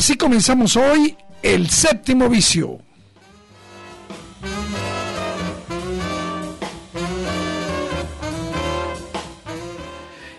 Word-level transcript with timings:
Así 0.00 0.16
comenzamos 0.16 0.78
hoy 0.78 1.14
el 1.42 1.68
séptimo 1.68 2.30
vicio. 2.30 2.78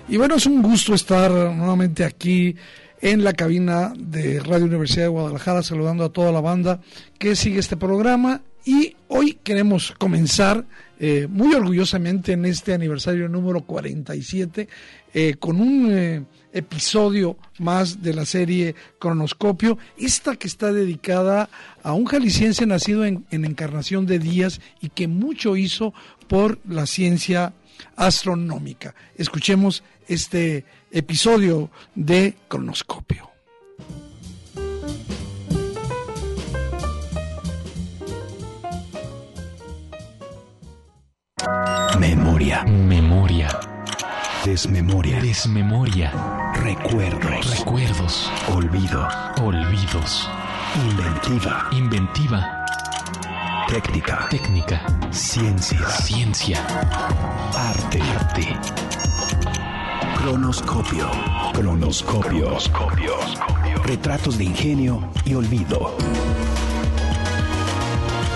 Y 0.08 0.18
bueno, 0.18 0.34
es 0.34 0.48
un 0.48 0.64
gusto 0.64 0.96
estar 0.96 1.30
nuevamente 1.30 2.04
aquí 2.04 2.56
en 3.02 3.24
la 3.24 3.34
cabina 3.34 3.94
de 3.96 4.40
Radio 4.40 4.66
Universidad 4.66 5.04
de 5.04 5.10
Guadalajara, 5.10 5.62
saludando 5.62 6.06
a 6.06 6.10
toda 6.12 6.32
la 6.32 6.42
banda 6.42 6.82
que 7.20 7.36
sigue 7.36 7.60
este 7.60 7.78
programa. 7.78 8.42
Y 8.64 8.96
hoy 9.08 9.40
queremos 9.44 9.94
comenzar 9.98 10.66
eh, 11.00 11.28
muy 11.28 11.56
orgullosamente 11.56 12.34
en 12.34 12.46
este 12.46 12.74
aniversario 12.74 13.28
número 13.28 13.62
47 13.62 14.68
eh, 15.14 15.36
con 15.40 15.60
un 15.60 15.92
eh, 15.92 16.24
episodio 16.54 17.38
más 17.58 18.04
de 18.04 18.14
la 18.14 18.24
serie 18.24 18.76
Cronoscopio, 19.00 19.80
esta 19.98 20.36
que 20.36 20.48
está 20.48 20.72
dedicada 20.72 21.50
a 21.82 21.94
un 21.94 22.06
jalisciense 22.06 22.68
nacido 22.68 23.04
en, 23.04 23.26
en 23.32 23.46
Encarnación 23.46 24.06
de 24.06 24.20
Díaz 24.20 24.62
y 24.80 24.90
que 24.90 25.08
mucho 25.08 25.58
hizo 25.58 25.94
por 26.28 26.60
la 26.70 26.86
ciencia 26.86 27.54
astronómica. 27.96 28.94
Escuchemos 29.16 29.84
este 30.08 30.66
episodio 30.92 31.72
de 31.96 32.36
Cronoscopio. 32.48 33.32
Memoria. 42.52 42.66
Memoria. 42.66 43.60
Desmemoria. 44.44 45.22
Desmemoria. 45.22 46.12
Recuerdos. 46.56 47.60
Recuerdos. 47.60 48.30
Olvido. 48.54 49.08
Olvidos. 49.42 50.30
Inventiva. 50.76 51.70
Inventiva. 51.72 52.66
Técnica. 53.70 54.28
Técnica. 54.30 54.82
Ciencia. 55.12 55.88
Ciencia. 55.88 56.58
Arte. 57.56 58.02
Arte. 58.02 58.58
Cronoscopio. 60.18 61.10
Cronoscopio. 61.54 62.58
Retratos 63.86 64.38
de 64.38 64.44
ingenio 64.44 65.10
y 65.24 65.36
olvido. 65.36 65.96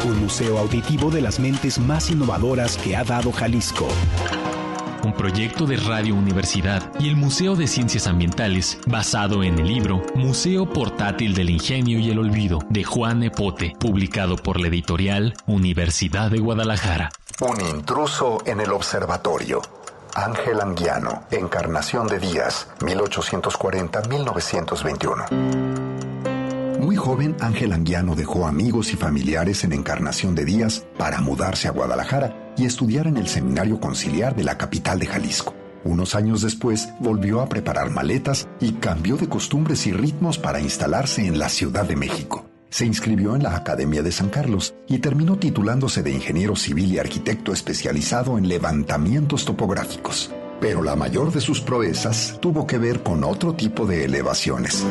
Un 0.06 0.20
museo 0.20 0.60
auditivo 0.60 1.10
de 1.10 1.20
las 1.20 1.40
mentes 1.40 1.80
más 1.80 2.12
innovadoras 2.12 2.78
que 2.78 2.96
ha 2.96 3.04
dado 3.04 3.32
Jalisco. 3.32 3.88
Un 5.04 5.14
proyecto 5.14 5.66
de 5.66 5.78
Radio 5.78 6.14
Universidad 6.14 6.92
y 7.00 7.10
el 7.10 7.16
Museo 7.16 7.56
de 7.56 7.66
Ciencias 7.66 8.06
Ambientales 8.06 8.78
basado 8.86 9.42
en 9.42 9.58
el 9.58 9.68
libro 9.68 10.04
Museo 10.14 10.72
Portátil 10.72 11.34
del 11.34 11.50
Ingenio 11.50 11.98
y 11.98 12.12
el 12.12 12.20
Olvido 12.20 12.60
de 12.70 12.84
Juan 12.84 13.24
Epote, 13.24 13.74
publicado 13.80 14.36
por 14.36 14.60
la 14.60 14.68
editorial 14.68 15.34
Universidad 15.48 16.30
de 16.30 16.38
Guadalajara. 16.38 17.10
Un 17.42 17.60
intruso 17.62 18.44
en 18.46 18.60
el 18.60 18.72
observatorio. 18.74 19.64
Ángel 20.14 20.62
Anguiano, 20.62 21.24
Encarnación 21.32 22.06
de 22.08 22.20
Díaz, 22.20 22.68
1840-1921. 22.82 25.65
Muy 26.86 26.98
joven, 26.98 27.36
Ángel 27.40 27.74
Anguiano 27.74 28.16
dejó 28.16 28.46
amigos 28.46 28.94
y 28.94 28.96
familiares 28.96 29.64
en 29.64 29.74
Encarnación 29.74 30.36
de 30.36 30.46
Díaz 30.46 30.86
para 31.00 31.20
mudarse 31.20 31.68
a 31.68 31.72
Guadalajara 31.72 32.54
y 32.58 32.66
estudiar 32.66 33.08
en 33.08 33.18
el 33.18 33.28
Seminario 33.28 33.80
Conciliar 33.80 34.36
de 34.36 34.44
la 34.44 34.60
capital 34.60 35.00
de 35.00 35.08
Jalisco. 35.08 35.56
Unos 35.84 36.14
años 36.14 36.44
después 36.44 36.90
volvió 37.00 37.42
a 37.42 37.50
preparar 37.50 37.90
maletas 37.90 38.48
y 38.60 38.74
cambió 38.74 39.18
de 39.18 39.28
costumbres 39.28 39.88
y 39.88 39.94
ritmos 39.94 40.38
para 40.38 40.60
instalarse 40.60 41.26
en 41.26 41.40
la 41.40 41.50
Ciudad 41.50 41.86
de 41.86 41.96
México. 41.96 42.46
Se 42.70 42.86
inscribió 42.86 43.36
en 43.36 43.42
la 43.42 43.56
Academia 43.56 44.04
de 44.04 44.12
San 44.12 44.30
Carlos 44.30 44.76
y 44.88 45.00
terminó 45.00 45.38
titulándose 45.40 46.04
de 46.04 46.12
ingeniero 46.12 46.56
civil 46.56 46.94
y 46.94 47.00
arquitecto 47.00 47.52
especializado 47.52 48.38
en 48.38 48.48
levantamientos 48.48 49.44
topográficos. 49.44 50.32
Pero 50.62 50.84
la 50.84 50.96
mayor 50.96 51.34
de 51.34 51.42
sus 51.42 51.62
proezas 51.62 52.38
tuvo 52.40 52.68
que 52.68 52.78
ver 52.78 53.02
con 53.02 53.24
otro 53.24 53.56
tipo 53.56 53.88
de 53.88 54.06
elevaciones. 54.06 54.86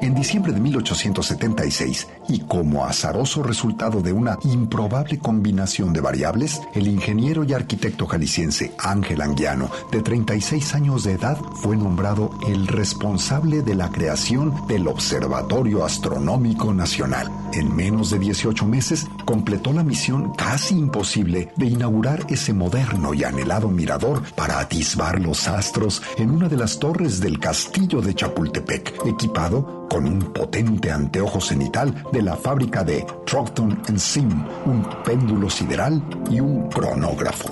En 0.00 0.14
diciembre 0.14 0.52
de 0.52 0.60
1876, 0.60 2.06
y 2.28 2.40
como 2.40 2.84
azaroso 2.84 3.42
resultado 3.42 4.00
de 4.00 4.12
una 4.12 4.38
improbable 4.44 5.18
combinación 5.18 5.92
de 5.92 6.00
variables, 6.00 6.60
el 6.74 6.86
ingeniero 6.86 7.42
y 7.42 7.52
arquitecto 7.52 8.06
jalisciense 8.06 8.72
Ángel 8.78 9.20
Anguiano, 9.20 9.70
de 9.90 10.00
36 10.00 10.74
años 10.76 11.02
de 11.02 11.12
edad, 11.12 11.36
fue 11.54 11.76
nombrado 11.76 12.30
el 12.46 12.68
responsable 12.68 13.62
de 13.62 13.74
la 13.74 13.90
creación 13.90 14.54
del 14.68 14.86
Observatorio 14.86 15.84
Astronómico 15.84 16.72
Nacional. 16.72 17.30
En 17.52 17.74
menos 17.74 18.10
de 18.10 18.20
18 18.20 18.66
meses, 18.66 19.06
completó 19.24 19.72
la 19.72 19.82
misión 19.82 20.32
casi 20.34 20.78
imposible 20.78 21.50
de 21.56 21.66
inaugurar 21.66 22.24
ese 22.28 22.52
moderno 22.52 23.14
y 23.14 23.24
anhelado 23.24 23.68
mirador 23.68 24.22
para 24.36 24.60
atisbar 24.60 25.20
los 25.20 25.48
astros 25.48 26.02
en 26.18 26.30
una 26.30 26.48
de 26.48 26.56
las 26.56 26.78
torres 26.78 27.20
del 27.20 27.40
castillo 27.40 28.00
de 28.00 28.14
Chapultepec, 28.14 29.06
equipado 29.06 29.87
con 29.88 30.06
un 30.06 30.32
potente 30.32 30.90
anteojo 30.90 31.40
cenital 31.40 31.94
de 32.12 32.22
la 32.22 32.36
fábrica 32.36 32.84
de 32.84 33.04
Troughton 33.26 33.78
Sim, 33.98 34.44
un 34.66 34.86
péndulo 35.04 35.48
sideral 35.50 36.02
y 36.30 36.40
un 36.40 36.68
cronógrafo. 36.68 37.50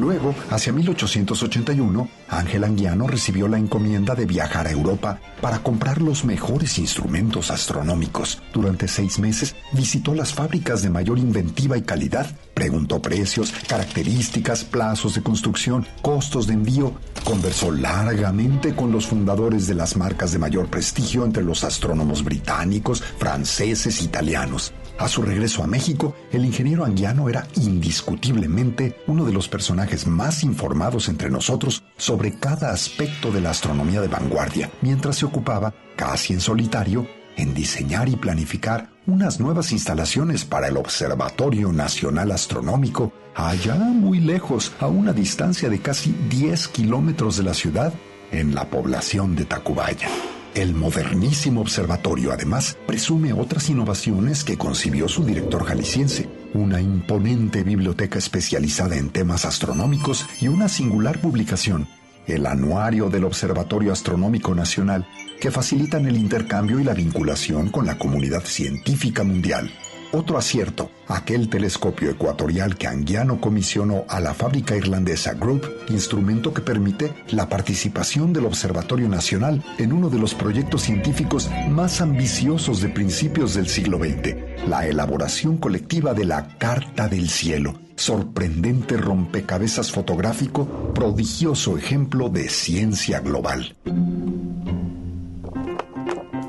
Luego, 0.00 0.34
hacia 0.50 0.72
1881, 0.72 2.08
Ángel 2.28 2.64
Anguiano 2.64 3.06
recibió 3.06 3.48
la 3.48 3.58
encomienda 3.58 4.14
de 4.14 4.24
viajar 4.24 4.66
a 4.66 4.70
Europa 4.70 5.20
para 5.42 5.58
comprar 5.58 6.00
los 6.00 6.24
mejores 6.24 6.78
instrumentos 6.78 7.50
astronómicos. 7.50 8.40
Durante 8.54 8.88
seis 8.88 9.18
meses 9.18 9.54
visitó 9.72 10.14
las 10.14 10.32
fábricas 10.32 10.82
de 10.82 10.88
mayor 10.88 11.18
inventiva 11.18 11.76
y 11.76 11.82
calidad, 11.82 12.26
preguntó 12.54 13.00
precios, 13.00 13.52
características, 13.68 14.64
plazos 14.64 15.14
de 15.14 15.22
construcción, 15.22 15.86
costos 16.02 16.46
de 16.46 16.54
envío, 16.54 16.92
conversó 17.24 17.70
largamente 17.70 18.74
con 18.74 18.92
los 18.92 19.06
fundadores 19.06 19.66
de 19.66 19.74
las 19.74 19.96
marcas 19.96 20.32
de 20.32 20.38
mayor 20.38 20.68
prestigio 20.68 21.24
entre 21.24 21.42
los 21.42 21.64
astrónomos 21.64 22.24
británicos, 22.24 23.02
franceses 23.18 24.02
italianos. 24.02 24.72
A 24.98 25.08
su 25.08 25.22
regreso 25.22 25.62
a 25.62 25.66
México, 25.66 26.14
el 26.30 26.44
ingeniero 26.44 26.84
Anguiano 26.84 27.30
era 27.30 27.46
indiscutiblemente 27.56 29.00
uno 29.06 29.24
de 29.24 29.32
los 29.32 29.48
personajes 29.48 30.06
más 30.06 30.44
informados 30.44 31.08
entre 31.08 31.30
nosotros 31.30 31.82
sobre 31.96 32.34
cada 32.38 32.70
aspecto 32.70 33.32
de 33.32 33.40
la 33.40 33.50
astronomía 33.50 34.02
de 34.02 34.08
vanguardia, 34.08 34.70
mientras 34.82 35.16
se 35.16 35.24
ocupaba, 35.24 35.72
casi 35.96 36.34
en 36.34 36.40
solitario, 36.40 37.06
en 37.36 37.54
diseñar 37.54 38.10
y 38.10 38.16
planificar 38.16 38.89
unas 39.06 39.40
nuevas 39.40 39.72
instalaciones 39.72 40.44
para 40.44 40.68
el 40.68 40.76
Observatorio 40.76 41.72
Nacional 41.72 42.30
Astronómico, 42.32 43.12
allá 43.34 43.74
muy 43.74 44.20
lejos, 44.20 44.72
a 44.80 44.86
una 44.86 45.12
distancia 45.12 45.68
de 45.68 45.80
casi 45.80 46.14
10 46.28 46.68
kilómetros 46.68 47.36
de 47.36 47.44
la 47.44 47.54
ciudad, 47.54 47.92
en 48.32 48.54
la 48.54 48.70
población 48.70 49.34
de 49.34 49.44
Tacubaya. 49.44 50.08
El 50.54 50.74
modernísimo 50.74 51.60
observatorio 51.60 52.32
además 52.32 52.76
presume 52.86 53.32
otras 53.32 53.70
innovaciones 53.70 54.42
que 54.42 54.58
concibió 54.58 55.08
su 55.08 55.24
director 55.24 55.64
jalisciense, 55.64 56.28
una 56.54 56.80
imponente 56.80 57.62
biblioteca 57.62 58.18
especializada 58.18 58.96
en 58.96 59.10
temas 59.10 59.44
astronómicos 59.44 60.26
y 60.40 60.48
una 60.48 60.68
singular 60.68 61.20
publicación, 61.20 61.86
el 62.26 62.46
Anuario 62.46 63.08
del 63.08 63.24
Observatorio 63.24 63.92
Astronómico 63.92 64.54
Nacional, 64.54 65.06
que 65.40 65.50
facilitan 65.50 66.06
el 66.06 66.16
intercambio 66.16 66.78
y 66.78 66.84
la 66.84 66.94
vinculación 66.94 67.70
con 67.70 67.86
la 67.86 67.98
comunidad 67.98 68.44
científica 68.44 69.24
mundial. 69.24 69.70
Otro 70.12 70.38
acierto, 70.38 70.90
aquel 71.06 71.48
telescopio 71.48 72.10
ecuatorial 72.10 72.76
que 72.76 72.88
Anguiano 72.88 73.40
comisionó 73.40 74.04
a 74.08 74.18
la 74.18 74.34
fábrica 74.34 74.76
irlandesa 74.76 75.34
Group, 75.34 75.64
instrumento 75.88 76.52
que 76.52 76.62
permite 76.62 77.14
la 77.28 77.48
participación 77.48 78.32
del 78.32 78.46
Observatorio 78.46 79.08
Nacional 79.08 79.62
en 79.78 79.92
uno 79.92 80.10
de 80.10 80.18
los 80.18 80.34
proyectos 80.34 80.82
científicos 80.82 81.48
más 81.70 82.00
ambiciosos 82.00 82.80
de 82.80 82.88
principios 82.88 83.54
del 83.54 83.68
siglo 83.68 83.98
XX, 83.98 84.34
la 84.66 84.84
elaboración 84.88 85.58
colectiva 85.58 86.12
de 86.12 86.24
la 86.24 86.58
Carta 86.58 87.06
del 87.06 87.30
Cielo, 87.30 87.78
sorprendente 88.00 88.96
rompecabezas 88.96 89.92
fotográfico, 89.92 90.66
prodigioso 90.94 91.76
ejemplo 91.76 92.30
de 92.30 92.48
ciencia 92.48 93.20
global. 93.20 93.76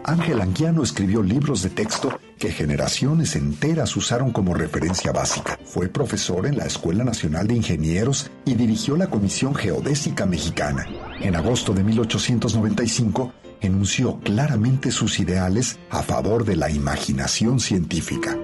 Ángel 0.05 0.39
Anguiano 0.39 0.81
escribió 0.81 1.21
libros 1.21 1.61
de 1.61 1.69
texto 1.69 2.17
que 2.39 2.51
generaciones 2.51 3.35
enteras 3.35 3.97
usaron 3.97 4.31
como 4.31 4.53
referencia 4.53 5.11
básica. 5.11 5.59
Fue 5.65 5.89
profesor 5.89 6.47
en 6.47 6.57
la 6.57 6.65
Escuela 6.65 7.03
Nacional 7.03 7.47
de 7.47 7.55
Ingenieros 7.55 8.31
y 8.45 8.55
dirigió 8.55 8.95
la 8.95 9.09
Comisión 9.09 9.53
Geodésica 9.53 10.25
Mexicana. 10.25 10.87
En 11.19 11.35
agosto 11.35 11.73
de 11.73 11.83
1895 11.83 13.33
enunció 13.59 14.19
claramente 14.21 14.89
sus 14.89 15.19
ideales 15.19 15.79
a 15.89 16.01
favor 16.01 16.45
de 16.45 16.55
la 16.55 16.71
imaginación 16.71 17.59
científica. 17.59 18.37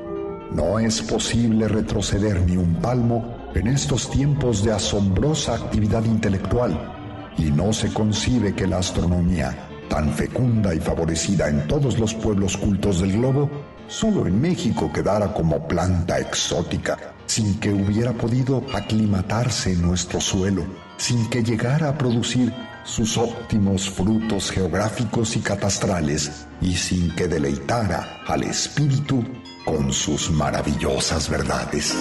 No 0.52 0.80
es 0.80 1.02
posible 1.02 1.68
retroceder 1.68 2.42
ni 2.42 2.58
un 2.58 2.76
palmo 2.76 3.38
en 3.54 3.68
estos 3.68 4.10
tiempos 4.10 4.64
de 4.64 4.72
asombrosa 4.72 5.56
actividad 5.56 6.06
intelectual 6.06 7.34
y 7.38 7.52
no 7.52 7.74
se 7.74 7.94
concibe 7.94 8.56
que 8.56 8.66
la 8.66 8.78
astronomía, 8.78 9.70
tan 9.90 10.12
fecunda 10.12 10.74
y 10.74 10.80
favorecida 10.80 11.50
en 11.50 11.68
todos 11.68 12.00
los 12.00 12.14
pueblos 12.14 12.58
cultos 12.58 13.02
del 13.02 13.14
globo, 13.14 13.50
solo 13.88 14.26
en 14.26 14.42
México 14.42 14.92
quedara 14.92 15.34
como 15.34 15.68
planta 15.68 16.20
exótica, 16.20 16.98
sin 17.26 17.60
que 17.60 17.72
hubiera 17.72 18.14
podido 18.14 18.64
aclimatarse 18.74 19.74
en 19.74 19.82
nuestro 19.82 20.20
suelo, 20.20 20.64
sin 20.98 21.30
que 21.30 21.44
llegara 21.44 21.90
a 21.90 21.98
producir 21.98 22.54
sus 22.84 23.18
óptimos 23.18 23.90
frutos 23.90 24.50
geográficos 24.50 25.36
y 25.36 25.42
catastrales, 25.42 26.48
y 26.62 26.74
sin 26.74 27.14
que 27.16 27.28
deleitara 27.28 28.22
al 28.26 28.44
espíritu 28.44 29.24
con 29.68 29.92
sus 29.92 30.32
maravillosas 30.32 31.30
verdades. 31.30 31.94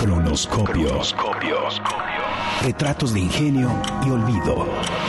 Cronoscopio. 0.00 1.00
Retratos 2.62 3.14
de 3.14 3.20
ingenio 3.20 3.70
y 4.04 4.10
olvido. 4.10 4.66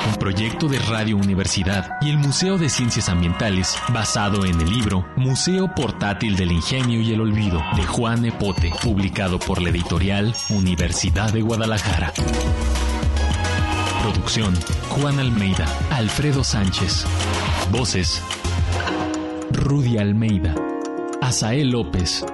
Un 0.08 0.16
proyecto 0.20 0.68
de 0.68 0.78
Radio 0.78 1.18
Universidad 1.18 1.98
y 2.02 2.12
el 2.12 2.20
Museo 2.20 2.60
de 2.60 2.70
Ciencias 2.70 3.10
Ambientales 3.10 3.76
basado 3.92 4.46
en 4.46 4.62
el 4.62 4.70
libro 4.70 5.08
Museo 5.16 5.74
Portátil 5.74 6.36
del 6.36 6.52
Ingenio 6.52 7.02
y 7.02 7.12
el 7.12 7.20
Olvido 7.20 7.60
de 7.76 7.84
Juan 7.84 8.24
Epote, 8.26 8.72
publicado 8.84 9.40
por 9.40 9.60
la 9.60 9.70
editorial 9.70 10.36
Universidad 10.50 11.34
de 11.34 11.42
Guadalajara. 11.42 12.14
Producción 14.02 14.56
Juan 14.90 15.20
Almeida, 15.20 15.66
Alfredo 15.92 16.44
Sánchez. 16.44 17.06
Voces 17.72 18.20
Rudy 19.52 20.00
Almeida, 20.00 20.56
Asael 21.22 21.70
López, 21.70 22.26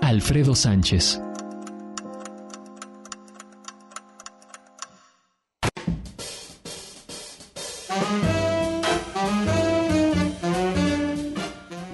Alfredo 0.00 0.54
Sánchez. 0.54 1.20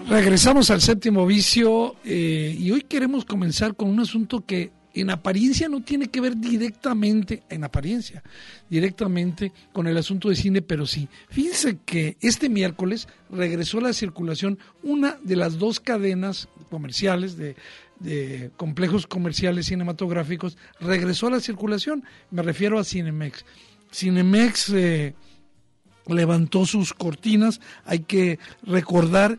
Regresamos 0.09 0.71
al 0.71 0.81
séptimo 0.81 1.27
vicio 1.27 1.97
eh, 2.05 2.57
y 2.57 2.71
hoy 2.71 2.83
queremos 2.83 3.25
comenzar 3.25 3.75
con 3.75 3.89
un 3.89 3.99
asunto 3.99 4.47
que 4.47 4.78
en 4.95 5.11
apariencia 5.11 5.69
no 5.69 5.83
tiene 5.83 6.09
que 6.09 6.21
ver 6.21 6.37
directamente, 6.37 7.43
en 7.49 7.65
apariencia, 7.65 8.23
directamente 8.69 9.53
con 9.73 9.87
el 9.87 9.97
asunto 9.97 10.29
de 10.29 10.37
cine, 10.37 10.63
pero 10.63 10.87
sí. 10.87 11.09
Fíjense 11.29 11.79
que 11.85 12.17
este 12.21 12.49
miércoles 12.49 13.09
regresó 13.31 13.79
a 13.79 13.83
la 13.83 13.93
circulación 13.93 14.59
una 14.83 15.19
de 15.23 15.37
las 15.37 15.59
dos 15.59 15.81
cadenas 15.81 16.49
comerciales 16.71 17.37
de, 17.37 17.57
complejos 18.57 19.07
comerciales 19.07 19.67
cinematográficos, 19.67 20.57
regresó 20.81 21.27
a 21.27 21.33
la 21.33 21.41
circulación, 21.41 22.05
me 22.31 22.43
refiero 22.43 22.79
a 22.79 22.85
Cinemex. 22.85 23.45
Cinemex 23.93 24.69
eh, 24.71 25.15
levantó 26.09 26.67
sus 26.67 26.95
cortinas, 26.95 27.61
hay 27.85 28.01
que 28.01 28.39
recordar 28.63 29.39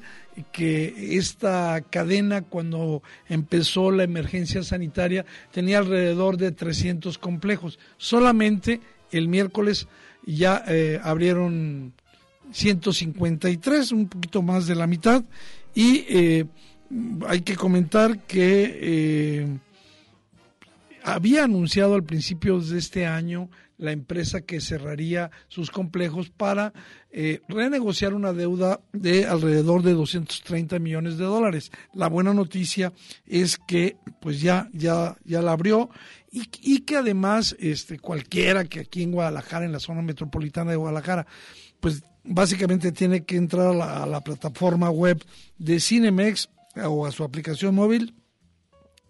que 0.52 1.18
esta 1.18 1.82
cadena 1.90 2.42
cuando 2.42 3.04
empezó 3.28 3.92
la 3.92 4.04
emergencia 4.04 4.64
sanitaria 4.64 5.26
tenía 5.52 5.80
alrededor 5.80 6.38
de 6.38 6.52
300 6.52 7.18
complejos. 7.18 7.78
Solamente 7.98 8.80
el 9.12 9.28
miércoles 9.28 9.88
ya 10.26 10.64
eh, 10.68 11.00
abrieron 11.04 11.94
153, 12.52 13.92
un 13.92 14.08
poquito 14.08 14.42
más 14.42 14.68
de 14.68 14.76
la 14.76 14.88
mitad, 14.88 15.24
y 15.76 16.06
eh, 16.10 16.46
hay 17.28 17.42
que 17.42 17.56
comentar 17.56 18.20
que 18.24 18.80
eh, 18.82 19.58
había 21.04 21.44
anunciado 21.44 21.96
al 21.96 22.04
principio 22.04 22.60
de 22.60 22.80
este 22.80 23.06
año 23.06 23.50
la 23.80 23.94
empresa 23.94 24.42
que 24.42 24.62
cerraría 24.62 25.32
sus 25.48 25.72
complejos 25.72 26.30
para 26.30 26.74
eh, 27.12 27.42
renegociar 27.48 28.14
una 28.14 28.34
deuda 28.34 28.82
de 28.92 29.26
alrededor 29.26 29.82
de 29.82 29.94
230 29.94 30.78
millones 30.80 31.18
de 31.18 31.24
dólares. 31.24 31.72
La 31.94 32.10
buena 32.10 32.34
noticia 32.34 32.94
es 33.26 33.58
que 33.58 33.96
pues 34.22 34.42
ya, 34.42 34.70
ya, 34.74 35.16
ya 35.24 35.42
la 35.42 35.54
abrió 35.54 35.90
y, 36.30 36.82
que 36.82 36.98
además 36.98 37.56
este, 37.58 37.98
cualquiera 37.98 38.66
que 38.66 38.82
aquí 38.82 39.02
en 39.02 39.14
Guadalajara, 39.14 39.66
en 39.66 39.72
la 39.72 39.80
zona 39.80 40.02
metropolitana 40.02 40.72
de 40.72 40.78
Guadalajara, 40.78 41.26
pues 41.80 42.04
básicamente 42.24 42.92
tiene 42.92 43.24
que 43.24 43.38
entrar 43.38 43.68
a 43.68 43.74
la, 43.74 44.04
a 44.04 44.06
la 44.06 44.22
plataforma 44.22 44.90
web 44.90 45.24
de 45.58 45.80
Cinemex 45.80 46.50
o 46.76 47.06
a 47.06 47.12
su 47.12 47.24
aplicación 47.24 47.74
móvil 47.76 48.14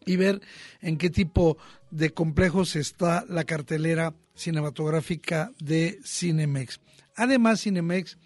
y 0.05 0.15
ver 0.15 0.41
en 0.81 0.97
qué 0.97 1.09
tipo 1.09 1.57
de 1.91 2.11
complejos 2.11 2.75
está 2.75 3.25
la 3.27 3.43
cartelera 3.43 4.13
cinematográfica 4.39 5.51
de 5.59 5.99
Cinemex. 6.03 6.79
Además, 7.15 7.61
Cinemex 7.61 8.17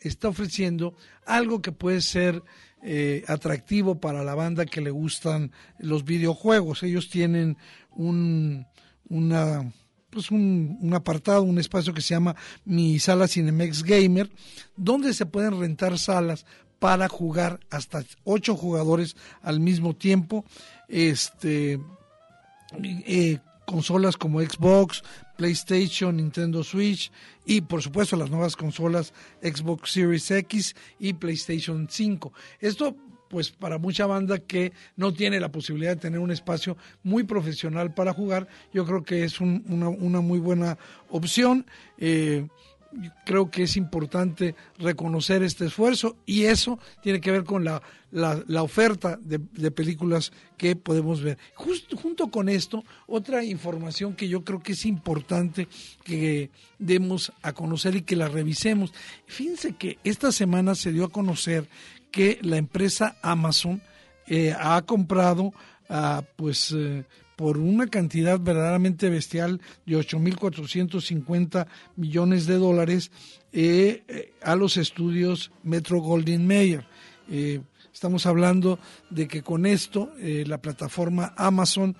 está 0.00 0.28
ofreciendo 0.28 0.94
algo 1.24 1.62
que 1.62 1.72
puede 1.72 2.00
ser 2.00 2.42
eh, 2.82 3.24
atractivo 3.28 4.00
para 4.00 4.24
la 4.24 4.34
banda 4.34 4.66
que 4.66 4.80
le 4.80 4.90
gustan 4.90 5.52
los 5.78 6.04
videojuegos. 6.04 6.82
Ellos 6.82 7.10
tienen 7.10 7.56
un, 7.90 8.66
una, 9.08 9.72
pues 10.08 10.30
un, 10.30 10.90
apartado, 10.94 11.42
un 11.42 11.58
espacio 11.58 11.92
que 11.92 12.00
se 12.00 12.14
llama 12.14 12.36
Mi 12.64 12.98
Sala 12.98 13.28
Cinemex 13.28 13.82
Gamer, 13.82 14.30
donde 14.76 15.14
se 15.14 15.26
pueden 15.26 15.60
rentar 15.60 15.98
salas 15.98 16.46
para 16.78 17.08
jugar 17.08 17.60
hasta 17.70 18.02
ocho 18.24 18.56
jugadores 18.56 19.14
al 19.42 19.60
mismo 19.60 19.94
tiempo. 19.94 20.46
Este, 20.88 21.78
eh, 22.82 23.38
consolas 23.66 24.16
como 24.16 24.40
Xbox, 24.40 25.02
PlayStation, 25.40 26.18
Nintendo 26.18 26.62
Switch 26.62 27.10
y 27.46 27.62
por 27.62 27.80
supuesto 27.80 28.14
las 28.14 28.28
nuevas 28.28 28.56
consolas 28.56 29.14
Xbox 29.42 29.92
Series 29.92 30.30
X 30.30 30.76
y 30.98 31.14
PlayStation 31.14 31.88
5. 31.88 32.30
Esto 32.60 32.94
pues 33.30 33.50
para 33.50 33.78
mucha 33.78 34.04
banda 34.04 34.40
que 34.40 34.74
no 34.96 35.14
tiene 35.14 35.40
la 35.40 35.50
posibilidad 35.50 35.92
de 35.92 36.00
tener 36.02 36.20
un 36.20 36.30
espacio 36.30 36.76
muy 37.02 37.22
profesional 37.22 37.94
para 37.94 38.12
jugar, 38.12 38.48
yo 38.74 38.84
creo 38.84 39.02
que 39.02 39.24
es 39.24 39.40
una, 39.40 39.88
una, 39.88 40.20
muy 40.20 40.40
buena 40.40 40.76
opción. 41.08 41.64
Eh, 41.96 42.46
creo 43.24 43.50
que 43.50 43.64
es 43.64 43.76
importante 43.76 44.54
reconocer 44.78 45.42
este 45.42 45.66
esfuerzo 45.66 46.16
y 46.26 46.44
eso 46.44 46.78
tiene 47.02 47.20
que 47.20 47.30
ver 47.30 47.44
con 47.44 47.64
la, 47.64 47.82
la, 48.10 48.62
oferta 48.62 49.18
de, 49.20 49.70
películas 49.70 50.32
que 50.56 50.76
podemos 50.76 51.22
ver. 51.22 51.38
Justo, 51.54 51.96
junto 51.96 52.30
con 52.30 52.48
esto, 52.48 52.84
otra 53.06 53.44
información 53.44 54.14
que 54.14 54.28
yo 54.28 54.44
creo 54.44 54.60
que 54.60 54.72
es 54.72 54.84
importante 54.84 55.68
que 56.04 56.50
demos 56.78 57.32
a 57.42 57.52
conocer 57.52 57.96
y 57.96 58.02
que 58.02 58.16
la 58.16 58.28
revisemos. 58.28 58.92
Fíjense 59.26 59.74
que 59.74 59.98
esta 60.04 60.32
semana 60.32 60.74
se 60.74 60.92
dio 60.92 61.04
a 61.04 61.10
conocer 61.10 61.68
que 62.10 62.38
la 62.42 62.56
empresa 62.56 63.16
Amazon 63.22 63.80
eh, 64.26 64.54
ha 64.58 64.82
comprado 64.82 65.52
a 65.88 66.22
pues 66.36 66.72
eh, 66.76 67.04
por 67.40 67.56
una 67.56 67.86
cantidad 67.86 68.38
verdaderamente 68.38 69.08
bestial 69.08 69.62
de 69.86 69.96
8.450 69.96 71.66
millones 71.96 72.44
de 72.44 72.56
dólares 72.56 73.10
eh, 73.54 74.02
eh, 74.08 74.34
a 74.42 74.56
los 74.56 74.76
estudios 74.76 75.50
Metro 75.62 76.02
Goldwyn 76.02 76.46
Mayer. 76.46 76.86
Eh, 77.30 77.62
estamos 77.94 78.26
hablando 78.26 78.78
de 79.08 79.26
que 79.26 79.40
con 79.40 79.64
esto 79.64 80.12
la 80.18 80.58
plataforma 80.58 81.32
Amazon 81.34 81.96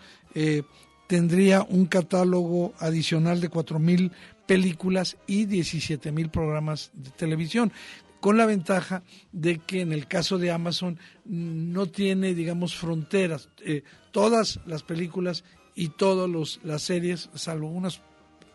tendría 1.06 1.62
un 1.62 1.86
catálogo 1.86 2.74
adicional 2.78 3.40
de 3.40 3.50
4.000 3.50 4.10
películas 4.44 5.16
y 5.26 5.46
17.000 5.46 6.30
programas 6.30 6.90
de 6.92 7.08
televisión 7.12 7.72
con 8.20 8.36
la 8.36 8.46
ventaja 8.46 9.02
de 9.32 9.58
que 9.58 9.80
en 9.80 9.92
el 9.92 10.06
caso 10.06 10.38
de 10.38 10.50
Amazon 10.50 10.98
no 11.24 11.86
tiene, 11.86 12.34
digamos, 12.34 12.76
fronteras. 12.76 13.48
Eh, 13.64 13.82
todas 14.12 14.60
las 14.66 14.82
películas 14.82 15.44
y 15.74 15.88
todas 15.88 16.60
las 16.62 16.82
series, 16.82 17.30
salvo 17.34 17.68
unas 17.68 18.00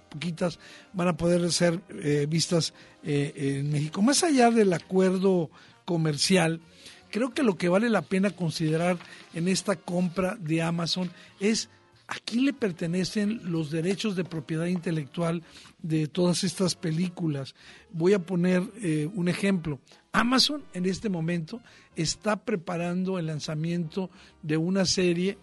poquitas, 0.10 0.60
van 0.94 1.08
a 1.08 1.18
poder 1.18 1.52
ser 1.52 1.82
eh, 1.90 2.28
vistas 2.30 2.74
eh, 3.04 3.34
en 3.36 3.72
México. 3.72 4.02
Más 4.02 4.24
allá 4.24 4.52
del 4.52 4.72
acuerdo 4.74 5.50
comercial, 5.84 6.62
creo 7.10 7.34
que 7.34 7.44
lo 7.44 7.56
que 7.56 7.70
vale 7.70 7.90
la 7.90 8.04
pena 8.04 8.32
considerar 8.32 8.98
en 9.34 9.48
esta 9.48 9.76
compra 9.76 10.36
de 10.40 10.62
Amazon 10.62 11.12
es 11.40 11.70
a 12.08 12.16
quién 12.24 12.46
le 12.46 12.54
pertenecen 12.54 13.52
los 13.52 13.72
derechos 13.72 14.16
de 14.16 14.24
propiedad 14.24 14.68
intelectual 14.68 15.44
de 15.82 16.08
todas 16.08 16.44
estas 16.44 16.76
películas. 16.76 17.56
Voy 17.92 18.14
a 18.14 18.20
poner 18.20 18.64
eh, 18.82 19.10
un 19.14 19.28
ejemplo. 19.28 19.80
Amazon 20.12 20.64
en 20.74 20.86
este 20.86 21.10
momento 21.10 21.62
está 21.96 22.38
preparando 22.38 23.18
el 23.18 23.28
lanzamiento 23.28 24.10
de 24.44 24.58
una 24.58 24.86
serie, 24.86 25.38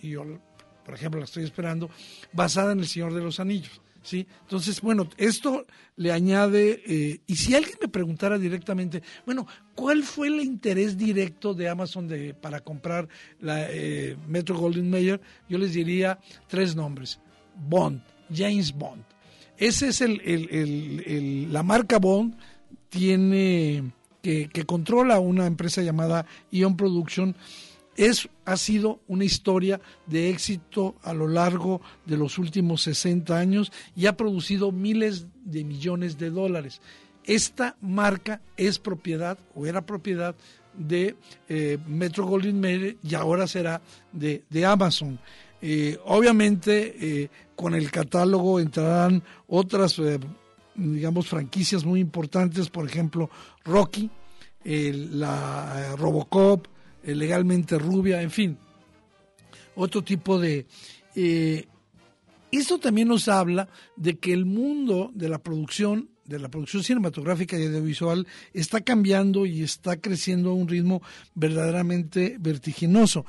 y 0.00 0.10
yo, 0.10 0.24
por 0.84 0.94
ejemplo, 0.94 1.18
la 1.20 1.24
estoy 1.24 1.44
esperando, 1.44 1.90
basada 2.32 2.72
en 2.72 2.80
El 2.80 2.86
Señor 2.86 3.12
de 3.12 3.22
los 3.22 3.40
Anillos. 3.40 3.80
¿Sí? 4.06 4.26
Entonces, 4.42 4.80
bueno, 4.80 5.08
esto 5.16 5.66
le 5.96 6.12
añade, 6.12 6.80
eh, 6.86 7.20
y 7.26 7.36
si 7.36 7.54
alguien 7.54 7.76
me 7.80 7.88
preguntara 7.88 8.38
directamente, 8.38 9.02
bueno, 9.24 9.46
¿cuál 9.74 10.04
fue 10.04 10.28
el 10.28 10.40
interés 10.40 10.96
directo 10.96 11.54
de 11.54 11.68
Amazon 11.68 12.06
de, 12.06 12.32
para 12.32 12.60
comprar 12.60 13.08
la 13.40 13.66
eh, 13.68 14.16
Metro 14.28 14.56
Golden 14.56 14.88
Mayer? 14.88 15.20
Yo 15.48 15.58
les 15.58 15.74
diría 15.74 16.20
tres 16.46 16.76
nombres. 16.76 17.18
Bond, 17.68 18.00
James 18.32 18.72
Bond. 18.72 19.02
Ese 19.56 19.88
es 19.88 20.00
el, 20.02 21.52
la 21.52 21.62
marca 21.64 21.98
Bond, 21.98 22.36
tiene, 22.90 23.90
que, 24.22 24.48
que 24.52 24.64
controla 24.64 25.18
una 25.18 25.46
empresa 25.46 25.82
llamada 25.82 26.26
Ion 26.52 26.76
Production, 26.76 27.34
es, 27.96 28.28
ha 28.44 28.56
sido 28.56 29.00
una 29.08 29.24
historia 29.24 29.80
de 30.06 30.30
éxito 30.30 30.96
a 31.02 31.12
lo 31.12 31.28
largo 31.28 31.80
de 32.04 32.16
los 32.16 32.38
últimos 32.38 32.82
60 32.82 33.36
años 33.36 33.72
y 33.94 34.06
ha 34.06 34.16
producido 34.16 34.72
miles 34.72 35.26
de 35.44 35.64
millones 35.64 36.18
de 36.18 36.30
dólares. 36.30 36.80
Esta 37.24 37.76
marca 37.80 38.40
es 38.56 38.78
propiedad 38.78 39.38
o 39.54 39.66
era 39.66 39.84
propiedad 39.84 40.36
de 40.76 41.16
eh, 41.48 41.78
Metro 41.86 42.26
Goldwyn 42.26 42.60
Mayer 42.60 42.96
y 43.02 43.14
ahora 43.14 43.46
será 43.46 43.80
de, 44.12 44.44
Amazon. 44.64 45.18
Eh, 45.60 45.98
obviamente 46.04 46.94
eh, 47.00 47.30
con 47.56 47.74
el 47.74 47.90
catálogo 47.90 48.60
entrarán 48.60 49.22
otras, 49.48 50.00
digamos, 50.74 51.28
franquicias 51.28 51.84
muy 51.84 52.00
importantes, 52.00 52.68
por 52.68 52.86
ejemplo, 52.86 53.30
Rocky, 53.64 54.10
la 54.64 55.94
Robocop, 55.96 56.66
legalmente 57.14 57.78
rubia, 57.78 58.22
en 58.22 58.30
fin, 58.30 58.58
otro 59.74 60.02
tipo 60.02 60.38
de... 60.38 60.66
Eh, 61.14 61.66
esto 62.50 62.78
también 62.78 63.08
nos 63.08 63.28
habla 63.28 63.68
de 63.96 64.18
que 64.18 64.32
el 64.32 64.46
mundo 64.46 65.10
de 65.14 65.28
la 65.28 65.38
producción 65.38 66.10
de 66.26 66.38
la 66.38 66.48
producción 66.48 66.82
cinematográfica 66.82 67.58
y 67.58 67.66
audiovisual 67.66 68.26
está 68.52 68.80
cambiando 68.80 69.46
y 69.46 69.62
está 69.62 69.96
creciendo 69.96 70.50
a 70.50 70.54
un 70.54 70.68
ritmo 70.68 71.02
verdaderamente 71.34 72.36
vertiginoso. 72.40 73.24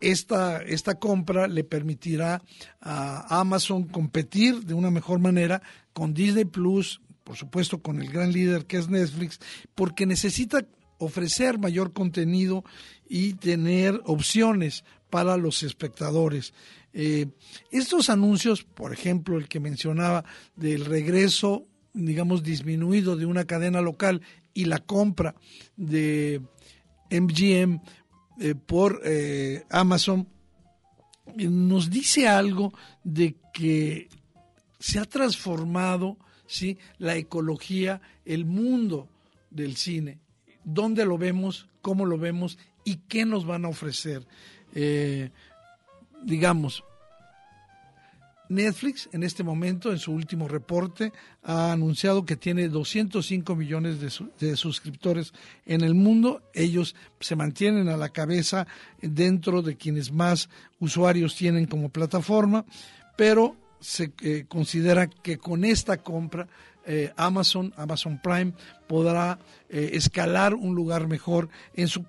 Esta, 0.00 0.62
esta 0.62 0.98
compra 0.98 1.48
le 1.48 1.64
permitirá 1.64 2.42
a 2.80 3.40
Amazon 3.40 3.84
competir 3.84 4.64
de 4.64 4.72
una 4.72 4.90
mejor 4.90 5.18
manera 5.18 5.60
con 5.92 6.14
Disney 6.14 6.46
Plus, 6.46 7.02
por 7.24 7.36
supuesto 7.36 7.82
con 7.82 8.00
el 8.00 8.10
gran 8.10 8.32
líder 8.32 8.64
que 8.64 8.78
es 8.78 8.88
Netflix, 8.88 9.38
porque 9.74 10.06
necesita 10.06 10.66
ofrecer 10.98 11.58
mayor 11.58 11.92
contenido 11.92 12.64
y 13.08 13.34
tener 13.34 14.00
opciones 14.04 14.84
para 15.10 15.36
los 15.36 15.62
espectadores. 15.62 16.52
Eh, 16.92 17.26
estos 17.70 18.10
anuncios, 18.10 18.64
por 18.64 18.92
ejemplo, 18.92 19.38
el 19.38 19.48
que 19.48 19.60
mencionaba 19.60 20.24
del 20.56 20.84
regreso, 20.84 21.66
digamos, 21.92 22.42
disminuido 22.42 23.16
de 23.16 23.26
una 23.26 23.44
cadena 23.44 23.80
local 23.80 24.22
y 24.54 24.64
la 24.64 24.78
compra 24.78 25.34
de 25.76 26.40
MGM 27.10 27.80
eh, 28.40 28.54
por 28.54 29.02
eh, 29.04 29.64
Amazon, 29.70 30.28
nos 31.36 31.90
dice 31.90 32.28
algo 32.28 32.72
de 33.04 33.36
que 33.52 34.08
se 34.78 34.98
ha 34.98 35.04
transformado 35.04 36.16
¿sí? 36.46 36.78
la 36.98 37.16
ecología, 37.16 38.00
el 38.24 38.44
mundo 38.44 39.08
del 39.50 39.76
cine 39.76 40.20
dónde 40.66 41.06
lo 41.06 41.16
vemos, 41.16 41.68
cómo 41.80 42.04
lo 42.04 42.18
vemos 42.18 42.58
y 42.84 42.96
qué 43.08 43.24
nos 43.24 43.46
van 43.46 43.64
a 43.64 43.68
ofrecer. 43.68 44.26
Eh, 44.74 45.30
digamos, 46.22 46.84
Netflix 48.48 49.08
en 49.12 49.22
este 49.22 49.42
momento, 49.42 49.90
en 49.90 49.98
su 49.98 50.12
último 50.12 50.48
reporte, 50.48 51.12
ha 51.42 51.72
anunciado 51.72 52.24
que 52.24 52.36
tiene 52.36 52.68
205 52.68 53.56
millones 53.56 53.98
de, 54.38 54.56
suscriptores 54.56 55.32
en 55.64 55.82
el 55.82 55.94
mundo. 55.94 56.42
Ellos 56.52 56.94
se 57.20 57.36
mantienen 57.36 57.88
a 57.88 57.96
la 57.96 58.10
cabeza 58.10 58.66
dentro 59.00 59.62
de 59.62 59.76
quienes 59.76 60.12
más 60.12 60.48
usuarios 60.78 61.36
tienen 61.36 61.66
como 61.66 61.88
plataforma, 61.88 62.64
pero 63.16 63.56
se 63.80 64.12
eh, 64.22 64.44
considera 64.48 65.06
que 65.08 65.38
con 65.38 65.64
esta 65.64 65.98
compra 65.98 66.48
eh, 66.86 67.12
Amazon, 67.16 67.72
Amazon 67.76 68.20
Prime, 68.22 68.52
podrá 68.86 69.38
eh, 69.68 69.90
escalar 69.94 70.54
un 70.54 70.74
lugar 70.74 71.06
mejor 71.08 71.48
en 71.74 71.88
su 71.88 72.04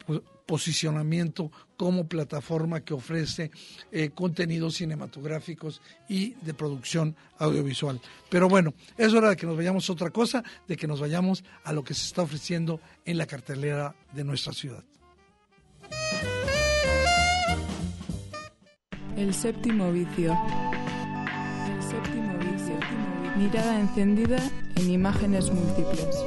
posicionamiento 0.48 1.51
como 1.75 2.07
plataforma 2.07 2.79
que 2.79 2.93
ofrece 2.96 3.51
eh, 3.91 4.10
contenidos 4.10 4.75
cinematográficos 4.75 5.81
y 6.07 6.34
de 6.41 6.53
producción 6.55 7.15
audiovisual. 7.38 8.01
Pero 8.29 8.50
bueno, 8.50 8.74
es 8.98 9.13
hora 9.13 9.29
de 9.29 9.36
que 9.36 9.46
nos 9.46 9.57
vayamos 9.57 9.88
a 9.88 9.93
otra 9.93 10.10
cosa, 10.10 10.43
de 10.67 10.77
que 10.77 10.88
nos 10.88 11.01
vayamos 11.01 11.43
a 11.63 11.74
lo 11.74 11.84
que 11.84 11.93
se 11.93 12.05
está 12.05 12.24
ofreciendo 12.24 12.79
en 13.05 13.17
la 13.17 13.27
cartelera 13.27 13.93
de 14.13 14.24
nuestra 14.24 14.53
ciudad. 14.53 14.84
El 19.15 19.34
séptimo 19.34 19.91
vicio. 19.91 20.38
El 21.67 21.84
séptimo. 21.84 22.37
Mirada 23.38 23.79
encendida 23.79 24.39
en 24.75 24.89
imágenes 24.89 25.51
múltiples. 25.51 26.24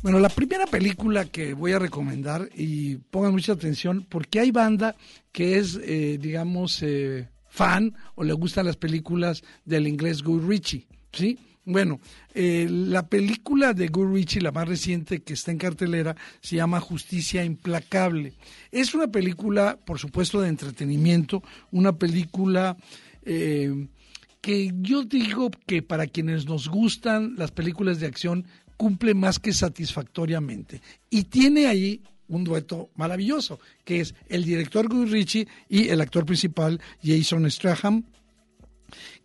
Bueno, 0.00 0.20
la 0.20 0.30
primera 0.30 0.64
película 0.64 1.26
que 1.26 1.52
voy 1.52 1.72
a 1.72 1.78
recomendar, 1.78 2.48
y 2.54 2.96
pongan 2.96 3.32
mucha 3.32 3.52
atención, 3.52 4.06
porque 4.08 4.40
hay 4.40 4.50
banda 4.50 4.96
que 5.30 5.58
es, 5.58 5.78
eh, 5.82 6.16
digamos, 6.18 6.82
eh, 6.82 7.28
fan 7.58 7.92
o 8.14 8.22
le 8.22 8.32
gustan 8.34 8.66
las 8.66 8.76
películas 8.76 9.42
del 9.64 9.88
inglés 9.88 10.22
Guy 10.22 10.40
Ritchie, 10.40 10.86
¿sí? 11.12 11.36
Bueno, 11.64 11.98
eh, 12.32 12.68
la 12.70 13.08
película 13.08 13.74
de 13.74 13.88
Guy 13.88 14.14
Ritchie, 14.14 14.40
la 14.40 14.52
más 14.52 14.68
reciente 14.68 15.22
que 15.22 15.34
está 15.34 15.50
en 15.50 15.58
cartelera, 15.58 16.14
se 16.40 16.54
llama 16.54 16.80
Justicia 16.80 17.44
Implacable. 17.44 18.34
Es 18.70 18.94
una 18.94 19.08
película, 19.08 19.76
por 19.84 19.98
supuesto, 19.98 20.40
de 20.40 20.48
entretenimiento, 20.48 21.42
una 21.72 21.92
película 21.92 22.76
eh, 23.22 23.88
que 24.40 24.72
yo 24.80 25.02
digo 25.02 25.50
que 25.66 25.82
para 25.82 26.06
quienes 26.06 26.46
nos 26.46 26.68
gustan 26.68 27.34
las 27.36 27.50
películas 27.50 27.98
de 27.98 28.06
acción, 28.06 28.46
cumple 28.76 29.14
más 29.14 29.40
que 29.40 29.52
satisfactoriamente. 29.52 30.80
Y 31.10 31.24
tiene 31.24 31.66
ahí 31.66 32.02
un 32.28 32.44
dueto 32.44 32.90
maravilloso, 32.94 33.58
que 33.84 34.00
es 34.00 34.14
el 34.28 34.44
director 34.44 34.88
Guy 34.88 35.06
Ritchie 35.06 35.48
y 35.68 35.88
el 35.88 36.00
actor 36.00 36.24
principal 36.24 36.80
Jason 37.02 37.50
Stratham, 37.50 38.04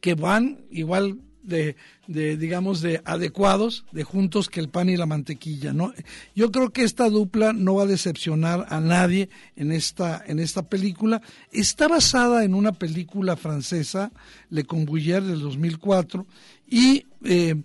que 0.01 0.15
van 0.15 0.65
igual 0.71 1.19
de, 1.43 1.75
de, 2.07 2.37
digamos, 2.37 2.81
de 2.81 3.01
adecuados, 3.05 3.85
de 3.91 4.03
juntos 4.03 4.49
que 4.49 4.59
el 4.59 4.69
pan 4.69 4.89
y 4.89 4.97
la 4.97 5.05
mantequilla, 5.05 5.73
¿no? 5.73 5.93
Yo 6.35 6.51
creo 6.51 6.71
que 6.71 6.83
esta 6.83 7.09
dupla 7.09 7.53
no 7.53 7.75
va 7.75 7.83
a 7.83 7.87
decepcionar 7.87 8.65
a 8.69 8.79
nadie 8.79 9.29
en 9.55 9.71
esta, 9.71 10.23
en 10.25 10.39
esta 10.39 10.63
película. 10.63 11.21
Está 11.51 11.87
basada 11.87 12.43
en 12.43 12.55
una 12.55 12.71
película 12.71 13.35
francesa, 13.35 14.11
Le 14.49 14.65
Combouillère 14.65 15.25
del 15.25 15.41
2004, 15.41 16.25
y 16.69 17.05
eh, 17.25 17.55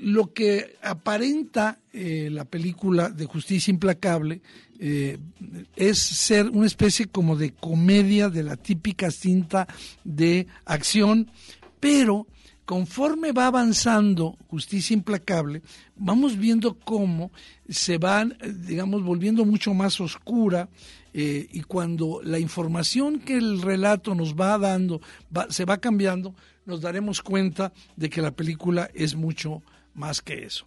lo 0.00 0.32
que 0.32 0.76
aparenta 0.82 1.78
eh, 1.92 2.28
la 2.30 2.44
película 2.44 3.08
de 3.08 3.26
Justicia 3.26 3.70
Implacable 3.70 4.40
eh, 4.78 5.18
es 5.74 5.98
ser 5.98 6.48
una 6.50 6.66
especie 6.66 7.06
como 7.06 7.36
de 7.36 7.52
comedia 7.52 8.28
de 8.28 8.44
la 8.44 8.56
típica 8.56 9.10
cinta 9.10 9.66
de 10.04 10.46
acción, 10.64 11.30
pero 11.80 12.26
conforme 12.64 13.32
va 13.32 13.46
avanzando 13.46 14.36
Justicia 14.46 14.94
Implacable, 14.94 15.62
vamos 15.96 16.36
viendo 16.36 16.78
cómo 16.78 17.32
se 17.68 17.98
van, 17.98 18.36
digamos, 18.66 19.02
volviendo 19.02 19.44
mucho 19.44 19.74
más 19.74 20.00
oscura 20.00 20.68
eh, 21.12 21.48
y 21.50 21.62
cuando 21.62 22.20
la 22.22 22.38
información 22.38 23.18
que 23.18 23.36
el 23.36 23.62
relato 23.62 24.14
nos 24.14 24.34
va 24.34 24.58
dando 24.58 25.00
se 25.48 25.64
va 25.64 25.78
cambiando, 25.78 26.34
nos 26.66 26.82
daremos 26.82 27.22
cuenta 27.22 27.72
de 27.96 28.10
que 28.10 28.22
la 28.22 28.30
película 28.30 28.90
es 28.94 29.16
mucho 29.16 29.62
más 29.62 29.77
que 30.22 30.44
eso. 30.44 30.66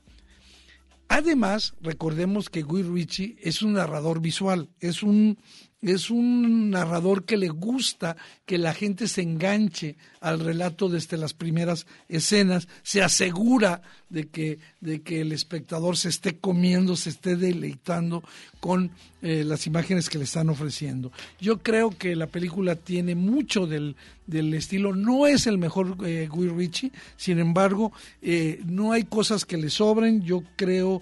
Además, 1.08 1.74
recordemos 1.82 2.50
que 2.50 2.62
Guy 2.62 2.84
Ritchie 2.84 3.38
es 3.42 3.62
un 3.62 3.74
narrador 3.74 4.22
visual, 4.22 4.70
es 4.80 5.04
un 5.04 5.38
es 5.82 6.12
un 6.12 6.70
narrador 6.70 7.26
que 7.26 7.38
le 7.38 7.50
gusta 7.50 8.16
que 8.46 8.58
la 8.58 8.74
gente 8.74 9.08
se 9.08 9.22
enganche 9.22 9.96
al 10.20 10.40
relato 10.40 10.90
desde 10.90 11.18
las 11.18 11.34
primeras 11.34 11.88
escenas, 12.08 12.68
se 12.84 13.02
asegura 13.02 13.82
de 14.10 14.28
que, 14.28 14.60
de 14.80 15.02
que 15.02 15.22
el 15.22 15.32
espectador 15.32 15.98
se 15.98 16.10
esté 16.10 16.38
comiendo, 16.38 16.96
se 16.96 17.10
esté 17.10 17.36
deleitando 17.36 18.24
con 18.60 18.92
eh, 19.24 19.44
las 19.44 19.66
imágenes 19.66 20.10
que 20.10 20.20
le 20.20 20.26
están 20.26 20.50
ofreciendo. 20.50 21.12
Yo 21.40 21.60
creo 21.60 21.90
que 21.90 22.16
la 22.16 22.28
película 22.28 22.76
tiene 22.76 23.16
mucho 23.16 23.66
del, 23.66 23.96
del 24.28 24.54
estilo, 24.54 24.96
no 24.96 25.26
es 25.28 25.48
el 25.48 25.58
mejor 25.58 25.98
eh, 26.06 26.28
Guy 26.30 26.50
Ritchie, 26.50 26.92
sin 27.18 27.40
embargo, 27.40 27.92
eh, 28.22 28.62
no 28.66 28.92
hay 28.92 29.04
cosas 29.04 29.46
que 29.46 29.58
le 29.58 29.70
sobren, 29.70 30.22
yo 30.22 30.44
creo 30.56 31.02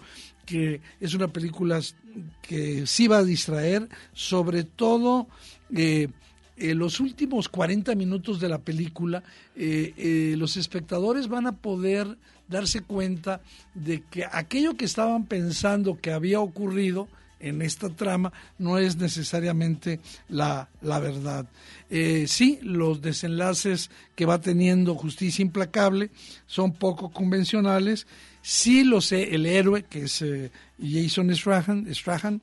que 0.49 0.81
es 0.99 1.13
una 1.13 1.27
película 1.27 1.79
que 2.41 2.87
sí 2.87 3.07
va 3.07 3.19
a 3.19 3.23
distraer, 3.23 3.87
sobre 4.13 4.63
todo 4.63 5.27
eh, 5.75 6.07
en 6.57 6.79
los 6.79 6.99
últimos 6.99 7.47
40 7.49 7.93
minutos 7.93 8.39
de 8.39 8.49
la 8.49 8.57
película, 8.57 9.21
eh, 9.55 9.93
eh, 9.95 10.35
los 10.37 10.57
espectadores 10.57 11.27
van 11.27 11.45
a 11.45 11.57
poder 11.57 12.17
darse 12.47 12.81
cuenta 12.81 13.41
de 13.75 14.01
que 14.09 14.25
aquello 14.25 14.75
que 14.75 14.85
estaban 14.85 15.25
pensando 15.25 15.99
que 16.01 16.11
había 16.11 16.39
ocurrido 16.39 17.07
en 17.39 17.61
esta 17.61 17.89
trama 17.89 18.33
no 18.57 18.79
es 18.79 18.97
necesariamente 18.97 19.99
la, 20.29 20.67
la 20.81 20.99
verdad. 20.99 21.45
sí, 22.25 22.59
los 22.63 23.01
desenlaces 23.01 23.91
que 24.15 24.25
va 24.25 24.41
teniendo 24.41 24.95
Justicia 24.95 25.43
Implacable 25.43 26.09
son 26.47 26.73
poco 26.73 27.11
convencionales 27.11 28.07
Sí 28.41 28.83
lo 28.83 29.01
sé, 29.01 29.35
el 29.35 29.45
héroe, 29.45 29.83
que 29.83 30.03
es 30.03 30.21
eh, 30.21 30.51
Jason 30.81 31.35
Strahan, 31.35 32.41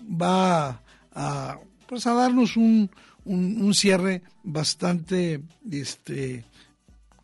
va 0.00 0.80
a, 1.12 1.58
pues 1.86 2.06
a 2.06 2.14
darnos 2.14 2.56
un, 2.56 2.90
un, 3.24 3.74
cierre 3.74 4.22
bastante 4.42 5.42
este, 5.70 6.44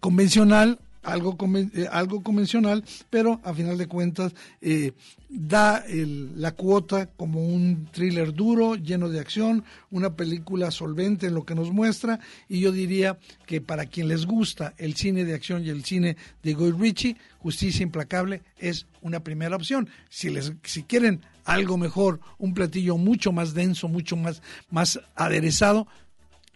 convencional 0.01 0.79
algo, 1.03 1.37
eh, 1.75 1.87
algo 1.91 2.23
convencional, 2.23 2.85
pero 3.11 3.41
a 3.45 3.55
final 3.55 3.79
de 3.79 3.87
cuentas 3.87 4.35
eh, 4.61 4.93
da 5.29 5.85
la 5.89 6.53
cuota 6.53 7.07
como 7.07 7.45
un 7.45 7.89
thriller 7.93 8.33
duro, 8.33 8.77
lleno 8.77 9.09
de 9.09 9.21
acción, 9.21 9.65
una 9.91 10.17
película 10.17 10.71
solvente 10.71 11.27
en 11.27 11.35
lo 11.35 11.45
que 11.45 11.55
nos 11.55 11.71
muestra, 11.71 12.21
y 12.49 12.61
yo 12.61 12.73
diría 12.73 13.19
que 13.47 13.61
para 13.61 13.87
quien 13.87 14.09
les 14.09 14.27
gusta 14.27 14.75
el 14.79 14.95
cine 14.95 15.25
de 15.25 15.35
acción 15.35 15.65
y 15.65 15.69
el 15.69 15.85
cine 15.85 16.17
de 16.43 16.55
Guy 16.55 16.73
Ritchie, 16.73 17.17
Justicia 17.39 17.83
Implacable 17.83 18.43
es 18.59 18.87
una 19.01 19.21
primera 19.21 19.57
opción. 19.57 19.89
Si, 20.09 20.31
les, 20.31 20.53
si 20.65 20.83
quieren 20.83 21.21
algo 21.45 21.77
mejor, 21.77 22.21
un 22.39 22.55
platillo 22.55 22.97
mucho 22.97 23.33
más 23.33 23.55
denso, 23.55 23.89
mucho 23.89 24.17
más, 24.17 24.43
más 24.71 25.01
aderezado, 25.15 25.87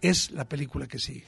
es 0.01 0.31
la 0.31 0.45
película 0.45 0.87
que 0.87 0.99
sigue. 0.99 1.25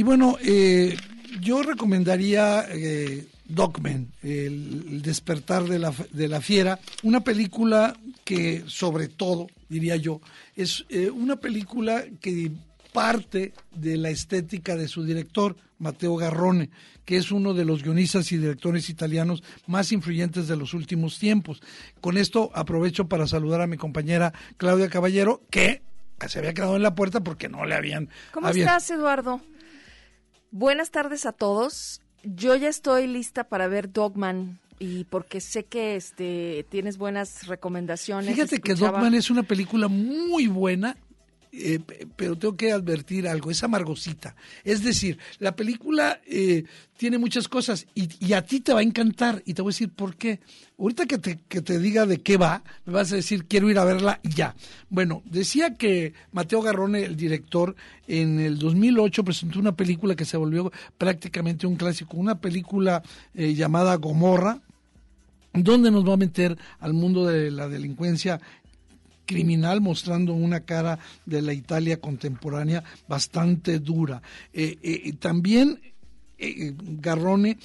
Y 0.00 0.02
bueno, 0.02 0.38
eh, 0.42 0.96
yo 1.42 1.62
recomendaría 1.62 2.64
eh, 2.70 3.26
Dogman, 3.44 4.10
el, 4.22 5.02
despertar 5.02 5.64
de 5.64 5.78
la, 5.78 5.92
de 6.10 6.26
la 6.26 6.40
fiera, 6.40 6.80
una 7.02 7.20
película 7.20 7.94
que 8.24 8.64
sobre 8.66 9.08
todo, 9.08 9.48
diría 9.68 9.96
yo, 9.96 10.22
es 10.56 10.86
eh, 10.88 11.10
una 11.10 11.36
película 11.36 12.02
que 12.18 12.50
parte 12.94 13.52
de 13.72 13.98
la 13.98 14.08
estética 14.08 14.74
de 14.74 14.88
su 14.88 15.04
director, 15.04 15.54
Matteo 15.78 16.16
Garrone, 16.16 16.70
que 17.04 17.18
es 17.18 17.30
uno 17.30 17.52
de 17.52 17.66
los 17.66 17.82
guionistas 17.82 18.32
y 18.32 18.38
directores 18.38 18.88
italianos 18.88 19.42
más 19.66 19.92
influyentes 19.92 20.48
de 20.48 20.56
los 20.56 20.72
últimos 20.72 21.18
tiempos. 21.18 21.60
Con 22.00 22.16
esto 22.16 22.50
aprovecho 22.54 23.06
para 23.06 23.26
saludar 23.26 23.60
a 23.60 23.66
mi 23.66 23.76
compañera 23.76 24.32
Claudia 24.56 24.88
Caballero, 24.88 25.42
que 25.50 25.82
se 26.26 26.38
había 26.38 26.54
quedado 26.54 26.76
en 26.76 26.82
la 26.82 26.94
puerta 26.94 27.20
porque 27.20 27.50
no 27.50 27.66
le 27.66 27.74
habían... 27.74 28.08
¿Cómo 28.32 28.48
estás, 28.48 28.90
Eduardo? 28.90 29.42
Buenas 30.50 30.90
tardes 30.90 31.26
a 31.26 31.32
todos. 31.32 32.00
Yo 32.22 32.56
ya 32.56 32.68
estoy 32.68 33.06
lista 33.06 33.44
para 33.44 33.68
ver 33.68 33.92
Dogman 33.92 34.58
y 34.78 35.04
porque 35.04 35.40
sé 35.40 35.64
que 35.64 35.96
este 35.96 36.66
tienes 36.68 36.98
buenas 36.98 37.46
recomendaciones. 37.46 38.34
Fíjate 38.34 38.60
que 38.60 38.74
Dogman 38.74 39.14
es 39.14 39.30
una 39.30 39.42
película 39.42 39.88
muy 39.88 40.48
buena 40.48 40.96
eh, 41.52 41.80
pero 42.16 42.36
tengo 42.36 42.56
que 42.56 42.70
advertir 42.70 43.26
algo, 43.26 43.50
es 43.50 43.62
amargosita. 43.64 44.36
Es 44.64 44.84
decir, 44.84 45.18
la 45.38 45.56
película 45.56 46.20
eh, 46.26 46.64
tiene 46.96 47.18
muchas 47.18 47.48
cosas 47.48 47.86
y, 47.94 48.32
a 48.32 48.42
ti 48.42 48.60
te 48.60 48.72
va 48.72 48.80
a 48.80 48.84
encantar 48.84 49.42
y 49.44 49.54
te 49.54 49.62
voy 49.62 49.70
a 49.70 49.74
decir 49.74 49.90
por 49.90 50.16
qué. 50.16 50.40
Ahorita 50.78 51.06
que 51.06 51.18
te, 51.18 51.40
que 51.48 51.60
te 51.60 51.78
diga 51.78 52.06
de 52.06 52.18
qué 52.18 52.36
va, 52.36 52.62
me 52.84 52.92
vas 52.92 53.12
a 53.12 53.16
decir 53.16 53.46
quiero 53.46 53.68
ir 53.68 53.78
a 53.78 53.84
verla 53.84 54.20
y 54.22 54.30
ya. 54.30 54.54
Bueno, 54.90 55.22
decía 55.24 55.74
que 55.74 56.14
Mateo 56.30 56.62
Garrone, 56.62 57.02
el 57.02 57.16
director, 57.16 57.74
en 58.06 58.38
el 58.38 58.58
2008 58.58 59.24
presentó 59.24 59.58
una 59.58 59.74
película 59.74 60.14
que 60.14 60.24
se 60.24 60.36
volvió 60.36 60.70
prácticamente 60.98 61.66
un 61.66 61.76
clásico, 61.76 62.16
una 62.16 62.40
película 62.40 63.02
eh, 63.34 63.54
llamada 63.54 63.96
Gomorra, 63.96 64.60
donde 65.52 65.90
nos 65.90 66.08
va 66.08 66.14
a 66.14 66.16
meter 66.16 66.56
al 66.78 66.92
mundo 66.92 67.26
de 67.26 67.50
la 67.50 67.68
delincuencia 67.68 68.40
criminal 69.30 69.80
mostrando 69.80 70.34
una 70.34 70.64
cara 70.64 70.98
de 71.24 71.40
la 71.40 71.52
Italia 71.52 72.00
contemporánea 72.00 72.82
bastante 73.06 73.78
dura. 73.78 74.22
Eh, 74.52 74.76
eh, 74.82 75.12
también 75.20 75.80
eh, 76.36 76.74
Garrone 76.76 77.56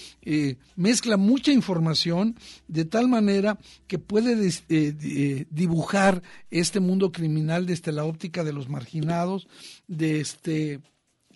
mezcla 0.76 1.18
mucha 1.18 1.52
información 1.52 2.36
de 2.68 2.86
tal 2.86 3.08
manera 3.08 3.58
que 3.88 3.98
puede 3.98 4.36
dibujar 5.50 6.22
este 6.52 6.80
mundo 6.80 7.12
criminal 7.12 7.66
desde 7.66 7.92
la 7.92 8.06
óptica 8.06 8.44
de 8.44 8.54
los 8.54 8.70
marginados, 8.70 9.48
de 9.88 10.20
este 10.20 10.82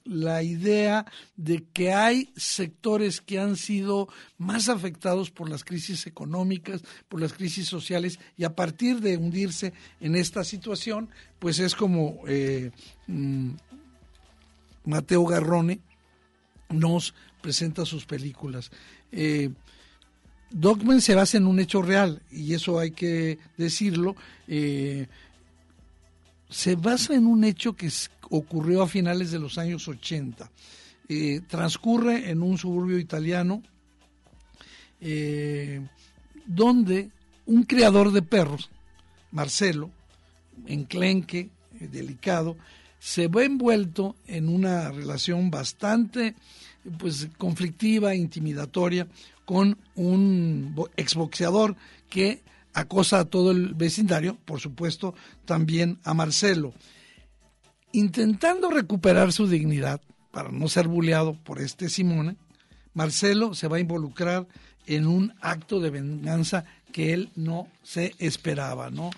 la 0.09 0.41
idea 0.41 1.05
de 1.37 1.63
que 1.71 1.93
hay 1.93 2.33
sectores 2.35 3.21
que 3.21 3.39
han 3.39 3.55
sido 3.55 4.09
más 4.39 4.67
afectados 4.67 5.29
por 5.29 5.49
las 5.49 5.63
crisis 5.63 6.07
económicas, 6.07 6.81
por 7.07 7.21
las 7.21 7.33
crisis 7.33 7.67
sociales, 7.67 8.19
y 8.35 8.43
a 8.43 8.55
partir 8.55 9.01
de 9.01 9.17
hundirse 9.17 9.71
en 10.01 10.15
esta 10.15 10.43
situación, 10.43 11.09
pues 11.37 11.59
es 11.59 11.75
como 11.75 12.21
eh, 12.27 12.71
mm, 13.07 13.51
Mateo 14.85 15.25
Garrone 15.25 15.79
nos 16.69 17.13
presenta 17.41 17.85
sus 17.85 18.05
películas. 18.05 18.71
Eh, 19.11 19.51
Dogman 20.49 21.01
se 21.01 21.13
basa 21.13 21.37
en 21.37 21.45
un 21.45 21.59
hecho 21.59 21.83
real, 21.83 22.23
y 22.31 22.55
eso 22.55 22.79
hay 22.79 22.91
que 22.91 23.37
decirlo. 23.57 24.15
Eh, 24.47 25.07
se 26.49 26.75
basa 26.75 27.13
en 27.13 27.27
un 27.27 27.43
hecho 27.43 27.73
que 27.73 27.91
ocurrió 28.29 28.81
a 28.81 28.87
finales 28.87 29.31
de 29.31 29.39
los 29.39 29.57
años 29.57 29.87
80. 29.87 30.49
Eh, 31.07 31.41
transcurre 31.47 32.29
en 32.29 32.43
un 32.43 32.57
suburbio 32.57 32.99
italiano 32.99 33.63
eh, 35.01 35.81
donde 36.45 37.09
un 37.45 37.63
criador 37.63 38.11
de 38.11 38.21
perros, 38.21 38.69
Marcelo, 39.31 39.89
enclenque, 40.67 41.49
eh, 41.79 41.87
delicado, 41.87 42.57
se 42.99 43.27
ve 43.27 43.45
envuelto 43.45 44.15
en 44.27 44.49
una 44.49 44.91
relación 44.91 45.49
bastante 45.49 46.35
pues 46.97 47.27
conflictiva, 47.37 48.13
intimidatoria 48.13 49.07
con 49.45 49.77
un 49.95 50.75
exboxeador 50.95 51.75
que 52.09 52.43
acosa 52.73 53.19
a 53.19 53.25
todo 53.25 53.51
el 53.51 53.73
vecindario, 53.73 54.37
por 54.45 54.59
supuesto, 54.59 55.15
también 55.45 55.97
a 56.03 56.13
Marcelo. 56.13 56.73
Intentando 57.91 58.69
recuperar 58.69 59.31
su 59.31 59.47
dignidad, 59.47 60.01
para 60.31 60.51
no 60.51 60.67
ser 60.67 60.87
bulleado 60.87 61.33
por 61.33 61.59
este 61.59 61.89
Simone, 61.89 62.35
Marcelo 62.93 63.53
se 63.53 63.67
va 63.67 63.77
a 63.77 63.81
involucrar 63.81 64.47
en 64.85 65.07
un 65.07 65.33
acto 65.41 65.79
de 65.79 65.89
venganza 65.89 66.65
que 66.91 67.13
él 67.13 67.29
no 67.35 67.67
se 67.83 68.15
esperaba, 68.19 68.89
¿no? 68.89 69.09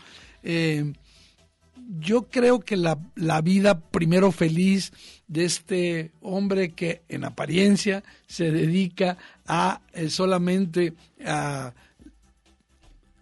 Eh, 0.44 0.94
yo 2.00 2.30
creo 2.30 2.60
que 2.60 2.78
la, 2.78 2.98
la, 3.16 3.42
vida 3.42 3.80
primero 3.80 4.32
feliz 4.32 4.94
de 5.28 5.46
este 5.46 6.12
hombre 6.22 6.72
que 6.72 7.02
en 7.10 7.26
apariencia 7.26 8.04
se 8.28 8.52
dedica 8.52 9.18
a 9.46 9.82
eh, 9.94 10.10
solamente 10.10 10.94
a 11.26 11.74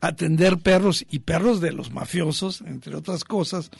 atender 0.02 0.60
perros 0.60 1.06
y 1.10 1.20
perros 1.20 1.62
de 1.62 1.72
los 1.72 1.92
mafiosos, 1.92 2.62
entre 2.62 2.96
otras 2.96 3.24
cosas, 3.24 3.72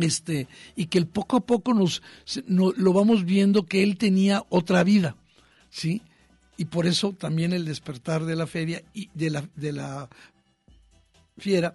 este, 0.00 0.48
y 0.76 0.86
que 0.86 1.04
poco 1.04 1.36
a 1.36 1.40
poco 1.40 1.74
nos, 1.74 2.02
lo 2.46 2.92
vamos 2.92 3.24
viendo 3.24 3.66
que 3.66 3.82
él 3.82 3.96
tenía 3.96 4.44
otra 4.48 4.84
vida, 4.84 5.16
¿sí? 5.70 6.02
Y 6.56 6.66
por 6.66 6.86
eso 6.86 7.12
también 7.12 7.52
el 7.52 7.64
despertar 7.64 8.24
de 8.24 8.36
la 8.36 8.46
feria 8.46 8.82
y 8.92 9.10
de 9.14 9.30
la, 9.30 9.48
de 9.54 9.72
la 9.72 10.08
fiera 11.36 11.74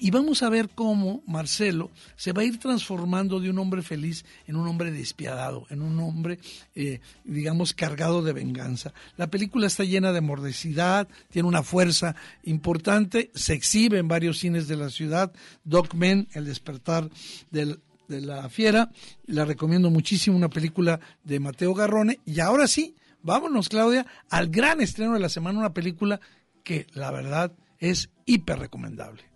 y 0.00 0.10
vamos 0.10 0.42
a 0.42 0.48
ver 0.48 0.68
cómo 0.74 1.22
Marcelo 1.26 1.90
se 2.16 2.32
va 2.32 2.42
a 2.42 2.44
ir 2.44 2.58
transformando 2.58 3.40
de 3.40 3.50
un 3.50 3.58
hombre 3.58 3.82
feliz 3.82 4.24
en 4.46 4.56
un 4.56 4.66
hombre 4.68 4.90
despiadado, 4.90 5.66
en 5.70 5.82
un 5.82 5.98
hombre, 6.00 6.38
eh, 6.74 7.00
digamos, 7.24 7.74
cargado 7.74 8.22
de 8.22 8.32
venganza. 8.32 8.92
La 9.16 9.28
película 9.28 9.66
está 9.66 9.84
llena 9.84 10.12
de 10.12 10.20
mordecidad, 10.20 11.08
tiene 11.30 11.48
una 11.48 11.62
fuerza 11.62 12.14
importante, 12.44 13.30
se 13.34 13.54
exhibe 13.54 13.98
en 13.98 14.08
varios 14.08 14.38
cines 14.38 14.68
de 14.68 14.76
la 14.76 14.90
ciudad. 14.90 15.32
Doc 15.64 15.94
Men, 15.94 16.28
El 16.32 16.44
despertar 16.44 17.10
de 17.50 17.78
la 18.08 18.48
fiera, 18.48 18.90
la 19.26 19.44
recomiendo 19.44 19.90
muchísimo, 19.90 20.36
una 20.36 20.48
película 20.48 21.00
de 21.24 21.40
Mateo 21.40 21.74
Garrone. 21.74 22.20
Y 22.24 22.40
ahora 22.40 22.66
sí, 22.66 22.96
vámonos, 23.22 23.68
Claudia, 23.68 24.06
al 24.30 24.48
gran 24.48 24.80
estreno 24.80 25.14
de 25.14 25.20
la 25.20 25.28
semana, 25.28 25.58
una 25.58 25.74
película 25.74 26.20
que 26.64 26.86
la 26.92 27.10
verdad 27.10 27.52
es 27.78 28.10
hiper 28.26 28.58
recomendable. 28.58 29.27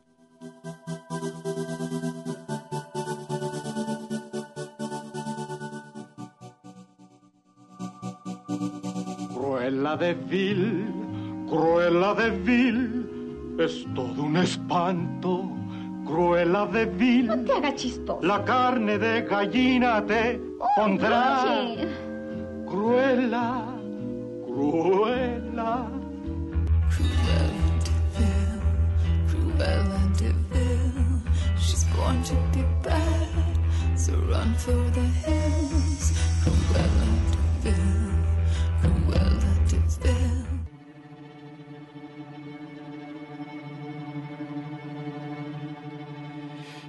Cruella 9.34 9.96
de 9.96 10.14
Vil, 10.14 10.86
Cruella 11.48 12.14
de 12.14 12.30
Vil, 12.30 13.56
es 13.60 13.86
todo 13.94 14.22
un 14.24 14.36
espanto. 14.36 15.48
Cruella 16.04 16.66
de 16.66 16.86
Vil. 16.86 17.26
No 17.26 17.36
te 17.44 17.52
hagas 17.52 17.74
chistoso. 17.76 18.20
La 18.22 18.44
carne 18.44 18.98
de 18.98 19.22
gallina 19.22 20.04
te 20.04 20.40
pondrá. 20.76 21.44
Cruella, 22.66 23.64
Cruella. 24.46 26.02
Born 31.96 32.22
to 32.24 32.34
be 32.52 32.64
bad, 32.82 33.58
so 33.96 34.12
run 34.30 34.54
for 34.54 34.72
the 34.72 35.06
hills 35.24 36.12
from 36.42 36.54
where 36.72 36.88
life 37.00 37.36
feels. 37.62 38.01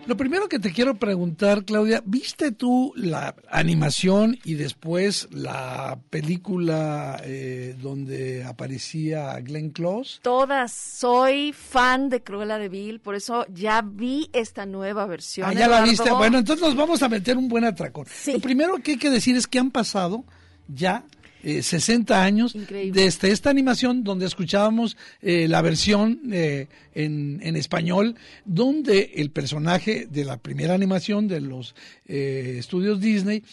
Lo 0.06 0.18
primero 0.18 0.50
que 0.50 0.60
te 0.60 0.74
quiero 0.74 0.96
preguntar, 0.96 1.64
Claudia, 1.64 2.04
¿viste 2.06 2.52
tú 2.52 2.92
la 2.98 3.36
animación 3.50 4.38
y 4.44 4.56
después 4.56 5.30
la 5.32 5.98
película 6.10 7.22
eh, 7.24 7.76
donde 7.82 8.44
aparecía 8.44 9.40
Glenn 9.40 9.70
Close? 9.70 10.20
Todas. 10.22 10.74
Soy 10.74 11.54
fan 11.54 12.10
de 12.10 12.22
Cruella 12.22 12.58
de 12.58 12.68
Vil, 12.68 13.00
por 13.00 13.16
eso 13.16 13.46
ya 13.48 13.82
vi 13.82 14.30
esta 14.34 14.66
nueva 14.66 15.06
versión. 15.06 15.50
Ah, 15.50 15.54
ya 15.54 15.70
la 15.70 15.84
viste. 15.84 16.12
Bueno, 16.12 16.40
entonces 16.40 16.66
nos 16.66 16.76
vamos 16.76 17.02
a 17.02 17.08
meter 17.08 17.38
un 17.38 17.48
buen 17.48 17.64
atracón. 17.64 18.06
Lo 18.28 18.40
primero 18.40 18.78
que 18.80 18.92
hay 18.92 18.98
que 18.98 19.10
decir 19.10 19.38
es 19.38 19.48
que 19.48 19.60
han 19.60 19.72
pasado 19.72 20.26
ya 20.68 21.06
60 21.44 22.14
eh, 22.14 22.18
años 22.18 22.56
desde 22.92 23.32
esta 23.32 23.50
animación 23.50 24.04
donde 24.04 24.26
escuchábamos 24.26 24.98
eh, 25.22 25.48
la 25.48 25.62
versión 25.62 26.22
eh, 26.32 26.68
en, 26.94 27.40
en, 27.44 27.56
español, 27.56 28.16
donde 28.46 29.12
el 29.16 29.30
personaje 29.32 30.08
de 30.10 30.26
la 30.26 30.38
primera 30.38 30.74
animación 30.74 31.28
de 31.28 31.42
los 31.42 31.76
estudios 32.06 33.00
Disney, 33.00 33.44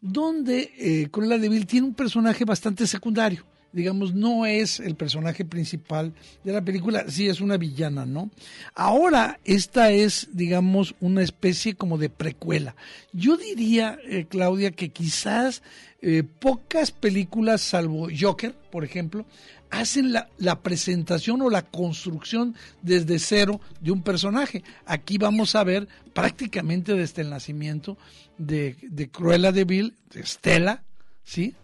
donde 0.00 1.08
Cruella 1.10 1.38
de 1.38 1.48
Vil 1.48 1.66
tiene 1.66 1.86
un 1.86 1.94
personaje 1.94 2.44
bastante 2.44 2.86
secundario 2.86 3.49
digamos, 3.72 4.14
no 4.14 4.46
es 4.46 4.80
el 4.80 4.96
personaje 4.96 5.44
principal 5.44 6.12
de 6.44 6.52
la 6.52 6.62
película, 6.62 7.04
sí 7.08 7.28
es 7.28 7.40
una 7.40 7.56
villana, 7.56 8.06
¿no? 8.06 8.30
Ahora, 8.74 9.38
esta 9.44 9.90
es, 9.90 10.28
digamos, 10.32 10.94
una 11.00 11.22
especie 11.22 11.74
como 11.74 11.98
de 11.98 12.10
precuela. 12.10 12.74
Yo 13.12 13.36
diría, 13.36 13.98
eh, 14.04 14.26
Claudia, 14.28 14.72
que 14.72 14.90
quizás 14.90 15.62
eh, 16.02 16.22
pocas 16.22 16.90
películas, 16.90 17.60
salvo 17.60 18.08
Joker, 18.18 18.54
por 18.70 18.84
ejemplo, 18.84 19.26
hacen 19.70 20.12
la, 20.12 20.28
la, 20.38 20.60
presentación 20.62 21.42
o 21.42 21.50
la 21.50 21.62
construcción 21.62 22.56
desde 22.82 23.18
cero 23.18 23.60
de 23.80 23.92
un 23.92 24.02
personaje. 24.02 24.64
Aquí 24.84 25.16
vamos 25.16 25.54
a 25.54 25.62
ver 25.62 25.86
prácticamente 26.12 26.94
desde 26.94 27.22
el 27.22 27.30
nacimiento 27.30 27.96
de, 28.36 28.76
de 28.82 29.10
Cruella 29.10 29.52
de 29.52 29.64
Vil, 29.64 29.96
de 30.12 30.26
Stella, 30.26 30.82
¿sí? 31.22 31.54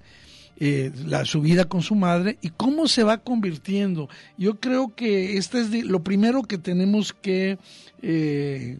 Eh, 0.58 0.90
la, 1.06 1.26
su 1.26 1.42
vida 1.42 1.66
con 1.66 1.82
su 1.82 1.94
madre 1.94 2.38
y 2.40 2.48
cómo 2.48 2.88
se 2.88 3.04
va 3.04 3.18
convirtiendo. 3.18 4.08
Yo 4.38 4.58
creo 4.58 4.94
que 4.94 5.36
este 5.36 5.60
es 5.60 5.84
lo 5.84 6.02
primero 6.02 6.42
que 6.44 6.56
tenemos 6.56 7.12
que 7.12 7.58
eh, 8.00 8.78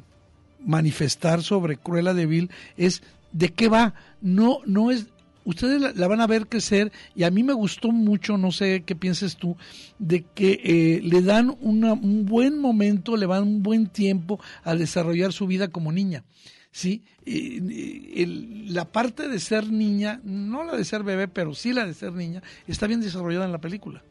manifestar 0.65 1.43
sobre 1.43 1.77
Cruella 1.77 2.15
de 2.15 2.25
Vil 2.25 2.51
es 2.79 3.03
de 3.33 3.51
qué 3.51 3.69
va. 3.69 3.93
No, 4.23 4.61
no 4.65 4.91
es 4.91 5.09
ustedes 5.45 5.97
la, 5.97 6.09
van 6.09 6.21
a 6.21 6.27
ver 6.27 6.49
crecer 6.49 6.93
y 7.15 7.23
a 7.23 7.31
mí 7.31 7.43
me 7.43 7.53
gustó 7.53 7.93
mucho, 7.93 8.37
no 8.37 8.53
sé 8.53 8.83
qué 8.85 8.97
pienses 8.97 9.37
tú, 9.37 9.57
de 9.99 10.25
que 10.35 10.61
eh, 10.65 11.01
le 11.03 11.23
dan 11.23 11.57
un 11.61 12.27
buen 12.27 12.59
momento, 12.59 13.17
le 13.17 13.27
dan 13.27 13.43
un 13.43 13.63
buen 13.63 13.87
tiempo 13.87 14.41
a 14.65 14.75
desarrollar 14.75 15.33
su 15.33 15.47
vida 15.47 15.69
como 15.69 15.93
niña. 15.93 16.25
¿Sí? 16.77 17.03
la 17.25 18.85
parte 18.85 19.29
de 19.29 19.41
ser 19.41 19.67
niña, 19.73 20.21
no 20.25 20.63
la 20.63 20.77
de 20.77 20.85
ser 20.85 21.05
bebé, 21.05 21.27
pero 21.27 21.55
sí 21.55 21.73
la 21.73 21.87
de 21.87 21.95
ser 21.95 22.13
niña, 22.13 22.43
está 22.67 22.87
bien 22.87 23.01
desarrollada 23.01 23.47
en 23.47 23.53
la 23.53 23.63
película. 23.63 24.03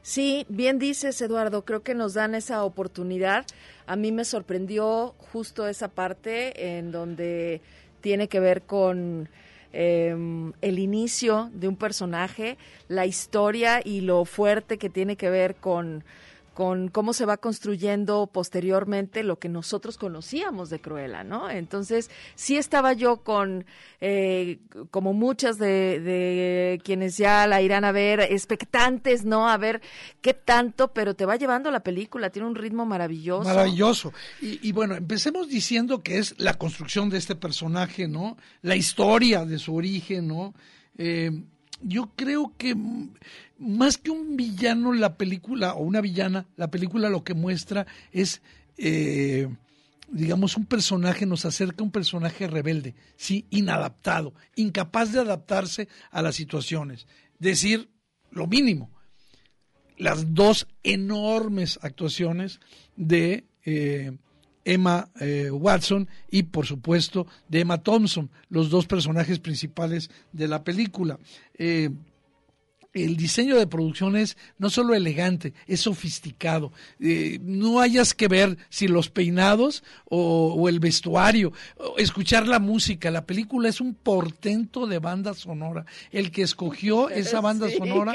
Sí, 0.00 0.46
bien 0.48 0.78
dices, 0.78 1.20
Eduardo, 1.20 1.66
creo 1.66 1.82
que 1.82 1.94
nos 1.94 2.14
dan 2.14 2.34
esa 2.34 2.64
oportunidad. 2.64 3.44
A 3.86 3.96
mí 3.96 4.10
me 4.10 4.24
sorprendió 4.24 5.14
justo 5.18 5.68
esa 5.68 5.88
parte 5.88 6.78
en 6.78 6.92
donde 6.92 7.60
tiene 8.00 8.26
que 8.28 8.40
ver 8.40 8.62
con 8.62 9.28
em, 9.74 10.54
el 10.62 10.78
inicio 10.78 11.50
de 11.52 11.68
un 11.68 11.76
personaje, 11.76 12.56
la 12.88 13.04
historia 13.04 13.82
y 13.84 14.00
lo 14.00 14.24
fuerte 14.24 14.78
que 14.78 14.88
tiene 14.88 15.16
que 15.16 15.28
ver 15.28 15.56
con 15.56 16.04
con 16.54 16.88
cómo 16.88 17.12
se 17.12 17.26
va 17.26 17.36
construyendo 17.36 18.28
posteriormente 18.32 19.22
lo 19.22 19.38
que 19.38 19.48
nosotros 19.48 19.98
conocíamos 19.98 20.70
de 20.70 20.80
Cruella, 20.80 21.24
¿no? 21.24 21.50
Entonces, 21.50 22.10
sí 22.36 22.56
estaba 22.56 22.92
yo 22.92 23.18
con, 23.18 23.66
eh, 24.00 24.60
como 24.90 25.12
muchas 25.12 25.58
de, 25.58 26.80
quienes 26.84 27.18
ya 27.18 27.46
la 27.46 27.60
irán 27.60 27.84
a 27.84 27.92
ver, 27.92 28.20
expectantes, 28.20 29.24
¿no? 29.24 29.48
A 29.48 29.56
ver 29.58 29.82
qué 30.20 30.32
tanto, 30.32 30.92
pero 30.92 31.14
te 31.14 31.26
va 31.26 31.36
llevando 31.36 31.70
la 31.70 31.80
película, 31.80 32.30
tiene 32.30 32.48
un 32.48 32.54
ritmo 32.54 32.86
maravilloso. 32.86 33.48
Maravilloso. 33.48 34.12
Y, 34.40 34.70
bueno, 34.72 34.94
empecemos 34.94 35.48
diciendo 35.48 36.02
que 36.02 36.18
es 36.18 36.34
la 36.38 36.54
construcción 36.54 37.10
de 37.10 37.18
este 37.18 37.34
personaje, 37.34 38.06
¿no? 38.06 38.36
La 38.62 38.76
historia 38.76 39.44
de 39.44 39.58
su 39.58 39.74
origen, 39.74 40.28
¿no? 40.28 40.54
Eh, 40.96 41.32
yo 41.82 42.10
creo 42.16 42.52
que 42.56 42.76
más 43.58 43.98
que 43.98 44.10
un 44.10 44.36
villano, 44.36 44.92
la 44.92 45.16
película, 45.16 45.74
o 45.74 45.82
una 45.82 46.00
villana, 46.00 46.46
la 46.56 46.70
película 46.70 47.08
lo 47.08 47.24
que 47.24 47.34
muestra 47.34 47.86
es, 48.12 48.42
eh, 48.76 49.48
digamos, 50.08 50.56
un 50.56 50.66
personaje, 50.66 51.26
nos 51.26 51.44
acerca 51.44 51.84
un 51.84 51.90
personaje 51.90 52.46
rebelde, 52.46 52.94
sí, 53.16 53.46
inadaptado, 53.50 54.34
incapaz 54.56 55.12
de 55.12 55.20
adaptarse 55.20 55.88
a 56.10 56.22
las 56.22 56.34
situaciones. 56.36 57.06
Decir 57.38 57.90
lo 58.30 58.46
mínimo. 58.46 58.90
Las 59.96 60.34
dos 60.34 60.66
enormes 60.82 61.78
actuaciones 61.82 62.60
de 62.96 63.44
eh, 63.64 64.16
Emma 64.64 65.10
eh, 65.20 65.50
Watson 65.50 66.08
y 66.30 66.44
por 66.44 66.66
supuesto 66.66 67.26
de 67.48 67.60
Emma 67.60 67.82
Thompson, 67.82 68.30
los 68.48 68.70
dos 68.70 68.86
personajes 68.86 69.38
principales 69.38 70.10
de 70.32 70.48
la 70.48 70.64
película 70.64 71.18
el 72.94 73.16
diseño 73.16 73.56
de 73.56 73.66
producción 73.66 74.16
es 74.16 74.36
no 74.56 74.70
solo 74.70 74.94
elegante, 74.94 75.52
es 75.66 75.80
sofisticado. 75.80 76.72
Eh, 77.00 77.38
no 77.42 77.80
hayas 77.80 78.14
que 78.14 78.28
ver 78.28 78.56
si 78.70 78.86
los 78.86 79.10
peinados 79.10 79.82
o, 80.04 80.68
el 80.68 80.78
vestuario, 80.78 81.52
escuchar 81.98 82.46
la 82.46 82.60
música. 82.60 83.10
La 83.10 83.26
película 83.26 83.68
es 83.68 83.80
un 83.80 83.94
portento 83.94 84.86
de 84.86 85.00
banda 85.00 85.34
sonora. 85.34 85.84
El 86.12 86.30
que 86.30 86.42
escogió 86.42 87.08
esa 87.10 87.40
banda 87.40 87.68
sonora. 87.68 88.14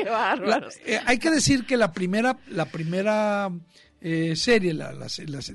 Eh, 0.85 0.99
hay 1.05 1.19
que 1.19 1.29
decir 1.29 1.65
que 1.65 1.75
la 1.75 1.91
primera, 1.91 2.37
la 2.49 2.65
primera 2.65 3.51
eh, 4.01 4.35
serie, 4.35 4.73
la, 4.73 4.93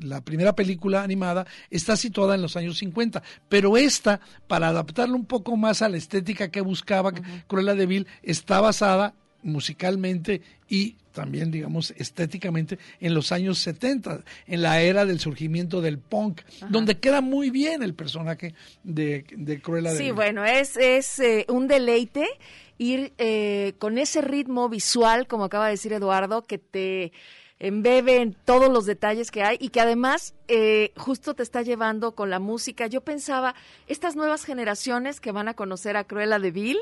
la, 0.02 0.20
primera 0.22 0.54
película 0.54 1.02
animada, 1.02 1.46
está 1.70 1.96
situada 1.96 2.35
en 2.35 2.42
los 2.42 2.57
años 2.57 2.78
50, 2.78 3.22
pero 3.48 3.76
esta, 3.76 4.20
para 4.46 4.68
adaptarla 4.68 5.14
un 5.14 5.26
poco 5.26 5.57
más 5.57 5.83
a 5.83 5.88
la 5.88 5.96
estética 5.96 6.50
que 6.50 6.61
buscaba 6.61 7.12
Cruella 7.46 7.74
de 7.74 7.87
Vil, 7.87 8.07
está 8.22 8.61
basada 8.61 9.14
musicalmente 9.42 10.42
y 10.68 10.96
también, 11.12 11.50
digamos, 11.50 11.94
estéticamente 11.96 12.78
en 13.00 13.14
los 13.14 13.30
años 13.30 13.59
70, 13.61 14.24
en 14.46 14.62
la 14.62 14.83
era 14.83 15.07
del 15.07 15.20
surgimiento 15.20 15.80
del 15.80 15.98
punk, 15.98 16.40
donde 16.68 16.98
queda 16.98 17.20
muy 17.20 17.50
bien 17.50 17.83
el 17.83 17.94
personaje 17.94 18.54
de, 18.83 19.24
de 19.37 19.62
Cruella 19.62 19.92
de 19.92 19.98
Sí, 19.98 20.11
bueno, 20.11 20.44
es, 20.44 20.76
es 20.76 21.20
eh, 21.20 21.46
un 21.48 21.68
deleite 21.68 22.26
ir 22.78 23.12
eh, 23.18 23.74
con 23.78 23.98
ese 23.98 24.20
ritmo 24.20 24.68
visual, 24.68 25.26
como 25.28 25.44
acaba 25.44 25.66
de 25.66 25.72
decir 25.72 25.92
Eduardo, 25.92 26.42
que 26.42 26.59
te 26.59 27.12
embebe 27.61 28.17
en 28.17 28.35
todos 28.35 28.71
los 28.71 28.85
detalles 28.85 29.31
que 29.31 29.43
hay 29.43 29.57
y 29.61 29.69
que 29.69 29.81
además 29.81 30.35
eh, 30.49 30.93
justo 30.97 31.35
te 31.35 31.43
está 31.43 31.62
llevando 31.62 32.12
con 32.14 32.29
la 32.29 32.38
música. 32.38 32.88
Yo 32.88 33.01
pensaba, 33.01 33.55
estas 33.87 34.17
nuevas 34.17 34.45
generaciones 34.45 35.21
que 35.21 35.33
van 35.33 35.49
a 35.49 35.55
conocer 35.55 35.97
a 35.97 36.05
Cruella 36.05 36.38
de 36.38 36.51
Vil, 36.51 36.79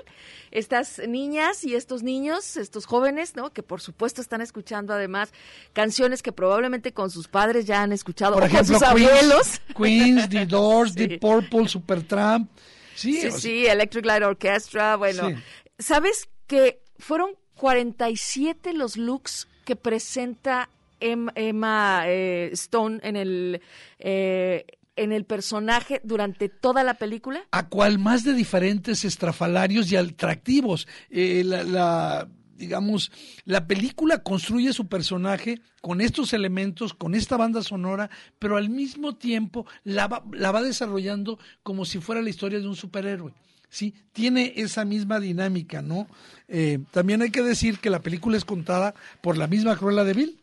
estas 0.50 1.00
niñas 1.06 1.64
y 1.64 1.74
estos 1.74 2.02
niños, 2.02 2.56
estos 2.56 2.86
jóvenes, 2.86 3.36
¿no? 3.36 3.52
Que 3.52 3.62
por 3.62 3.80
supuesto 3.80 4.20
están 4.20 4.40
escuchando 4.40 4.94
además 4.94 5.32
canciones 5.72 6.22
que 6.22 6.32
probablemente 6.32 6.92
con 6.92 7.10
sus 7.10 7.28
padres 7.28 7.66
ya 7.66 7.82
han 7.82 7.92
escuchado, 7.92 8.34
por 8.34 8.44
ejemplo, 8.44 8.78
con 8.78 8.80
sus 8.80 8.88
abuelos. 8.88 9.60
Queens, 9.76 10.28
The 10.30 10.46
Doors, 10.46 10.94
The 10.94 11.18
Purple, 11.18 11.68
Supertramp. 11.68 12.50
Sí, 12.94 13.20
sí, 13.20 13.30
sí, 13.30 13.66
Electric 13.66 14.04
Light 14.04 14.22
Orchestra, 14.22 14.96
bueno. 14.96 15.30
¿Sabes 15.78 16.28
que 16.46 16.82
fueron 16.98 17.36
47 17.54 18.72
los 18.74 18.96
looks 18.96 19.48
que 19.64 19.76
presenta 19.76 20.68
Emma 21.00 22.02
eh, 22.06 22.50
Stone 22.52 23.00
en 23.02 23.16
el 23.16 23.60
eh, 23.98 24.64
en 24.96 25.12
el 25.12 25.24
personaje 25.24 26.00
durante 26.04 26.48
toda 26.48 26.84
la 26.84 26.94
película? 26.94 27.44
A 27.50 27.68
cual 27.68 27.98
más 27.98 28.24
de 28.24 28.34
diferentes 28.34 29.04
estrafalarios 29.04 29.90
y 29.90 29.96
atractivos. 29.96 30.86
Eh, 31.10 31.42
la, 31.44 32.28
digamos, 32.56 33.10
la 33.44 33.66
película 33.66 34.22
construye 34.22 34.72
su 34.72 34.88
personaje 34.88 35.60
con 35.80 36.00
estos 36.00 36.32
elementos, 36.32 36.94
con 36.94 37.14
esta 37.14 37.36
banda 37.36 37.62
sonora, 37.62 38.10
pero 38.38 38.56
al 38.56 38.68
mismo 38.68 39.16
tiempo 39.16 39.66
la 39.84 40.06
va, 40.08 40.24
la 40.32 40.52
va 40.52 40.62
desarrollando 40.62 41.38
como 41.62 41.84
si 41.84 41.98
fuera 41.98 42.22
la 42.22 42.30
historia 42.30 42.60
de 42.60 42.68
un 42.68 42.76
superhéroe. 42.76 43.32
¿Sí? 43.72 43.94
Tiene 44.12 44.52
esa 44.56 44.84
misma 44.84 45.18
dinámica, 45.18 45.80
¿no? 45.80 46.06
Eh, 46.46 46.78
también 46.90 47.22
hay 47.22 47.30
que 47.30 47.42
decir 47.42 47.78
que 47.78 47.88
la 47.88 48.02
película 48.02 48.36
es 48.36 48.44
contada 48.44 48.94
por 49.22 49.38
la 49.38 49.46
misma 49.46 49.76
Cruella 49.76 50.04
de 50.04 50.12
Vil, 50.12 50.38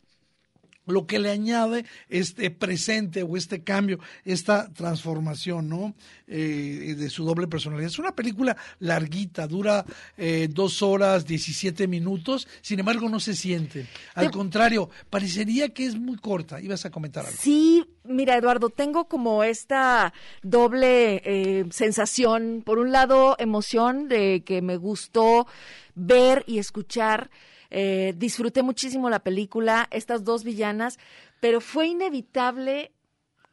lo 0.87 1.05
que 1.05 1.19
le 1.19 1.29
añade 1.29 1.85
este 2.09 2.49
presente 2.49 3.21
o 3.21 3.37
este 3.37 3.63
cambio, 3.63 3.99
esta 4.25 4.73
transformación, 4.73 5.69
¿no? 5.69 5.93
Eh, 6.27 6.95
de 6.97 7.09
su 7.11 7.23
doble 7.23 7.47
personalidad. 7.47 7.91
Es 7.91 7.99
una 7.99 8.15
película 8.15 8.57
larguita, 8.79 9.45
dura 9.45 9.85
eh, 10.17 10.49
dos 10.51 10.81
horas, 10.81 11.27
17 11.27 11.87
minutos, 11.87 12.47
sin 12.61 12.79
embargo 12.79 13.07
no 13.09 13.19
se 13.19 13.35
siente. 13.35 13.85
Al 14.15 14.31
contrario, 14.31 14.89
parecería 15.11 15.69
que 15.69 15.85
es 15.85 15.95
muy 15.95 16.17
corta. 16.17 16.59
Ibas 16.59 16.85
a 16.85 16.89
comentar 16.89 17.27
algo. 17.27 17.37
Sí, 17.39 17.85
mira 18.09 18.35
Eduardo, 18.35 18.69
tengo 18.69 19.05
como 19.05 19.43
esta 19.43 20.13
doble 20.43 21.21
eh, 21.23 21.65
sensación. 21.71 22.63
Por 22.65 22.79
un 22.79 22.91
lado, 22.91 23.35
emoción 23.39 24.07
de 24.09 24.43
que 24.43 24.61
me 24.61 24.77
gustó 24.77 25.47
ver 25.95 26.43
y 26.47 26.59
escuchar 26.59 27.29
eh, 27.71 28.13
disfruté 28.17 28.63
muchísimo 28.63 29.09
la 29.09 29.19
película, 29.19 29.87
estas 29.91 30.23
dos 30.23 30.43
villanas, 30.43 30.97
pero 31.39 31.61
fue 31.61 31.87
inevitable 31.87 32.91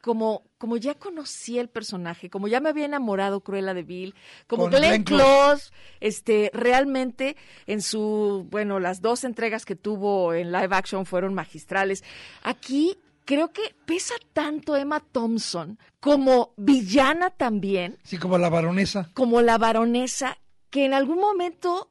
como, 0.01 0.45
como 0.57 0.77
ya 0.77 0.95
conocí 0.95 1.59
el 1.59 1.69
personaje, 1.69 2.31
como 2.31 2.49
ya 2.49 2.61
me 2.61 2.71
había 2.71 2.87
enamorado 2.87 3.40
Cruella 3.40 3.75
de 3.75 3.83
Vil, 3.83 4.14
como 4.47 4.69
Glenn, 4.69 5.03
Close, 5.05 5.71
este, 6.01 6.51
realmente 6.55 7.37
en 7.66 7.83
su, 7.83 8.47
bueno, 8.51 8.81
las 8.81 9.03
dos 9.03 9.25
entregas 9.25 9.64
que 9.66 9.77
tuvo 9.77 10.33
en 10.33 10.51
live 10.51 10.75
action 10.75 11.05
fueron 11.05 11.35
magistrales. 11.35 12.03
Aquí 12.42 12.97
creo 13.27 13.53
que 13.53 13.75
pesa 13.85 14.15
tanto 14.33 14.77
Emma 14.77 15.01
Thompson 15.01 15.79
como 16.01 16.55
villana 16.57 17.29
también. 17.29 17.99
Sí, 18.05 18.17
como 18.17 18.39
la 18.39 18.49
baronesa. 18.49 19.11
Como 19.12 19.43
la 19.43 19.59
baronesa, 19.59 20.39
que 20.71 20.87
en 20.87 20.95
algún 20.95 21.19
momento 21.19 21.91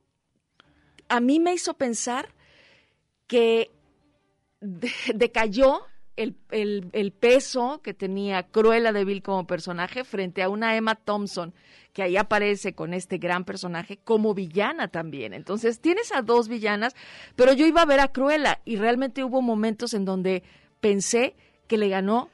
a 1.10 1.20
mí 1.20 1.40
me 1.40 1.54
hizo 1.54 1.76
pensar 1.76 2.30
que 3.28 3.70
decayó 5.14 5.82
el, 6.16 6.38
el, 6.52 7.12
peso 7.12 7.82
que 7.84 7.94
tenía 7.94 8.44
Cruella 8.44 8.94
de 8.94 9.04
Vil 9.04 9.22
como 9.22 9.46
personaje 9.46 10.06
frente 10.06 10.42
a 10.42 10.50
una 10.50 10.78
Emma 10.78 10.96
Thompson 10.96 11.54
que 11.92 12.04
ahí 12.04 12.16
aparece 12.18 12.74
con 12.74 12.94
este 12.94 13.18
gran 13.18 13.44
personaje 13.44 13.98
como 13.98 14.34
villana 14.34 14.88
también. 14.88 15.34
Entonces 15.34 15.82
tienes 15.82 16.14
a 16.14 16.22
dos 16.22 16.48
villanas, 16.48 16.96
pero 17.36 17.54
yo 17.54 17.66
iba 17.66 17.82
a 17.82 17.86
ver 17.86 18.00
a 18.00 18.10
Cruella 18.10 18.62
y 18.66 18.78
realmente 18.78 19.24
hubo 19.24 19.42
momentos 19.42 19.94
en 19.94 20.06
donde 20.06 20.44
pensé 20.80 21.36
que 21.68 21.78
le 21.78 21.90
ganó 21.90 22.30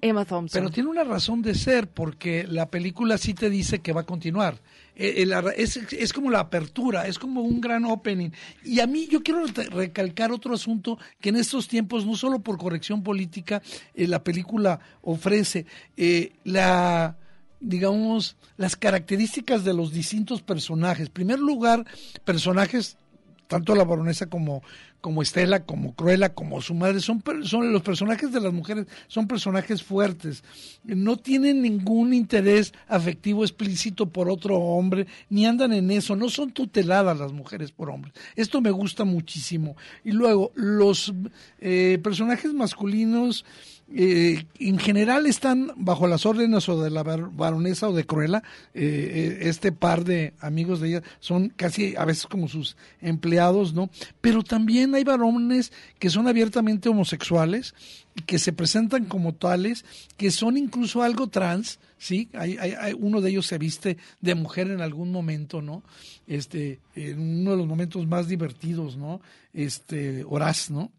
Emma 0.00 0.24
Thompson. 0.24 0.60
Pero 0.60 0.70
tiene 0.70 0.90
una 0.90 1.04
razón 1.04 1.42
de 1.42 1.54
ser 1.54 1.88
porque 1.88 2.46
la 2.48 2.70
película 2.70 3.18
sí 3.18 3.34
te 3.34 3.50
dice 3.50 3.80
que 3.80 3.92
va 3.92 4.02
a 4.02 4.06
continuar. 4.06 4.60
Eh, 4.94 5.24
eh, 5.24 5.54
es, 5.56 5.76
es, 5.76 6.12
como 6.12 6.30
la 6.30 6.40
apertura, 6.40 7.06
es 7.06 7.18
como 7.18 7.42
un 7.42 7.60
gran 7.60 7.84
opening. 7.84 8.30
Y 8.64 8.80
a 8.80 8.86
mí 8.86 9.06
yo 9.10 9.22
quiero 9.22 9.44
recalcar 9.70 10.32
otro 10.32 10.54
asunto 10.54 10.98
que 11.20 11.30
en 11.30 11.36
estos 11.36 11.68
tiempos, 11.68 12.06
no 12.06 12.16
solo 12.16 12.40
por 12.40 12.58
corrección 12.58 13.02
política, 13.02 13.62
eh, 13.94 14.06
la 14.06 14.22
película 14.22 14.80
ofrece, 15.02 15.66
la 16.44 17.16
digamos, 17.58 18.36
las 18.58 18.76
características 18.76 19.64
de 19.64 19.72
los 19.72 19.92
distintos 19.92 20.42
personajes. 20.42 21.06
En 21.06 21.12
primer 21.12 21.38
lugar, 21.38 21.86
personajes 22.24 22.98
tanto 23.46 23.74
la 23.74 23.84
baronesa 23.84 24.26
como, 24.26 24.62
como 25.00 25.22
Estela, 25.22 25.64
como 25.64 25.94
Cruella, 25.94 26.34
como 26.34 26.60
su 26.60 26.74
madre, 26.74 27.00
son, 27.00 27.22
son 27.44 27.72
los 27.72 27.82
personajes 27.82 28.32
de 28.32 28.40
las 28.40 28.52
mujeres, 28.52 28.86
son 29.06 29.28
personajes 29.28 29.82
fuertes, 29.82 30.42
no 30.84 31.16
tienen 31.16 31.62
ningún 31.62 32.12
interés 32.12 32.72
afectivo 32.88 33.44
explícito 33.44 34.06
por 34.06 34.28
otro 34.28 34.56
hombre, 34.56 35.06
ni 35.30 35.46
andan 35.46 35.72
en 35.72 35.90
eso, 35.90 36.16
no 36.16 36.28
son 36.28 36.50
tuteladas 36.50 37.18
las 37.18 37.32
mujeres 37.32 37.72
por 37.72 37.90
hombres. 37.90 38.14
Esto 38.34 38.60
me 38.60 38.70
gusta 38.70 39.04
muchísimo. 39.04 39.76
Y 40.04 40.12
luego, 40.12 40.52
los 40.54 41.12
eh, 41.60 41.98
personajes 42.02 42.52
masculinos, 42.52 43.44
eh, 43.94 44.46
en 44.58 44.78
general 44.78 45.26
están 45.26 45.70
bajo 45.76 46.08
las 46.08 46.26
órdenes 46.26 46.68
o 46.68 46.82
de 46.82 46.90
la 46.90 47.04
baronesa 47.04 47.88
o 47.88 47.92
de 47.92 48.04
Cruella. 48.04 48.42
Eh, 48.74 49.38
eh, 49.42 49.48
este 49.48 49.70
par 49.70 50.04
de 50.04 50.34
amigos 50.40 50.80
de 50.80 50.88
ella 50.88 51.02
son 51.20 51.50
casi 51.50 51.94
a 51.96 52.04
veces 52.04 52.26
como 52.26 52.48
sus 52.48 52.76
empleados, 53.00 53.74
¿no? 53.74 53.88
Pero 54.20 54.42
también 54.42 54.94
hay 54.94 55.04
varones 55.04 55.72
que 56.00 56.10
son 56.10 56.26
abiertamente 56.26 56.88
homosexuales 56.88 57.74
que 58.24 58.38
se 58.38 58.52
presentan 58.52 59.04
como 59.04 59.34
tales, 59.34 59.84
que 60.16 60.30
son 60.30 60.56
incluso 60.56 61.02
algo 61.02 61.28
trans, 61.28 61.78
¿sí? 61.98 62.30
Hay, 62.32 62.56
hay, 62.56 62.94
uno 62.98 63.20
de 63.20 63.30
ellos 63.30 63.46
se 63.46 63.58
viste 63.58 63.98
de 64.22 64.34
mujer 64.34 64.70
en 64.70 64.80
algún 64.80 65.12
momento, 65.12 65.60
¿no? 65.60 65.82
Este, 66.26 66.80
en 66.94 67.40
uno 67.42 67.50
de 67.50 67.56
los 67.58 67.66
momentos 67.66 68.06
más 68.06 68.26
divertidos, 68.26 68.96
¿no? 68.96 69.20
Este, 69.52 70.24
Horaz, 70.24 70.70
¿no? 70.70 70.90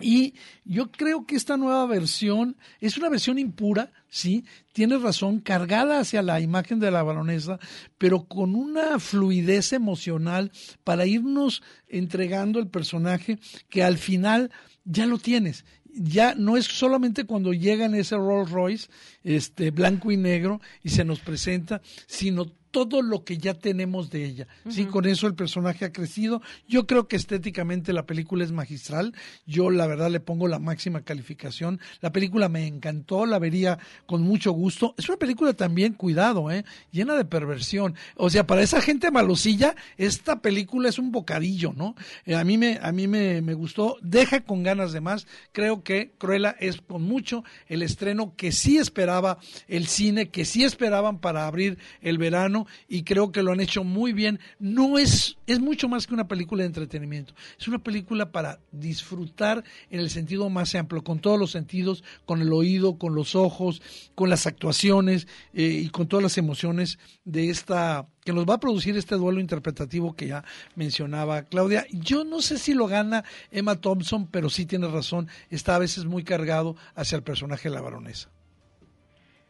Y 0.00 0.34
yo 0.64 0.90
creo 0.90 1.26
que 1.26 1.36
esta 1.36 1.56
nueva 1.56 1.86
versión 1.86 2.56
es 2.80 2.98
una 2.98 3.08
versión 3.08 3.38
impura, 3.38 3.92
sí, 4.08 4.44
tiene 4.72 4.98
razón, 4.98 5.40
cargada 5.40 6.00
hacia 6.00 6.22
la 6.22 6.40
imagen 6.40 6.80
de 6.80 6.90
la 6.90 7.02
baronesa, 7.02 7.58
pero 7.98 8.24
con 8.24 8.54
una 8.54 8.98
fluidez 8.98 9.72
emocional 9.72 10.52
para 10.84 11.06
irnos 11.06 11.62
entregando 11.88 12.58
el 12.58 12.68
personaje 12.68 13.38
que 13.68 13.82
al 13.82 13.96
final 13.96 14.50
ya 14.84 15.06
lo 15.06 15.18
tienes. 15.18 15.64
Ya 15.98 16.34
no 16.34 16.58
es 16.58 16.66
solamente 16.66 17.24
cuando 17.24 17.54
llega 17.54 17.86
en 17.86 17.94
ese 17.94 18.16
Rolls 18.16 18.50
Royce, 18.50 18.88
este 19.22 19.70
blanco 19.70 20.12
y 20.12 20.18
negro, 20.18 20.60
y 20.82 20.90
se 20.90 21.06
nos 21.06 21.20
presenta, 21.20 21.80
sino 22.06 22.52
todo 22.70 23.02
lo 23.02 23.24
que 23.24 23.38
ya 23.38 23.54
tenemos 23.54 24.10
de 24.10 24.24
ella. 24.24 24.48
Sí, 24.68 24.86
con 24.86 25.06
eso 25.06 25.26
el 25.26 25.34
personaje 25.34 25.84
ha 25.84 25.92
crecido. 25.92 26.42
Yo 26.68 26.86
creo 26.86 27.08
que 27.08 27.16
estéticamente 27.16 27.92
la 27.92 28.06
película 28.06 28.44
es 28.44 28.52
magistral. 28.52 29.14
Yo 29.46 29.70
la 29.70 29.86
verdad 29.86 30.10
le 30.10 30.20
pongo 30.20 30.48
la 30.48 30.58
máxima 30.58 31.02
calificación. 31.02 31.80
La 32.00 32.12
película 32.12 32.48
me 32.48 32.66
encantó, 32.66 33.26
la 33.26 33.38
vería 33.38 33.78
con 34.06 34.22
mucho 34.22 34.52
gusto. 34.52 34.94
Es 34.98 35.08
una 35.08 35.18
película 35.18 35.54
también, 35.54 35.94
cuidado, 35.94 36.50
¿eh? 36.50 36.64
llena 36.90 37.14
de 37.14 37.24
perversión. 37.24 37.94
O 38.16 38.30
sea, 38.30 38.46
para 38.46 38.62
esa 38.62 38.80
gente 38.80 39.10
malosilla, 39.10 39.74
esta 39.96 40.40
película 40.40 40.88
es 40.88 40.98
un 40.98 41.12
bocadillo, 41.12 41.72
¿no? 41.74 41.94
Eh, 42.24 42.34
a 42.34 42.44
mí 42.44 42.58
me 42.58 42.78
a 42.82 42.92
mí 42.92 43.06
me, 43.08 43.42
me 43.42 43.54
gustó, 43.54 43.96
deja 44.02 44.42
con 44.42 44.62
ganas 44.62 44.92
de 44.92 45.00
más. 45.00 45.26
Creo 45.52 45.82
que 45.82 46.12
Cruella 46.18 46.56
es 46.60 46.80
con 46.80 47.02
mucho 47.02 47.44
el 47.68 47.82
estreno 47.82 48.34
que 48.36 48.52
sí 48.52 48.78
esperaba 48.78 49.38
el 49.68 49.86
cine, 49.86 50.28
que 50.28 50.44
sí 50.44 50.64
esperaban 50.64 51.18
para 51.18 51.46
abrir 51.46 51.78
el 52.00 52.18
verano 52.18 52.65
y 52.88 53.02
creo 53.02 53.32
que 53.32 53.42
lo 53.42 53.52
han 53.52 53.60
hecho 53.60 53.84
muy 53.84 54.12
bien. 54.12 54.40
No 54.58 54.98
es, 54.98 55.36
es 55.46 55.60
mucho 55.60 55.88
más 55.88 56.06
que 56.06 56.14
una 56.14 56.28
película 56.28 56.62
de 56.62 56.68
entretenimiento, 56.68 57.34
es 57.58 57.68
una 57.68 57.78
película 57.78 58.32
para 58.32 58.60
disfrutar 58.72 59.64
en 59.90 60.00
el 60.00 60.10
sentido 60.10 60.48
más 60.50 60.74
amplio, 60.74 61.02
con 61.02 61.18
todos 61.18 61.38
los 61.38 61.50
sentidos, 61.50 62.04
con 62.24 62.40
el 62.40 62.52
oído, 62.52 62.98
con 62.98 63.14
los 63.14 63.34
ojos, 63.34 63.82
con 64.14 64.30
las 64.30 64.46
actuaciones 64.46 65.26
eh, 65.52 65.82
y 65.84 65.88
con 65.90 66.08
todas 66.08 66.22
las 66.22 66.38
emociones 66.38 66.98
de 67.24 67.50
esta 67.50 68.08
que 68.26 68.32
nos 68.32 68.44
va 68.44 68.54
a 68.54 68.60
producir 68.60 68.96
este 68.96 69.14
duelo 69.14 69.40
interpretativo 69.40 70.16
que 70.16 70.26
ya 70.26 70.44
mencionaba 70.74 71.44
Claudia. 71.44 71.86
Yo 71.92 72.24
no 72.24 72.42
sé 72.42 72.58
si 72.58 72.74
lo 72.74 72.88
gana 72.88 73.24
Emma 73.52 73.76
Thompson, 73.80 74.26
pero 74.26 74.50
sí 74.50 74.66
tiene 74.66 74.88
razón, 74.88 75.28
está 75.48 75.76
a 75.76 75.78
veces 75.78 76.04
muy 76.04 76.24
cargado 76.24 76.76
hacia 76.96 77.16
el 77.16 77.22
personaje 77.22 77.68
de 77.68 77.74
la 77.76 77.80
baronesa. 77.80 78.30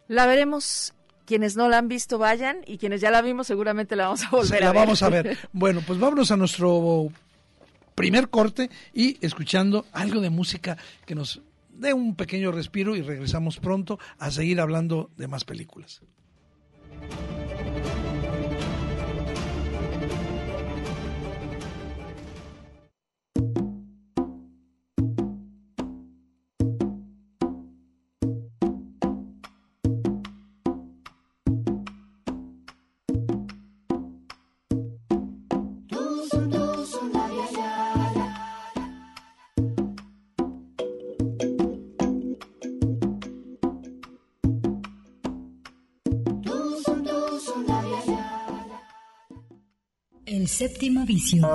La 0.08 0.26
veremos 0.26 0.94
quienes 1.26 1.56
no 1.56 1.68
la 1.68 1.78
han 1.78 1.88
visto 1.88 2.16
vayan 2.18 2.58
y 2.66 2.78
quienes 2.78 3.00
ya 3.00 3.10
la 3.10 3.20
vimos 3.20 3.46
seguramente 3.46 3.96
la 3.96 4.04
vamos 4.04 4.24
a 4.24 4.30
volver 4.30 4.64
a 4.64 4.66
ver. 4.66 4.74
La 4.74 4.80
vamos 4.80 5.02
a 5.02 5.08
ver. 5.10 5.38
Bueno, 5.52 5.82
pues 5.86 5.98
vámonos 5.98 6.30
a 6.30 6.36
nuestro 6.36 7.08
primer 7.94 8.28
corte 8.28 8.70
y 8.94 9.18
escuchando 9.24 9.86
algo 9.92 10.20
de 10.20 10.30
música 10.30 10.78
que 11.04 11.14
nos 11.14 11.42
dé 11.70 11.92
un 11.92 12.14
pequeño 12.14 12.52
respiro 12.52 12.96
y 12.96 13.02
regresamos 13.02 13.58
pronto 13.58 13.98
a 14.18 14.30
seguir 14.30 14.60
hablando 14.60 15.10
de 15.16 15.28
más 15.28 15.44
películas. 15.44 16.00
Séptimo 50.48 51.06
vicio. 51.06 51.48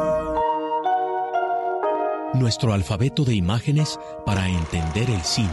Nuestro 2.34 2.74
alfabeto 2.74 3.26
de 3.26 3.36
imágenes 3.36 4.00
para 4.26 4.48
entender 4.48 5.10
el 5.10 5.22
cine. 5.22 5.50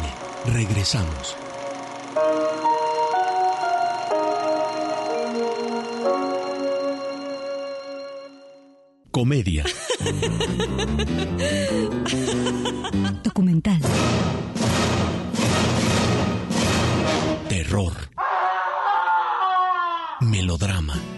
Regresamos. 0.46 1.36
Comedia. 9.10 9.64
Documental. 13.24 13.80
Terror. 17.48 17.92
Melodrama. 20.20 21.17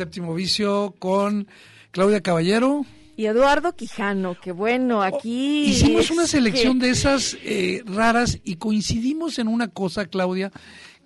Séptimo 0.00 0.32
vicio 0.34 0.94
con 0.98 1.46
Claudia 1.90 2.22
Caballero. 2.22 2.86
Y 3.18 3.26
Eduardo 3.26 3.76
Quijano, 3.76 4.34
que 4.40 4.50
bueno, 4.50 5.02
aquí... 5.02 5.64
Hicimos 5.64 6.10
una 6.10 6.26
selección 6.26 6.78
de 6.78 6.88
esas 6.88 7.36
eh, 7.44 7.82
raras 7.84 8.38
y 8.42 8.56
coincidimos 8.56 9.38
en 9.38 9.46
una 9.46 9.68
cosa, 9.68 10.06
Claudia, 10.06 10.52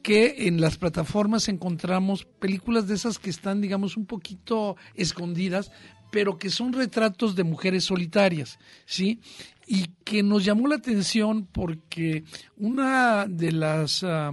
que 0.00 0.46
en 0.46 0.61
las 0.61 0.78
plataformas 0.78 1.48
encontramos 1.48 2.24
películas 2.24 2.87
de 2.87 2.94
esas 2.94 3.18
que 3.18 3.30
están, 3.30 3.61
digamos, 3.61 3.96
un 3.96 4.07
poquito 4.07 4.76
escondidas, 4.94 5.72
pero 6.12 6.38
que 6.38 6.50
son 6.50 6.72
retratos 6.72 7.35
de 7.35 7.42
mujeres 7.42 7.83
solitarias, 7.83 8.61
¿sí? 8.87 9.18
Y 9.66 9.87
que 10.04 10.22
nos 10.22 10.44
llamó 10.44 10.68
la 10.68 10.76
atención 10.76 11.48
porque 11.50 12.22
una 12.57 13.26
de 13.26 13.50
las 13.50 14.04
ah, 14.04 14.30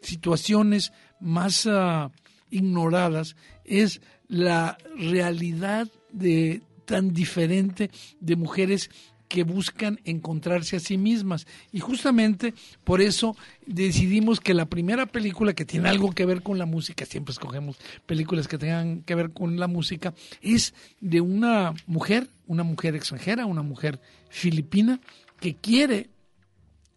situaciones 0.00 0.92
más 1.20 1.68
ah, 1.70 2.10
ignoradas 2.50 3.36
es 3.64 4.00
la 4.28 4.78
realidad 4.96 5.88
de 6.12 6.62
tan 6.84 7.12
diferente 7.12 7.90
de 8.20 8.36
mujeres 8.36 8.90
que 9.32 9.44
buscan 9.44 9.98
encontrarse 10.04 10.76
a 10.76 10.80
sí 10.80 10.98
mismas. 10.98 11.46
Y 11.72 11.80
justamente 11.80 12.52
por 12.84 13.00
eso 13.00 13.34
decidimos 13.64 14.40
que 14.40 14.52
la 14.52 14.66
primera 14.66 15.06
película 15.06 15.54
que 15.54 15.64
tiene 15.64 15.88
algo 15.88 16.12
que 16.12 16.26
ver 16.26 16.42
con 16.42 16.58
la 16.58 16.66
música, 16.66 17.06
siempre 17.06 17.32
escogemos 17.32 17.78
películas 18.04 18.46
que 18.46 18.58
tengan 18.58 19.00
que 19.00 19.14
ver 19.14 19.30
con 19.30 19.58
la 19.58 19.68
música, 19.68 20.12
es 20.42 20.74
de 21.00 21.22
una 21.22 21.72
mujer, 21.86 22.28
una 22.46 22.62
mujer 22.62 22.94
extranjera, 22.94 23.46
una 23.46 23.62
mujer 23.62 24.00
filipina, 24.28 25.00
que 25.40 25.54
quiere 25.54 26.10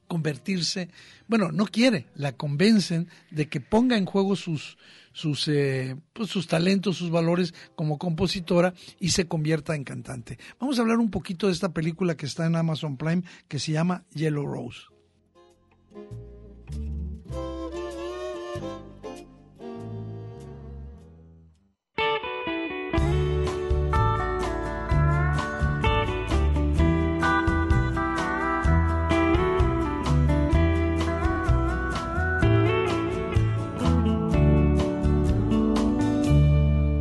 convertirse, 0.09 0.89
bueno, 1.29 1.53
no 1.53 1.65
quiere, 1.65 2.07
la 2.15 2.33
convencen 2.33 3.07
de 3.31 3.47
que 3.47 3.61
ponga 3.61 3.95
en 3.95 4.05
juego 4.05 4.35
sus, 4.35 4.77
sus, 5.15 5.47
eh, 5.47 5.95
pues, 6.11 6.29
sus 6.29 6.45
talentos, 6.45 6.97
sus 6.97 7.09
valores 7.09 7.53
como 7.75 7.97
compositora 7.97 8.73
y 8.99 9.11
se 9.11 9.27
convierta 9.29 9.73
en 9.73 9.85
cantante. 9.85 10.37
Vamos 10.59 10.77
a 10.77 10.81
hablar 10.81 10.97
un 10.97 11.09
poquito 11.09 11.47
de 11.47 11.53
esta 11.53 11.69
película 11.69 12.17
que 12.17 12.25
está 12.25 12.45
en 12.45 12.57
Amazon 12.57 12.97
Prime 12.97 13.23
que 13.47 13.57
se 13.57 13.71
llama 13.71 14.03
Yellow 14.13 14.45
Rose. 14.45 14.81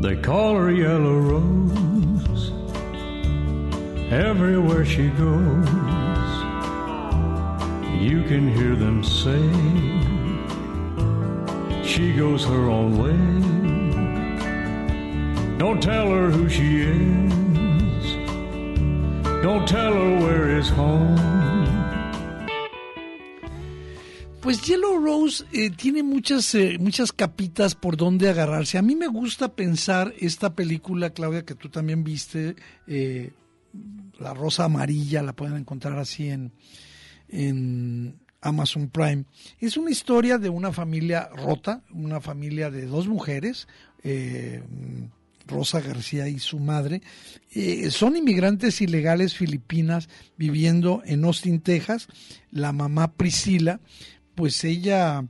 They 0.04 0.16
call 0.16 0.54
her 0.56 0.70
Yellow 0.70 1.16
Rose 1.18 2.52
everywhere 4.12 4.84
she 4.84 5.08
goes. 5.08 5.68
You 8.02 8.22
can 8.28 8.52
hear 8.54 8.76
them 8.76 9.02
say 9.02 9.40
she 11.82 12.12
goes 12.12 12.44
her 12.44 12.68
own 12.68 12.98
way. 12.98 13.16
Don't 15.56 15.82
tell 15.82 16.10
her 16.10 16.30
who 16.30 16.50
she 16.50 16.82
is. 16.82 18.12
Don't 19.42 19.66
tell 19.66 19.94
her 19.94 20.20
where 20.20 20.50
is 20.50 20.68
home. 20.68 21.83
Pues 24.44 24.61
Yellow 24.61 24.98
Rose 24.98 25.42
eh, 25.54 25.70
tiene 25.70 26.02
muchas, 26.02 26.54
eh, 26.54 26.76
muchas 26.78 27.12
capitas 27.12 27.74
por 27.74 27.96
donde 27.96 28.28
agarrarse. 28.28 28.76
A 28.76 28.83
mí 28.83 28.94
me 28.94 29.07
gusta 29.07 29.54
pensar 29.57 30.12
esta 30.18 30.54
película, 30.54 31.09
Claudia, 31.14 31.46
que 31.46 31.54
tú 31.54 31.70
también 31.70 32.04
viste, 32.04 32.54
eh, 32.87 33.33
La 34.18 34.35
Rosa 34.35 34.64
Amarilla, 34.64 35.23
la 35.23 35.33
pueden 35.33 35.56
encontrar 35.56 35.98
así 35.98 36.29
en, 36.29 36.52
en 37.31 38.21
Amazon 38.42 38.90
Prime. 38.90 39.25
Es 39.60 39.79
una 39.79 39.90
historia 39.90 40.37
de 40.37 40.50
una 40.50 40.75
familia 40.75 41.31
rota, 41.35 41.83
una 41.90 42.21
familia 42.21 42.71
de 42.71 42.85
dos 42.85 43.08
mujeres, 43.08 43.66
eh, 44.02 44.62
Rosa 45.46 45.81
García 45.81 46.29
y 46.29 46.38
su 46.38 46.58
madre, 46.58 47.02
eh, 47.52 47.90
son 47.90 48.16
inmigrantes 48.16 48.81
ilegales 48.81 49.35
filipinas 49.35 50.08
viviendo 50.37 51.02
en 51.04 51.25
Austin, 51.25 51.60
Texas. 51.60 52.08
La 52.50 52.73
mamá 52.73 53.12
Priscila, 53.12 53.81
pues 54.35 54.64
ella, 54.64 55.24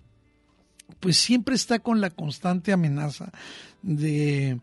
pues 1.01 1.17
siempre 1.17 1.55
está 1.55 1.79
con 1.79 2.01
la 2.01 2.11
constante 2.11 2.73
amenaza 2.73 3.33
de, 3.83 4.61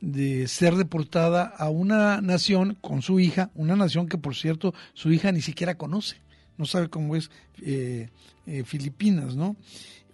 de 0.00 0.48
ser 0.48 0.76
deportada 0.76 1.44
a 1.44 1.70
una 1.70 2.20
nación 2.20 2.76
con 2.80 3.02
su 3.02 3.20
hija, 3.20 3.50
una 3.54 3.76
nación 3.76 4.08
que 4.08 4.18
por 4.18 4.34
cierto 4.34 4.74
su 4.94 5.12
hija 5.12 5.32
ni 5.32 5.40
siquiera 5.40 5.76
conoce, 5.76 6.16
no 6.58 6.66
sabe 6.66 6.88
cómo 6.88 7.16
es 7.16 7.30
eh, 7.62 8.08
eh, 8.46 8.64
Filipinas, 8.64 9.36
¿no? 9.36 9.56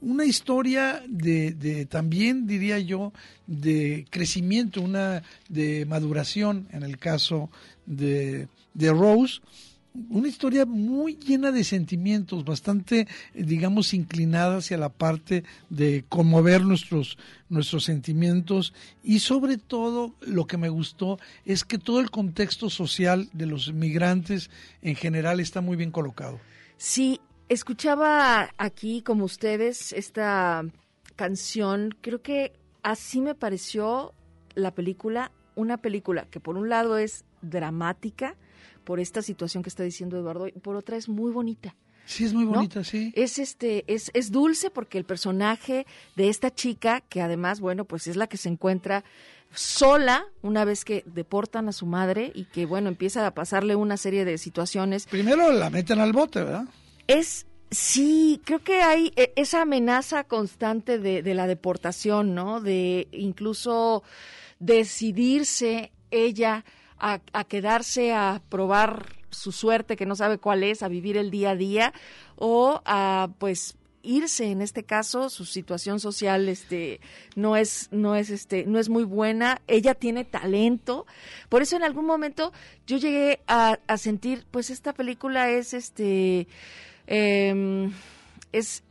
una 0.00 0.24
historia 0.24 1.02
de, 1.08 1.52
de, 1.52 1.86
también 1.86 2.46
diría 2.46 2.78
yo 2.78 3.12
de 3.46 4.06
crecimiento, 4.10 4.80
una 4.80 5.22
de 5.48 5.84
maduración 5.86 6.68
en 6.72 6.82
el 6.82 6.98
caso 6.98 7.50
de, 7.86 8.48
de 8.74 8.92
Rose, 8.92 9.40
una 10.08 10.28
historia 10.28 10.66
muy 10.66 11.16
llena 11.16 11.50
de 11.50 11.64
sentimientos, 11.64 12.44
bastante, 12.44 13.08
digamos, 13.34 13.92
inclinada 13.92 14.58
hacia 14.58 14.78
la 14.78 14.88
parte 14.88 15.44
de 15.68 16.04
conmover 16.08 16.62
nuestros, 16.62 17.18
nuestros 17.48 17.84
sentimientos 17.84 18.72
y 19.02 19.20
sobre 19.20 19.58
todo 19.58 20.14
lo 20.20 20.46
que 20.46 20.56
me 20.56 20.68
gustó 20.68 21.18
es 21.44 21.64
que 21.64 21.78
todo 21.78 22.00
el 22.00 22.10
contexto 22.10 22.70
social 22.70 23.28
de 23.32 23.46
los 23.46 23.72
migrantes 23.72 24.50
en 24.82 24.94
general 24.94 25.40
está 25.40 25.60
muy 25.60 25.76
bien 25.76 25.90
colocado. 25.90 26.38
Sí, 26.76 27.20
Escuchaba 27.50 28.50
aquí, 28.58 29.02
como 29.02 29.24
ustedes, 29.24 29.92
esta 29.92 30.64
canción. 31.16 31.96
Creo 32.00 32.22
que 32.22 32.52
así 32.84 33.20
me 33.20 33.34
pareció 33.34 34.14
la 34.54 34.72
película, 34.72 35.32
una 35.56 35.76
película 35.78 36.26
que 36.30 36.38
por 36.38 36.56
un 36.56 36.68
lado 36.68 36.96
es 36.96 37.24
dramática, 37.42 38.36
por 38.84 39.00
esta 39.00 39.22
situación 39.22 39.62
que 39.62 39.68
está 39.68 39.82
diciendo 39.82 40.18
Eduardo, 40.18 40.48
y 40.48 40.52
por 40.52 40.76
otra 40.76 40.96
es 40.96 41.08
muy 41.08 41.30
bonita. 41.30 41.76
Sí, 42.06 42.24
es 42.24 42.34
muy 42.34 42.44
bonita, 42.44 42.82
sí. 42.82 43.12
Es 43.14 43.38
este, 43.38 43.84
es, 43.86 44.10
es 44.14 44.32
dulce 44.32 44.70
porque 44.70 44.98
el 44.98 45.04
personaje 45.04 45.86
de 46.16 46.28
esta 46.28 46.52
chica, 46.52 47.02
que 47.02 47.20
además, 47.20 47.60
bueno, 47.60 47.84
pues 47.84 48.06
es 48.08 48.16
la 48.16 48.26
que 48.26 48.36
se 48.36 48.48
encuentra 48.48 49.04
sola 49.54 50.24
una 50.42 50.64
vez 50.64 50.84
que 50.84 51.04
deportan 51.06 51.68
a 51.68 51.72
su 51.72 51.86
madre 51.86 52.32
y 52.34 52.46
que, 52.46 52.66
bueno, 52.66 52.88
empieza 52.88 53.26
a 53.26 53.34
pasarle 53.34 53.76
una 53.76 53.96
serie 53.96 54.24
de 54.24 54.38
situaciones. 54.38 55.06
Primero 55.06 55.52
la 55.52 55.70
meten 55.70 56.00
al 56.00 56.12
bote, 56.12 56.42
¿verdad? 56.42 56.64
es 57.06 57.46
Sí, 57.70 58.40
creo 58.44 58.58
que 58.64 58.82
hay 58.82 59.12
e, 59.14 59.32
esa 59.36 59.62
amenaza 59.62 60.24
constante 60.24 60.98
de, 60.98 61.22
de, 61.22 61.34
la 61.34 61.46
deportación, 61.46 62.34
¿no? 62.34 62.60
De 62.60 63.06
incluso 63.12 64.02
decidirse 64.58 65.92
ella 66.10 66.64
a, 67.00 67.44
quedarse 67.44 68.12
a 68.12 68.42
probar 68.48 69.06
su 69.30 69.52
suerte, 69.52 69.96
que 69.96 70.06
no 70.06 70.16
sabe 70.16 70.38
cuál 70.38 70.62
es, 70.62 70.82
a 70.82 70.88
vivir 70.88 71.16
el 71.16 71.30
día 71.30 71.50
a 71.50 71.56
día, 71.56 71.92
o 72.36 72.82
a 72.84 73.30
pues 73.38 73.76
irse 74.02 74.50
en 74.50 74.62
este 74.62 74.82
caso 74.82 75.28
su 75.28 75.44
situación 75.44 76.00
social 76.00 76.48
este 76.48 77.02
no 77.36 77.54
es 77.54 77.88
no 77.90 78.16
es 78.16 78.30
este 78.30 78.64
no 78.64 78.78
es 78.78 78.88
muy 78.88 79.04
buena 79.04 79.60
ella 79.66 79.94
tiene 79.94 80.24
talento. 80.24 81.06
Por 81.50 81.60
eso 81.60 81.76
en 81.76 81.84
algún 81.84 82.06
momento 82.06 82.52
yo 82.86 82.96
llegué 82.96 83.40
a, 83.46 83.78
sentir 83.98 84.46
pues 84.50 84.70
esta 84.70 84.94
película 84.94 85.50
es 85.50 85.74
este 85.74 86.48
eh, 87.06 87.90
es 88.52 88.82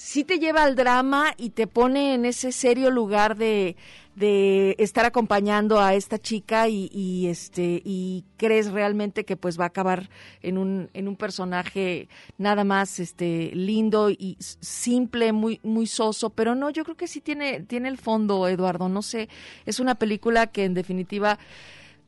sí 0.00 0.24
te 0.24 0.38
lleva 0.38 0.64
al 0.64 0.76
drama 0.76 1.34
y 1.36 1.50
te 1.50 1.66
pone 1.66 2.14
en 2.14 2.24
ese 2.24 2.52
serio 2.52 2.90
lugar 2.90 3.36
de, 3.36 3.76
de 4.20 4.76
estar 4.78 5.04
acompañando 5.04 5.80
a 5.80 5.94
esta 5.94 6.18
chica 6.18 6.68
y, 6.68 6.88
y, 6.92 7.26
este 7.26 7.82
y 7.84 8.24
crees 8.36 8.70
realmente 8.70 9.24
que 9.24 9.36
pues 9.36 9.58
va 9.58 9.64
a 9.64 9.68
acabar 9.68 10.08
en 10.42 10.58
un 10.58 10.90
en 10.94 11.08
un 11.08 11.16
personaje 11.16 12.08
nada 12.38 12.62
más 12.62 13.00
este 13.00 13.50
lindo 13.54 14.10
y 14.10 14.36
simple 14.38 15.32
muy 15.32 15.58
muy 15.64 15.88
soso. 15.88 16.30
Pero 16.30 16.54
no 16.54 16.70
yo 16.70 16.84
creo 16.84 16.96
que 16.96 17.08
sí 17.08 17.20
tiene 17.20 17.60
tiene 17.60 17.88
el 17.88 17.98
fondo 17.98 18.46
Eduardo. 18.46 18.88
No 18.88 19.02
sé 19.02 19.28
es 19.66 19.80
una 19.80 19.96
película 19.96 20.46
que 20.46 20.64
en 20.64 20.74
definitiva 20.74 21.38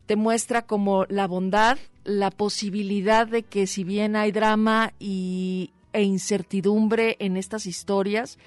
te 0.06 0.14
muestra 0.14 0.62
como 0.62 1.06
la 1.08 1.26
bondad 1.26 1.78
la 2.04 2.30
posibilidad 2.30 3.26
de 3.26 3.42
que 3.42 3.66
si 3.66 3.84
bien 3.84 4.16
hay 4.16 4.32
drama 4.32 4.92
y, 4.98 5.70
e 5.92 6.02
incertidumbre 6.02 7.16
en 7.20 7.36
estas 7.36 7.66
historias, 7.66 8.38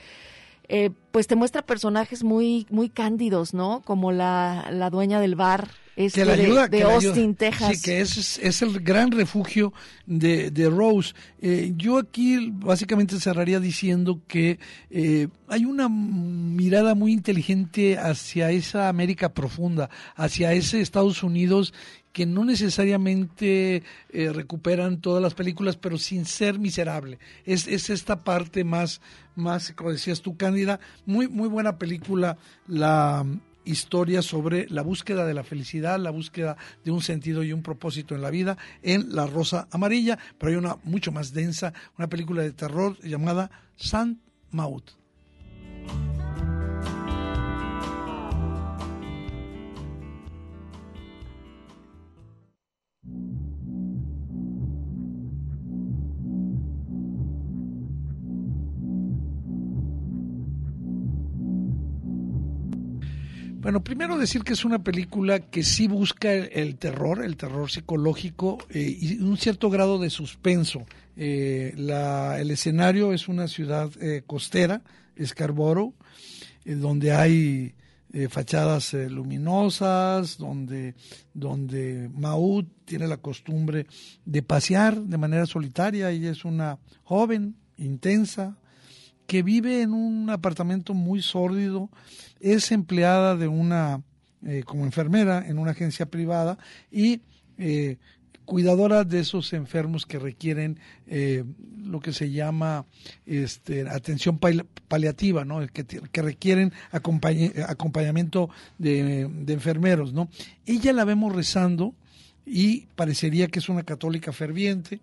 eh, 0.70 0.91
pues 1.11 1.28
te 1.28 1.36
muestra 1.36 1.61
personajes 1.61 2.24
muy 2.24 2.68
muy 2.70 2.89
cándidos, 2.89 3.53
¿no? 3.53 3.82
Como 3.86 4.11
la, 4.11 4.68
la 4.72 4.89
dueña 4.89 5.20
del 5.20 5.36
bar 5.36 5.70
este 5.96 6.26
de, 6.26 6.84
Austin, 6.84 7.36
Texas. 7.36 7.78
Sí, 7.78 7.82
que 7.82 8.02
es, 8.02 8.38
es 8.39 8.62
el 8.62 8.80
gran 8.82 9.12
refugio 9.12 9.74
de, 10.06 10.52
de 10.52 10.70
Rose. 10.70 11.14
Eh, 11.41 11.74
yo 11.78 11.98
aquí 11.98 12.52
básicamente 12.52 13.20
cerraría 13.20 13.60
diciendo 13.60 14.22
que 14.28 14.60
eh, 14.89 15.28
hay 15.48 15.66
una 15.66 15.88
mirada 15.88 16.96
muy 16.96 17.14
inteligente 17.14 17.98
hacia 17.98 18.52
esa 18.52 18.89
América 18.89 19.30
profunda, 19.30 19.89
hacia 20.16 20.54
ese 20.54 20.82
Estados 20.82 21.24
Unidos 21.24 21.74
que 22.12 22.26
no 22.26 22.46
necesariamente 22.46 23.84
eh, 24.10 24.32
recuperan 24.32 25.02
todas 25.02 25.22
las 25.22 25.34
películas, 25.34 25.76
pero 25.76 25.98
sin 25.98 26.26
ser 26.26 26.60
miserable. 26.60 27.20
Es, 27.46 27.68
es 27.68 27.89
esta 27.89 28.24
parte 28.24 28.64
más, 28.64 29.02
más, 29.36 29.74
como 29.74 29.91
decías 29.91 30.22
tú, 30.22 30.38
Cándida, 30.38 30.80
muy, 31.06 31.28
muy 31.28 31.50
buena 31.50 31.78
película, 31.78 32.38
la 32.68 33.26
historia 33.66 34.22
sobre 34.22 34.68
la 34.70 34.82
búsqueda 34.82 35.26
de 35.26 35.34
la 35.34 35.43
felicidad, 35.43 35.99
la 35.99 36.11
búsqueda 36.11 36.57
de 36.84 36.91
un 36.91 37.01
sentido 37.01 37.43
y 37.43 37.53
un 37.53 37.63
propósito 37.63 38.16
en 38.16 38.22
la 38.22 38.30
vida 38.30 38.57
en 38.82 39.16
La 39.16 39.26
Rosa 39.28 39.68
Amarilla, 39.72 40.18
pero 40.38 40.51
hay 40.51 40.57
una 40.57 40.78
mucho 40.84 41.11
más 41.11 41.34
densa, 41.34 41.74
una 41.97 42.07
película 42.07 42.43
de 42.43 42.51
terror 42.51 42.97
llamada 43.01 43.51
San 43.76 44.22
Maud. 44.51 44.84
Bueno, 63.66 63.84
primero 63.84 64.20
decir 64.20 64.43
que 64.43 64.53
es 64.53 64.63
una 64.63 64.84
película 64.84 65.39
que 65.39 65.63
sí 65.63 65.88
busca 65.88 66.32
el, 66.32 66.76
terror, 66.76 67.26
el 67.26 67.36
terror 67.36 67.72
psicológico 67.72 68.59
eh, 68.70 68.95
y 69.01 69.18
un 69.18 69.38
cierto 69.38 69.72
grado 69.72 69.97
de 69.97 70.11
suspenso. 70.11 70.86
Eh, 71.18 71.74
la, 71.76 72.39
el 72.39 72.51
escenario 72.51 73.11
es 73.11 73.28
una 73.28 73.47
ciudad 73.47 73.89
eh, 73.99 74.22
costera, 74.28 74.84
Scarborough, 75.20 75.95
donde 76.63 77.11
hay 77.11 77.74
fachadas 78.30 78.93
luminosas, 78.93 80.38
donde, 80.38 80.93
donde 81.34 82.07
Maud 82.13 82.66
tiene 82.86 83.07
la 83.07 83.18
costumbre 83.18 83.88
de 84.26 84.43
pasear 84.43 85.01
de 85.01 85.18
manera 85.18 85.47
solitaria. 85.47 86.11
Ella 86.11 86.30
es 86.30 86.45
una 86.45 86.78
joven, 87.03 87.55
intensa, 87.78 88.59
que 89.28 89.43
vive 89.43 89.82
en 89.82 89.93
un 89.93 90.30
apartamento 90.30 90.93
muy 90.93 91.21
sórdido, 91.21 91.89
es 92.39 92.71
empleada 92.71 93.36
de 93.36 93.47
una, 93.47 94.01
eh, 94.45 94.63
como 94.65 94.86
enfermera 94.86 95.45
en 95.47 95.57
una 95.57 95.71
agencia 95.71 96.05
privada 96.05 96.57
y 96.91 97.21
eh, 97.57 97.97
cuidadora 98.45 99.03
de 99.03 99.19
esos 99.19 99.53
enfermos 99.53 100.05
que 100.05 100.19
requieren 100.19 100.80
eh, 101.07 101.43
lo 101.84 101.99
que 101.99 102.13
se 102.13 102.32
llama 102.32 102.86
este, 103.26 103.89
atención 103.89 104.39
paliativa, 104.88 105.43
¿no? 105.45 105.65
que, 105.67 105.86
que 105.86 106.21
requieren 106.21 106.71
acompañamiento 106.91 108.49
de, 108.78 109.28
de, 109.28 109.53
enfermeros. 109.53 110.13
¿no? 110.13 110.30
Ella 110.65 110.93
la 110.93 111.05
vemos 111.05 111.36
rezando 111.36 111.95
y 112.45 112.86
parecería 112.95 113.47
que 113.47 113.59
es 113.59 113.69
una 113.69 113.84
católica 113.84 114.32
ferviente 114.32 115.01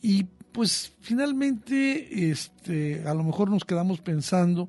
y 0.00 0.26
pues 0.54 0.92
finalmente 1.00 2.30
este, 2.30 3.02
a 3.08 3.12
lo 3.12 3.24
mejor 3.24 3.50
nos 3.50 3.64
quedamos 3.64 4.00
pensando 4.00 4.68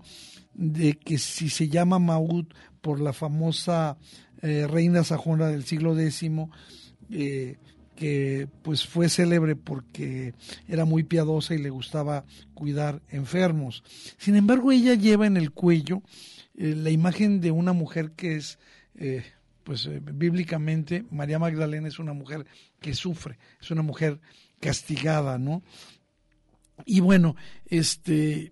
de 0.55 0.93
que 0.95 1.19
si 1.19 1.47
se 1.47 1.69
llama 1.69 1.99
Maud 1.99 2.47
por 2.81 2.99
la 2.99 3.13
famosa 3.13 3.95
eh, 4.41 4.65
reina 4.65 5.03
sajona 5.03 5.47
del 5.47 5.63
siglo 5.63 5.97
X, 5.97 6.25
eh, 7.11 7.57
que 7.95 8.47
pues 8.63 8.87
fue 8.87 9.09
célebre 9.09 9.55
porque 9.55 10.33
era 10.67 10.85
muy 10.85 11.03
piadosa 11.03 11.53
y 11.53 11.59
le 11.59 11.69
gustaba 11.69 12.25
cuidar 12.55 13.03
enfermos. 13.09 13.83
Sin 14.17 14.35
embargo, 14.35 14.71
ella 14.71 14.95
lleva 14.95 15.27
en 15.27 15.37
el 15.37 15.51
cuello 15.51 16.01
eh, 16.57 16.73
la 16.75 16.89
imagen 16.89 17.41
de 17.41 17.51
una 17.51 17.73
mujer 17.73 18.13
que 18.15 18.37
es, 18.37 18.57
pues 19.63 19.87
bíblicamente, 20.13 21.05
María 21.11 21.37
Magdalena 21.37 21.87
es 21.87 21.99
una 21.99 22.13
mujer 22.13 22.47
que 22.79 22.95
sufre, 22.95 23.37
es 23.61 23.69
una 23.69 23.83
mujer 23.83 24.19
castigada, 24.59 25.37
¿no? 25.37 25.63
Y 26.85 26.99
bueno, 26.99 27.35
este 27.67 28.51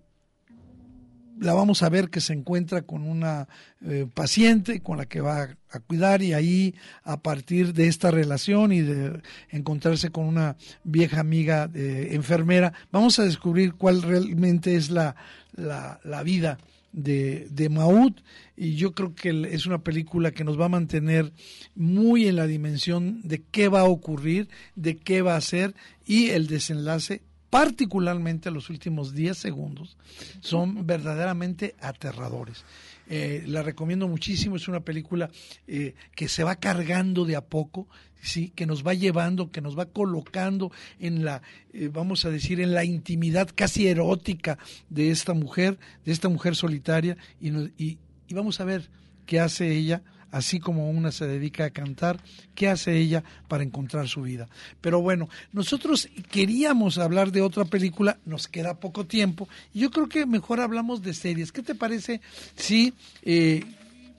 la 1.40 1.54
vamos 1.54 1.84
a 1.84 1.90
ver 1.90 2.10
que 2.10 2.22
se 2.22 2.34
encuentra 2.34 2.84
con 2.84 3.04
una 3.04 3.48
eh, 3.82 4.08
paciente 4.14 4.82
con 4.82 4.98
la 4.98 5.06
que 5.06 5.20
va 5.20 5.58
a 5.70 5.80
cuidar 5.80 6.22
y 6.22 6.34
ahí 6.34 6.76
a 7.04 7.22
partir 7.22 7.74
de 7.74 7.88
esta 7.88 8.12
relación 8.12 8.72
y 8.72 8.82
de 8.82 9.22
encontrarse 9.50 10.10
con 10.12 10.26
una 10.26 10.58
vieja 10.84 11.20
amiga 11.20 11.68
de 11.68 12.16
enfermera, 12.16 12.74
vamos 12.92 13.20
a 13.20 13.26
descubrir 13.26 13.74
cuál 13.74 14.04
realmente 14.04 14.76
es 14.76 14.90
la, 14.90 15.16
la, 15.54 16.00
la 16.04 16.24
vida 16.24 16.60
de, 16.94 17.48
de 17.50 17.70
Maud 17.70 18.14
y 18.56 18.76
yo 18.76 18.94
creo 18.94 19.14
que 19.14 19.50
es 19.52 19.66
una 19.66 19.84
película 19.84 20.32
que 20.32 20.44
nos 20.44 20.60
va 20.60 20.66
a 20.66 20.70
mantener 20.70 21.34
muy 21.76 22.28
en 22.28 22.38
la 22.38 22.48
dimensión 22.48 23.22
de 23.24 23.44
qué 23.52 23.68
va 23.68 23.82
a 23.82 23.86
ocurrir, 23.86 24.48
de 24.76 24.98
qué 24.98 25.22
va 25.22 25.36
a 25.36 25.42
ser 25.42 25.76
y 26.06 26.30
el 26.30 26.48
desenlace 26.48 27.22
particularmente 27.54 28.50
los 28.50 28.72
últimos 28.72 29.14
10 29.14 29.38
segundos, 29.38 29.96
son 30.42 30.88
verdaderamente 30.88 31.76
aterradores. 31.80 32.66
Eh, 33.10 33.44
la 33.48 33.64
recomiendo 33.64 34.08
muchísimo, 34.08 34.56
es 34.56 34.68
una 34.68 34.80
película 34.80 35.30
eh, 35.68 35.94
que 36.16 36.28
se 36.28 36.44
va 36.44 36.56
cargando 36.56 37.26
de 37.26 37.36
a 37.36 37.42
poco, 37.42 37.88
sí, 38.22 38.52
que 38.56 38.66
nos 38.66 38.86
va 38.86 38.94
llevando, 38.94 39.52
que 39.52 39.62
nos 39.62 39.78
va 39.78 39.86
colocando 39.86 40.72
en 41.00 41.26
la, 41.26 41.42
eh, 41.74 41.90
vamos 41.92 42.26
a 42.26 42.30
decir, 42.30 42.62
en 42.62 42.74
la 42.74 42.86
intimidad 42.86 43.50
casi 43.54 43.88
erótica 43.88 44.58
de 44.90 45.12
esta 45.12 45.34
mujer, 45.34 45.78
de 46.06 46.12
esta 46.12 46.30
mujer 46.30 46.56
solitaria, 46.56 47.18
y, 47.42 47.50
y, 47.78 47.98
y 48.28 48.34
vamos 48.34 48.62
a 48.62 48.66
ver 48.66 48.90
qué 49.26 49.40
hace 49.40 49.72
ella 49.72 50.02
así 50.34 50.60
como 50.60 50.90
una 50.90 51.12
se 51.12 51.28
dedica 51.28 51.66
a 51.66 51.70
cantar, 51.70 52.20
¿qué 52.56 52.68
hace 52.68 52.98
ella 52.98 53.24
para 53.48 53.64
encontrar 53.64 54.10
su 54.10 54.24
vida? 54.24 54.50
Pero 54.82 55.00
bueno, 55.00 55.30
nosotros 55.54 56.10
queríamos 56.32 56.98
hablar 56.98 57.32
de 57.32 57.42
otra 57.42 57.66
película, 57.66 58.18
nos 58.26 58.48
queda 58.48 58.80
poco 58.80 59.06
tiempo, 59.06 59.48
y 59.74 59.82
yo 59.82 59.92
creo 59.92 60.10
que 60.10 60.26
mejor 60.26 60.60
hablamos 60.60 61.04
de 61.04 61.14
series. 61.14 61.52
¿Qué 61.52 61.62
te 61.62 61.76
parece 61.76 62.20
si 62.56 62.96
eh, 63.22 63.64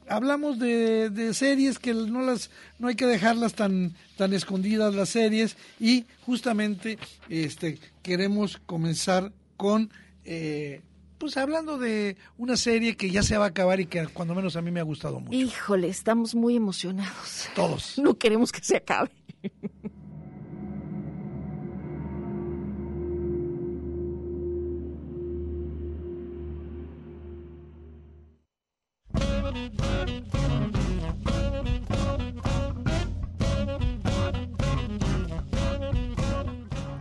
hablamos 0.08 0.60
de, 0.60 1.34
series 1.34 1.80
que 1.80 1.92
no 1.92 2.22
las 2.22 2.50
no 2.78 2.88
hay 2.88 2.94
que 2.94 3.06
dejarlas 3.06 3.54
tan 3.54 3.94
tan 4.16 4.32
escondidas 4.34 4.94
las 4.94 5.08
series 5.08 5.56
y 5.80 6.04
justamente 6.26 6.98
este 7.28 7.78
queremos 8.02 8.60
comenzar 8.66 9.32
con 9.56 9.90
eh, 10.24 10.82
pues 11.18 11.36
hablando 11.36 11.78
de 11.78 12.16
una 12.38 12.56
serie 12.56 12.96
que 12.96 13.10
ya 13.10 13.22
se 13.22 13.36
va 13.36 13.46
a 13.46 13.48
acabar 13.48 13.80
y 13.80 13.86
que 13.86 14.06
cuando 14.08 14.34
menos 14.34 14.56
a 14.56 14.62
mí 14.62 14.70
me 14.70 14.80
ha 14.80 14.84
gustado 14.84 15.20
mucho. 15.20 15.36
Híjole, 15.36 15.88
estamos 15.88 16.34
muy 16.34 16.56
emocionados. 16.56 17.48
Todos. 17.54 17.98
No 18.04 18.18
queremos 18.18 18.52
que 18.52 18.62
se 18.62 18.76
acabe. 18.76 19.10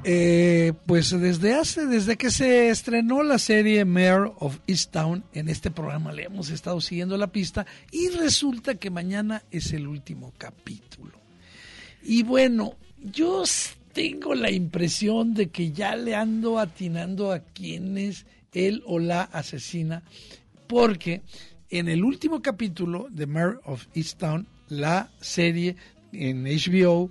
Eh, 0.05 0.73
pues 0.85 1.17
desde 1.17 1.53
hace, 1.53 1.85
desde 1.85 2.17
que 2.17 2.29
se 2.29 2.69
estrenó 2.69 3.23
la 3.23 3.39
serie 3.39 3.85
Mayor 3.85 4.35
of 4.39 4.59
Easttown, 4.67 5.23
en 5.33 5.47
este 5.47 5.71
programa 5.71 6.11
le 6.11 6.23
hemos 6.25 6.49
estado 6.49 6.81
siguiendo 6.81 7.17
la 7.17 7.27
pista 7.27 7.65
y 7.89 8.09
resulta 8.09 8.75
que 8.75 8.89
mañana 8.89 9.43
es 9.49 9.71
el 9.71 9.87
último 9.87 10.33
capítulo. 10.37 11.13
Y 12.03 12.23
bueno, 12.23 12.73
yo 13.01 13.43
tengo 13.93 14.35
la 14.35 14.51
impresión 14.51 15.33
de 15.33 15.47
que 15.49 15.71
ya 15.71 15.95
le 15.95 16.15
ando 16.15 16.59
atinando 16.59 17.31
a 17.31 17.39
quién 17.39 17.97
es 17.97 18.25
él 18.51 18.83
o 18.85 18.99
la 18.99 19.21
asesina, 19.21 20.03
porque 20.67 21.21
en 21.69 21.87
el 21.87 22.03
último 22.03 22.41
capítulo 22.41 23.07
de 23.09 23.25
Mayor 23.25 23.61
of 23.65 23.87
Easttown, 23.95 24.47
la 24.67 25.09
serie 25.21 25.77
en 26.11 26.43
HBO, 26.43 27.09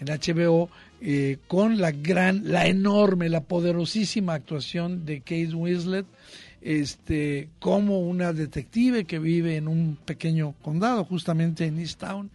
en 0.00 0.06
HBO, 0.06 0.70
eh, 1.00 1.38
con 1.48 1.78
la 1.78 1.92
gran, 1.92 2.42
la 2.44 2.66
enorme, 2.66 3.28
la 3.28 3.42
poderosísima 3.42 4.34
actuación 4.34 5.06
de 5.06 5.20
Kate 5.20 5.54
Winslet, 5.54 6.06
este, 6.62 7.48
como 7.58 8.00
una 8.00 8.32
detective 8.32 9.04
que 9.04 9.18
vive 9.18 9.56
en 9.56 9.66
un 9.66 9.96
pequeño 10.04 10.54
condado, 10.60 11.04
justamente 11.04 11.64
en 11.64 11.78
Easttown, 11.78 12.30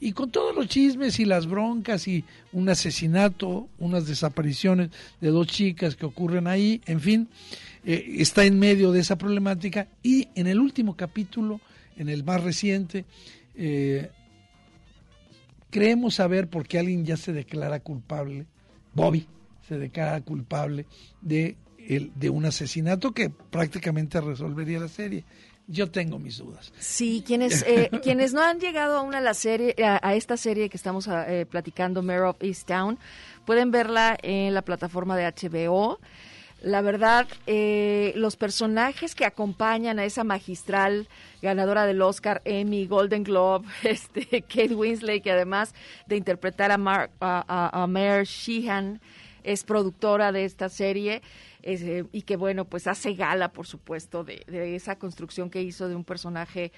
y 0.00 0.12
con 0.12 0.30
todos 0.30 0.54
los 0.54 0.68
chismes 0.68 1.18
y 1.18 1.24
las 1.24 1.46
broncas 1.46 2.06
y 2.06 2.24
un 2.52 2.68
asesinato, 2.68 3.68
unas 3.78 4.06
desapariciones 4.06 4.90
de 5.20 5.28
dos 5.28 5.46
chicas 5.46 5.96
que 5.96 6.06
ocurren 6.06 6.46
ahí, 6.46 6.82
en 6.84 7.00
fin, 7.00 7.28
eh, 7.84 8.16
está 8.18 8.44
en 8.44 8.58
medio 8.58 8.92
de 8.92 9.00
esa 9.00 9.16
problemática 9.16 9.88
y 10.02 10.28
en 10.34 10.46
el 10.46 10.60
último 10.60 10.94
capítulo, 10.94 11.60
en 11.96 12.10
el 12.10 12.22
más 12.22 12.42
reciente, 12.42 13.06
eh, 13.56 14.10
creemos 15.70 16.16
saber 16.16 16.48
por 16.48 16.66
qué 16.66 16.78
alguien 16.78 17.04
ya 17.04 17.16
se 17.16 17.32
declara 17.32 17.80
culpable, 17.80 18.46
Bobby 18.94 19.26
se 19.68 19.78
declara 19.78 20.20
culpable 20.20 20.86
de, 21.20 21.56
el, 21.78 22.12
de 22.14 22.30
un 22.30 22.44
asesinato 22.44 23.12
que 23.12 23.30
prácticamente 23.30 24.20
resolvería 24.20 24.80
la 24.80 24.88
serie. 24.88 25.24
Yo 25.68 25.88
tengo 25.88 26.18
mis 26.18 26.38
dudas. 26.38 26.72
Sí, 26.80 27.22
quienes 27.24 27.62
eh, 27.66 27.90
quienes 28.02 28.32
no 28.32 28.42
han 28.42 28.58
llegado 28.58 28.98
aún 28.98 29.14
a 29.14 29.20
la 29.20 29.34
serie 29.34 29.76
a, 29.84 30.14
esta 30.14 30.36
serie 30.36 30.68
que 30.68 30.76
estamos 30.76 31.08
eh, 31.08 31.46
platicando, 31.48 32.02
Mayor 32.02 32.24
of 32.24 32.36
Easttown, 32.40 32.98
pueden 33.46 33.70
verla 33.70 34.18
en 34.20 34.52
la 34.52 34.62
plataforma 34.62 35.16
de 35.16 35.32
HBO. 35.32 36.00
La 36.62 36.82
verdad, 36.82 37.26
eh, 37.46 38.12
los 38.16 38.36
personajes 38.36 39.14
que 39.14 39.24
acompañan 39.24 39.98
a 39.98 40.04
esa 40.04 40.24
magistral 40.24 41.08
ganadora 41.40 41.86
del 41.86 42.02
Oscar, 42.02 42.42
Emmy, 42.44 42.86
Golden 42.86 43.24
Globe, 43.24 43.66
este, 43.82 44.42
Kate 44.42 44.74
Winslet, 44.74 45.22
que 45.22 45.32
además 45.32 45.74
de 46.06 46.16
interpretar 46.16 46.70
a, 46.70 46.76
Mar, 46.78 47.10
a, 47.20 47.86
Mare 47.88 48.24
Sheehan, 48.24 49.00
es 49.42 49.64
productora 49.64 50.32
de 50.32 50.44
esta 50.44 50.68
serie 50.68 51.22
eh, 51.62 52.04
y 52.12 52.22
que, 52.22 52.36
bueno, 52.36 52.66
pues 52.66 52.86
hace 52.86 53.14
gala, 53.14 53.52
por 53.52 53.66
supuesto, 53.66 54.22
de, 54.22 54.44
esa 54.76 54.96
construcción 54.96 55.48
que 55.48 55.62
hizo 55.62 55.88
de 55.88 55.94
un 55.94 56.04
personaje 56.04 56.72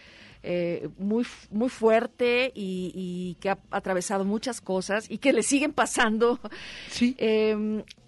eh, 0.44 0.88
muy, 0.96 1.26
muy 1.50 1.68
fuerte 1.68 2.52
y, 2.54 3.36
que 3.40 3.50
ha 3.50 3.58
atravesado 3.72 4.24
muchas 4.24 4.60
cosas 4.60 5.10
y 5.10 5.18
que 5.18 5.32
le 5.32 5.42
siguen 5.42 5.72
pasando. 5.72 6.38
Sí. 6.88 7.16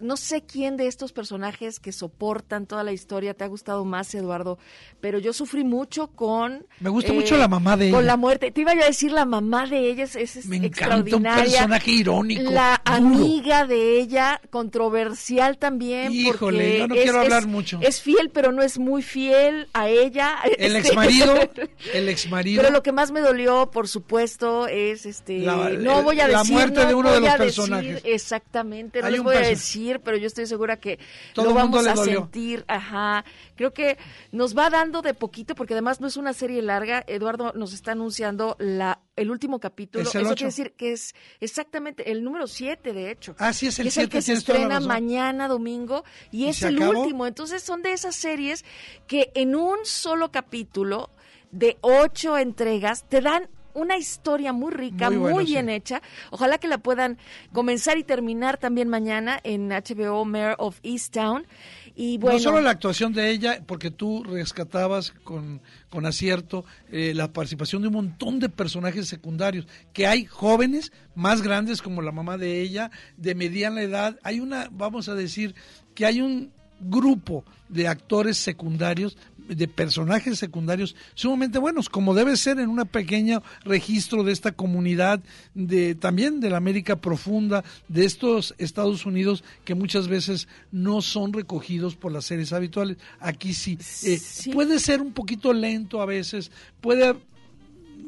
No 0.00 0.16
sé 0.16 0.42
quién 0.42 0.78
de 0.78 0.86
estos 0.86 1.12
personajes 1.12 1.78
que 1.78 1.92
soportan 1.92 2.66
toda 2.66 2.82
la 2.82 2.92
historia 2.92 3.34
te 3.34 3.44
ha 3.44 3.48
gustado 3.48 3.84
más, 3.84 4.14
Eduardo, 4.14 4.58
pero 5.00 5.18
yo 5.18 5.34
sufrí 5.34 5.62
mucho 5.62 6.08
con... 6.08 6.66
Me 6.80 6.88
gusta 6.88 7.12
mucho 7.12 7.36
la 7.36 7.48
mamá 7.48 7.76
de 7.76 7.88
ella. 7.88 7.96
Con 7.96 8.06
la 8.06 8.16
muerte. 8.16 8.50
Te 8.50 8.62
iba 8.62 8.74
yo 8.74 8.82
a 8.82 8.86
decir, 8.86 9.12
la 9.12 9.26
mamá 9.26 9.66
de 9.66 9.90
ella 9.90 10.04
es, 10.04 10.16
es 10.16 10.46
Me 10.46 10.56
encanta 10.56 11.16
un 11.16 11.22
personaje 11.22 11.90
irónico. 11.90 12.50
La 12.50 12.80
amiga 12.84 13.66
de 13.66 14.00
ella, 14.00 14.40
controversial 14.48 15.58
también. 15.58 16.12
Híjole, 16.12 16.78
yo 16.78 16.88
no 16.88 16.94
quiero 16.94 17.20
hablar 17.20 17.46
mucho. 17.46 17.78
Es 17.82 18.00
fiel, 18.00 18.30
pero 18.30 18.52
no 18.52 18.62
es 18.62 18.78
muy 18.78 19.02
fiel 19.02 19.68
a 19.74 19.88
ella. 19.90 20.38
El 20.56 20.76
ex 20.76 20.94
marido, 20.94 21.34
el 21.92 22.08
ex 22.08 22.30
marido. 22.30 22.62
Pero 22.62 22.72
lo 22.72 22.82
que 22.82 22.92
más 22.92 23.12
me 23.12 23.20
dolió, 23.20 23.70
por 23.70 23.86
supuesto, 23.86 24.66
es 24.66 25.04
este... 25.04 25.40
no 25.40 26.02
voy 26.02 26.20
a 26.20 26.28
decir... 26.28 26.36
La 26.36 26.44
muerte 26.44 26.86
de 26.86 26.94
uno 26.94 27.12
de 27.12 27.20
los 27.20 27.34
personajes. 27.34 28.00
exactamente, 28.04 29.02
no 29.02 29.10
les 29.10 29.22
voy 29.22 29.36
a 29.36 29.40
decir 29.40 29.89
pero 29.98 30.16
yo 30.16 30.28
estoy 30.28 30.46
segura 30.46 30.78
que 30.78 31.00
lo 31.34 31.52
vamos 31.52 31.84
a 31.84 31.96
sentir. 31.96 32.64
Ajá. 32.68 33.24
Creo 33.56 33.72
que 33.72 33.98
nos 34.30 34.56
va 34.56 34.70
dando 34.70 35.02
de 35.02 35.12
poquito, 35.14 35.56
porque 35.56 35.74
además 35.74 36.00
no 36.00 36.06
es 36.06 36.16
una 36.16 36.32
serie 36.32 36.62
larga. 36.62 37.02
Eduardo 37.08 37.52
nos 37.56 37.72
está 37.72 37.92
anunciando 37.92 38.54
la 38.60 39.00
el 39.16 39.30
último 39.30 39.58
capítulo. 39.60 40.02
Eso 40.02 40.12
quiere 40.12 40.44
decir 40.44 40.72
que 40.72 40.92
es 40.92 41.14
exactamente 41.40 42.10
el 42.10 42.24
número 42.24 42.46
7, 42.46 42.92
de 42.92 43.10
hecho. 43.10 43.34
Ah, 43.38 43.52
sí, 43.52 43.66
es 43.66 43.78
el 43.78 43.90
7. 43.90 44.08
que 44.08 44.22
se 44.22 44.32
estrena 44.32 44.80
mañana, 44.80 45.48
domingo, 45.48 46.04
y, 46.30 46.46
es 46.46 46.62
el 46.62 46.80
último. 46.80 47.26
Entonces 47.26 47.62
son 47.62 47.82
de 47.82 47.92
esas 47.92 48.14
series 48.14 48.64
que 49.06 49.30
en 49.34 49.56
un 49.56 49.78
solo 49.84 50.30
capítulo 50.30 51.10
de 51.50 51.76
ocho 51.82 52.38
entregas 52.38 53.04
te 53.08 53.20
dan 53.20 53.48
una 53.74 53.96
historia 53.96 54.52
muy 54.52 54.72
rica, 54.72 55.10
muy, 55.10 55.44
bien 55.44 55.68
hecha. 55.68 56.02
Ojalá 56.30 56.58
que 56.58 56.68
la 56.68 56.78
puedan 56.78 57.18
comenzar 57.52 57.98
y 57.98 58.04
terminar 58.04 58.58
también 58.58 58.88
mañana 58.88 59.40
en 59.42 59.68
HBO 59.68 60.24
Mayor 60.24 60.56
of 60.58 60.78
Easttown. 60.82 61.46
Y 61.94 62.18
bueno, 62.18 62.38
no 62.38 62.42
solo 62.42 62.60
la 62.60 62.70
actuación 62.70 63.12
de 63.12 63.30
ella, 63.30 63.62
porque 63.66 63.90
tú 63.90 64.22
rescatabas 64.24 65.10
con, 65.24 65.60
con 65.90 66.06
acierto 66.06 66.64
eh, 66.90 67.12
la 67.14 67.32
participación 67.32 67.82
de 67.82 67.88
un 67.88 67.94
montón 67.94 68.38
de 68.38 68.48
personajes 68.48 69.08
secundarios, 69.08 69.66
que 69.92 70.06
hay 70.06 70.24
jóvenes 70.24 70.92
más 71.14 71.42
grandes 71.42 71.82
como 71.82 72.00
la 72.00 72.12
mamá 72.12 72.38
de 72.38 72.60
ella, 72.60 72.90
de 73.16 73.34
mediana 73.34 73.82
edad. 73.82 74.18
Hay 74.22 74.40
una, 74.40 74.68
vamos 74.70 75.08
a 75.08 75.14
decir, 75.14 75.54
que 75.94 76.06
hay 76.06 76.20
un 76.20 76.52
grupo 76.80 77.44
de 77.68 77.86
actores 77.86 78.38
secundarios 78.38 79.16
de 79.54 79.68
personajes 79.68 80.38
secundarios 80.38 80.96
sumamente 81.14 81.58
buenos, 81.58 81.88
como 81.88 82.14
debe 82.14 82.36
ser 82.36 82.58
en 82.60 82.68
un 82.68 82.86
pequeño 82.86 83.42
registro 83.64 84.22
de 84.22 84.32
esta 84.32 84.52
comunidad, 84.52 85.20
de 85.54 85.94
también 85.94 86.40
de 86.40 86.50
la 86.50 86.56
América 86.56 86.96
profunda, 86.96 87.64
de 87.88 88.04
estos 88.04 88.54
Estados 88.58 89.06
Unidos 89.06 89.44
que 89.64 89.74
muchas 89.74 90.08
veces 90.08 90.48
no 90.72 91.02
son 91.02 91.32
recogidos 91.32 91.96
por 91.96 92.12
las 92.12 92.24
series 92.24 92.52
habituales. 92.52 92.96
Aquí 93.18 93.54
sí. 93.54 93.78
Eh, 94.04 94.20
puede 94.52 94.78
ser 94.78 95.00
un 95.00 95.12
poquito 95.12 95.52
lento 95.52 96.00
a 96.00 96.06
veces, 96.06 96.50
puede 96.80 97.14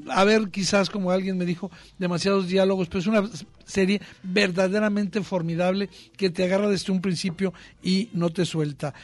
haber 0.09 0.51
quizás, 0.51 0.91
como 0.91 1.11
alguien 1.11 1.39
me 1.39 1.45
dijo, 1.45 1.71
demasiados 1.99 2.49
diálogos, 2.49 2.89
pero 2.89 3.01
es 3.01 3.07
una 3.07 3.29
serie 3.65 4.01
verdaderamente 4.23 5.23
formidable 5.23 5.89
que 6.17 6.31
te 6.31 6.45
agarra 6.45 6.69
desde 6.69 6.93
un 6.93 7.01
principio 7.01 7.53
y 7.83 8.09
no 8.13 8.31
te 8.31 8.45
suelta 8.45 8.95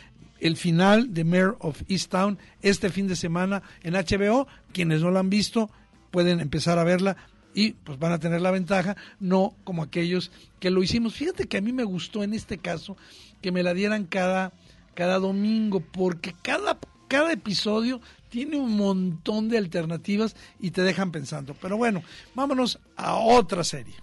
el 0.41 0.57
final 0.57 1.15
de 1.15 1.25
Mayor 1.25 1.57
of 1.61 1.83
Easttown 1.89 2.39
este 2.63 2.91
fin 2.91 3.09
de 3.09 3.17
semana 3.17 3.63
en 3.83 3.95
HBO. 3.95 4.47
Quienes 4.73 5.03
no 5.03 5.11
la 5.11 5.21
han 5.21 5.31
visto 5.31 5.71
pueden 6.11 6.41
empezar 6.41 6.79
a 6.79 6.85
verla 6.85 7.17
y 7.55 7.73
pues 7.73 7.99
van 7.99 8.13
a 8.13 8.19
tener 8.19 8.41
la 8.41 8.51
ventaja, 8.51 8.97
no 9.19 9.55
como 9.65 9.83
aquellos 9.83 10.31
que 10.61 10.71
lo 10.71 10.83
hicimos. 10.83 11.15
Fíjate 11.15 11.47
que 11.47 11.59
a 11.59 11.61
mí 11.61 11.73
me 11.73 11.85
gustó 11.85 12.23
en 12.23 12.35
este 12.35 12.59
caso 12.59 12.97
que 13.43 13.53
me 13.53 13.63
la 13.63 13.75
dieran 13.75 14.05
cada, 14.05 14.53
cada 14.95 15.19
domingo, 15.19 15.81
porque 15.81 16.35
cada, 16.43 16.79
cada 17.09 17.33
episodio 17.33 18.01
tiene 18.29 18.59
un 18.59 18.77
montón 18.77 19.49
de 19.49 19.59
alternativas 19.59 20.37
y 20.61 20.71
te 20.71 20.83
dejan 20.83 21.11
pensando. 21.11 21.55
Pero 21.61 21.77
bueno, 21.77 22.03
vámonos 22.35 22.79
a 22.97 23.15
otra 23.15 23.65
serie. 23.65 23.95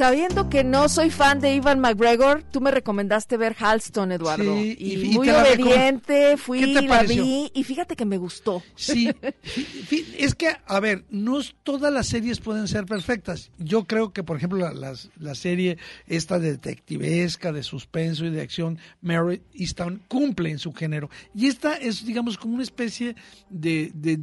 Sabiendo 0.00 0.48
que 0.48 0.64
no 0.64 0.88
soy 0.88 1.10
fan 1.10 1.40
de 1.40 1.54
Ivan 1.54 1.78
McGregor, 1.78 2.42
tú 2.42 2.62
me 2.62 2.70
recomendaste 2.70 3.36
ver 3.36 3.54
Halston, 3.58 4.12
Eduardo. 4.12 4.56
Sí, 4.56 4.74
y, 4.78 4.96
muy 5.10 5.28
obediente, 5.28 6.38
fui, 6.38 6.64
la 6.72 7.02
vi 7.02 7.50
y 7.52 7.64
fíjate 7.64 7.96
que 7.96 8.06
me 8.06 8.16
gustó. 8.16 8.62
Sí, 8.76 9.10
es 10.16 10.34
que, 10.34 10.56
a 10.64 10.80
ver, 10.80 11.04
no 11.10 11.38
todas 11.64 11.92
las 11.92 12.06
series 12.06 12.40
pueden 12.40 12.66
ser 12.66 12.86
perfectas. 12.86 13.50
Yo 13.58 13.84
creo 13.84 14.14
que, 14.14 14.22
por 14.22 14.38
ejemplo, 14.38 14.56
la, 14.72 14.94
la, 15.18 15.34
serie 15.34 15.76
esta 16.06 16.38
detectivesca, 16.38 17.52
de 17.52 17.62
suspenso 17.62 18.24
y 18.24 18.30
de 18.30 18.40
acción, 18.40 18.78
Mary 19.02 19.42
Easttown, 19.52 20.00
cumple 20.08 20.50
en 20.50 20.58
su 20.58 20.72
género. 20.72 21.10
Y 21.34 21.48
esta 21.48 21.74
es, 21.74 22.06
digamos, 22.06 22.38
como 22.38 22.54
una 22.54 22.62
especie 22.62 23.16
de 23.50 23.90
de 23.92 24.18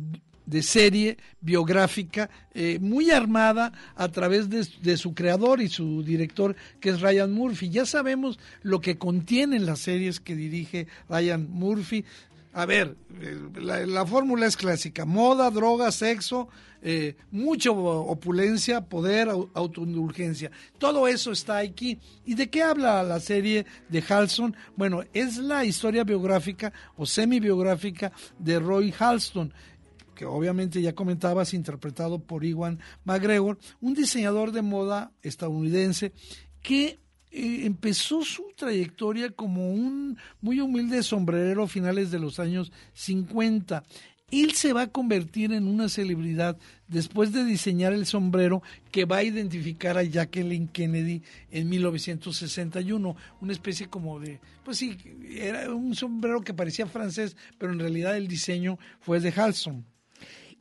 serie 0.62 1.18
biográfica 1.42 2.30
eh, 2.54 2.80
muy 2.80 3.12
armada 3.12 3.72
a 3.96 4.08
través 4.10 4.50
de, 4.50 4.98
su 4.98 5.14
creador 5.14 5.62
y 5.62 5.70
su 5.70 6.04
director 6.04 6.56
que 6.80 6.90
es 6.90 7.02
Ryan 7.02 7.32
Murphy. 7.32 7.70
Ya 7.70 7.86
sabemos 7.86 8.40
lo 8.64 8.80
que 8.82 8.98
contienen 8.98 9.66
las 9.66 9.80
series 9.80 10.20
que 10.20 10.36
dirige 10.36 10.88
Ryan 11.10 11.48
Murphy. 11.50 12.06
A 12.54 12.66
ver, 12.66 12.96
eh, 13.22 13.38
la, 13.62 14.06
fórmula 14.06 14.48
es 14.48 14.58
clásica, 14.58 15.06
moda, 15.06 15.52
droga, 15.52 15.92
sexo, 15.92 16.48
eh, 16.82 17.16
mucha 17.30 17.70
opulencia, 17.72 18.82
poder, 18.82 19.30
autoindulgencia. 19.54 20.50
Todo 20.80 21.08
eso 21.08 21.32
está 21.32 21.58
aquí. 21.58 22.00
¿Y 22.26 22.34
de 22.34 22.50
qué 22.50 22.64
habla 22.64 23.04
la 23.04 23.20
serie 23.20 23.66
de 23.90 24.04
Halston? 24.08 24.56
Bueno, 24.76 25.04
es 25.14 25.38
la 25.38 25.66
historia 25.66 26.04
biográfica 26.04 26.74
o 26.96 27.06
semi-biográfica 27.06 28.12
de 28.40 28.60
Roy 28.60 28.94
Halston 28.98 29.54
que 30.18 30.26
obviamente 30.26 30.82
ya 30.82 30.96
comentabas, 30.96 31.54
interpretado 31.54 32.18
por 32.18 32.44
Iwan 32.44 32.80
McGregor, 33.06 33.60
un 33.80 33.94
diseñador 33.94 34.52
de 34.52 34.64
moda 34.64 35.12
estadounidense 35.22 36.12
que 36.64 37.00
eh, 37.32 37.66
empezó 37.66 38.24
su 38.24 38.52
trayectoria 38.56 39.30
como 39.30 39.72
un 39.72 40.18
muy 40.42 40.60
humilde 40.60 41.04
sombrerero 41.04 41.64
a 41.64 41.68
finales 41.68 42.10
de 42.10 42.18
los 42.18 42.40
años 42.40 42.72
50. 42.94 43.84
Él 44.32 44.54
se 44.54 44.74
va 44.74 44.82
a 44.82 44.92
convertir 44.92 45.54
en 45.54 45.68
una 45.68 45.88
celebridad 45.88 46.58
después 46.88 47.32
de 47.32 47.46
diseñar 47.46 47.94
el 47.94 48.08
sombrero 48.08 48.64
que 48.92 49.06
va 49.06 49.18
a 49.18 49.24
identificar 49.24 50.00
a 50.00 50.04
Jacqueline 50.04 50.68
Kennedy 50.68 51.22
en 51.52 51.70
1961, 51.70 53.16
una 53.40 53.54
especie 53.54 53.88
como 53.88 54.20
de, 54.20 54.42
pues 54.66 54.80
sí, 54.80 54.98
era 55.30 55.74
un 55.74 55.94
sombrero 55.96 56.42
que 56.42 56.56
parecía 56.56 56.88
francés, 56.88 57.38
pero 57.60 57.72
en 57.72 57.80
realidad 57.80 58.18
el 58.18 58.28
diseño 58.28 58.80
fue 59.00 59.20
de 59.20 59.32
Halston. 59.32 59.86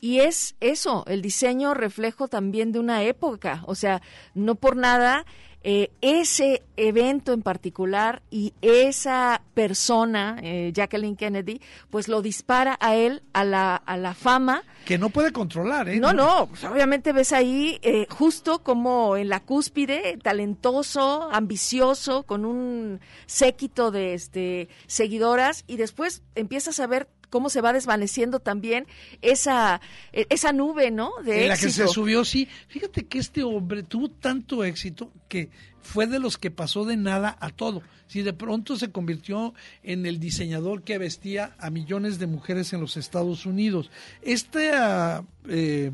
Y 0.01 0.21
es 0.21 0.57
eso, 0.61 1.05
el 1.07 1.23
diseño 1.23 1.75
reflejo 1.75 2.29
también 2.29 2.71
de 2.73 2.79
una 2.79 3.03
época, 3.03 3.63
o 3.67 3.75
sea, 3.75 4.03
no 4.35 4.55
por 4.55 4.77
nada 4.77 5.25
eh, 5.69 5.91
ese 6.01 6.63
evento 6.77 7.33
en 7.33 7.43
particular 7.43 8.23
y 8.31 8.55
esa 8.63 9.43
persona, 9.53 10.39
eh, 10.41 10.71
Jacqueline 10.73 11.17
Kennedy, 11.17 11.61
pues 11.91 12.07
lo 12.07 12.23
dispara 12.23 12.77
a 12.79 12.95
él 12.95 13.25
a 13.33 13.43
la, 13.43 13.75
a 13.75 13.97
la 13.97 14.15
fama. 14.15 14.63
Que 14.85 14.97
no 14.97 15.09
puede 15.09 15.33
controlar, 15.33 15.89
¿eh? 15.89 15.99
No, 15.99 16.13
no, 16.13 16.47
pues 16.47 16.63
obviamente 16.63 17.13
ves 17.13 17.33
ahí 17.33 17.81
eh, 17.83 18.07
justo 18.09 18.61
como 18.63 19.17
en 19.17 19.29
la 19.29 19.41
cúspide, 19.41 20.17
talentoso, 20.23 21.29
ambicioso, 21.33 22.23
con 22.23 22.45
un 22.45 23.01
séquito 23.27 23.91
de 23.91 24.15
este, 24.15 24.69
seguidoras 24.87 25.65
y 25.67 25.79
después 25.79 26.23
empiezas 26.37 26.79
a 26.79 26.87
ver 26.87 27.09
cómo 27.31 27.51
se 27.51 27.61
va 27.61 27.73
desvaneciendo 27.73 28.41
también 28.41 28.87
esa, 29.23 29.81
e, 30.13 30.27
esa 30.31 30.53
nube, 30.53 30.91
¿no? 30.91 31.13
De 31.25 31.45
en 31.45 31.49
la 31.49 31.57
que 31.57 31.71
se 31.71 31.89
subió, 31.89 32.25
sí. 32.25 32.49
Fíjate 32.69 33.07
que 33.07 33.19
este 33.19 33.43
hombre 33.43 33.83
tuvo 33.83 34.11
tanto 34.11 34.65
éxito 34.65 35.13
que 35.29 35.51
fue 35.81 36.07
de 36.07 36.19
los 36.19 36.37
que 36.37 36.51
pasó 36.51 36.85
de 36.85 36.97
nada 36.97 37.37
a 37.41 37.51
todo. 37.51 37.83
Si 38.09 38.23
de 38.23 38.33
pronto 38.33 38.77
se 38.77 38.91
convirtió 38.91 39.55
en 39.83 40.07
el 40.07 40.21
diseñador 40.21 40.83
que 40.83 40.99
vestía 40.99 41.57
a 41.59 41.71
millones 41.71 42.19
de 42.19 42.27
mujeres 42.27 42.73
en 42.73 42.81
los 42.81 42.97
Estados 42.97 43.47
Unidos. 43.47 43.91
Esta 44.23 45.25
eh, 45.49 45.91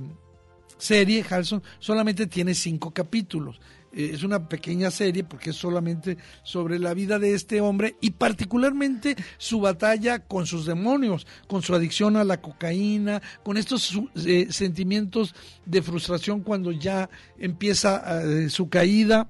serie, 0.78 1.24
Halson, 1.28 1.62
solamente 1.78 2.26
tiene 2.26 2.54
cinco 2.54 2.90
capítulos. 2.90 3.60
Es 3.92 4.22
una 4.22 4.48
pequeña 4.48 4.90
serie 4.90 5.22
porque 5.22 5.50
es 5.50 5.56
solamente 5.56 6.16
sobre 6.42 6.78
la 6.78 6.94
vida 6.94 7.18
de 7.18 7.34
este 7.34 7.60
hombre 7.60 7.96
y 8.00 8.12
particularmente 8.12 9.16
su 9.36 9.60
batalla 9.60 10.20
con 10.20 10.46
sus 10.46 10.64
demonios, 10.64 11.26
con 11.46 11.62
su 11.62 11.74
adicción 11.74 12.16
a 12.16 12.24
la 12.24 12.40
cocaína, 12.40 13.20
con 13.42 13.58
estos 13.58 13.98
eh, 14.24 14.46
sentimientos 14.50 15.34
de 15.66 15.82
frustración 15.82 16.40
cuando 16.40 16.72
ya 16.72 17.10
empieza 17.38 18.22
eh, 18.22 18.48
su 18.48 18.68
caída. 18.68 19.28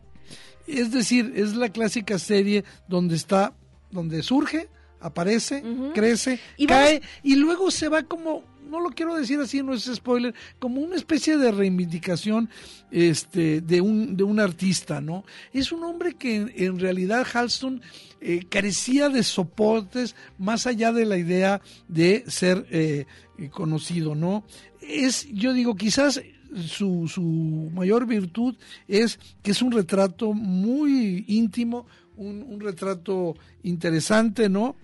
Es 0.67 0.93
decir, 0.93 1.33
es 1.35 1.57
la 1.57 1.71
clásica 1.71 2.19
serie 2.21 2.65
donde 2.89 3.17
está, 3.17 3.55
donde 3.91 4.23
surge, 4.23 4.69
aparece, 5.01 5.63
crece, 5.93 6.39
cae 6.69 7.03
y 7.25 7.35
luego 7.35 7.71
se 7.73 7.89
va 7.89 8.05
como 8.05 8.45
no 8.73 8.81
lo 8.81 8.91
quiero 8.91 9.14
decir 9.14 9.39
así, 9.39 9.62
no 9.62 9.75
es 9.75 9.85
spoiler, 9.85 10.35
como 10.59 10.81
una 10.81 10.97
especie 10.97 11.37
de 11.37 11.53
reivindicación 11.53 12.49
este, 12.91 13.61
de, 13.61 13.83
un, 13.83 14.16
de 14.16 14.25
un 14.25 14.41
artista, 14.41 15.03
¿no? 15.03 15.25
Es 15.53 15.73
un 15.73 15.85
hombre 15.85 16.14
que 16.14 16.37
en, 16.57 16.79
realidad 16.79 17.27
Halston 17.31 17.83
eh, 18.23 18.47
carecía 18.49 19.11
de 19.11 19.23
soportes 19.23 20.16
más 20.39 20.66
allá 20.66 20.91
de 20.91 21.05
la 21.05 21.18
idea 21.18 21.61
de 21.87 22.25
ser 22.27 22.66
eh, 22.70 23.05
conocido, 23.51 24.14
¿no? 24.14 24.43
Es, 24.81 25.29
yo 25.31 25.53
digo, 25.53 25.77
quizás 25.77 26.23
su, 26.66 27.09
su 27.09 27.70
mayor 27.75 28.07
virtud 28.07 28.57
es 28.89 29.20
que 29.43 29.51
es 29.51 29.61
un 29.61 29.73
retrato 29.73 30.33
muy 30.33 31.27
íntimo, 31.29 31.87
un, 32.16 32.43
un 32.43 32.59
retrato 32.61 33.37
interesante, 33.62 34.49
¿no? 34.49 34.77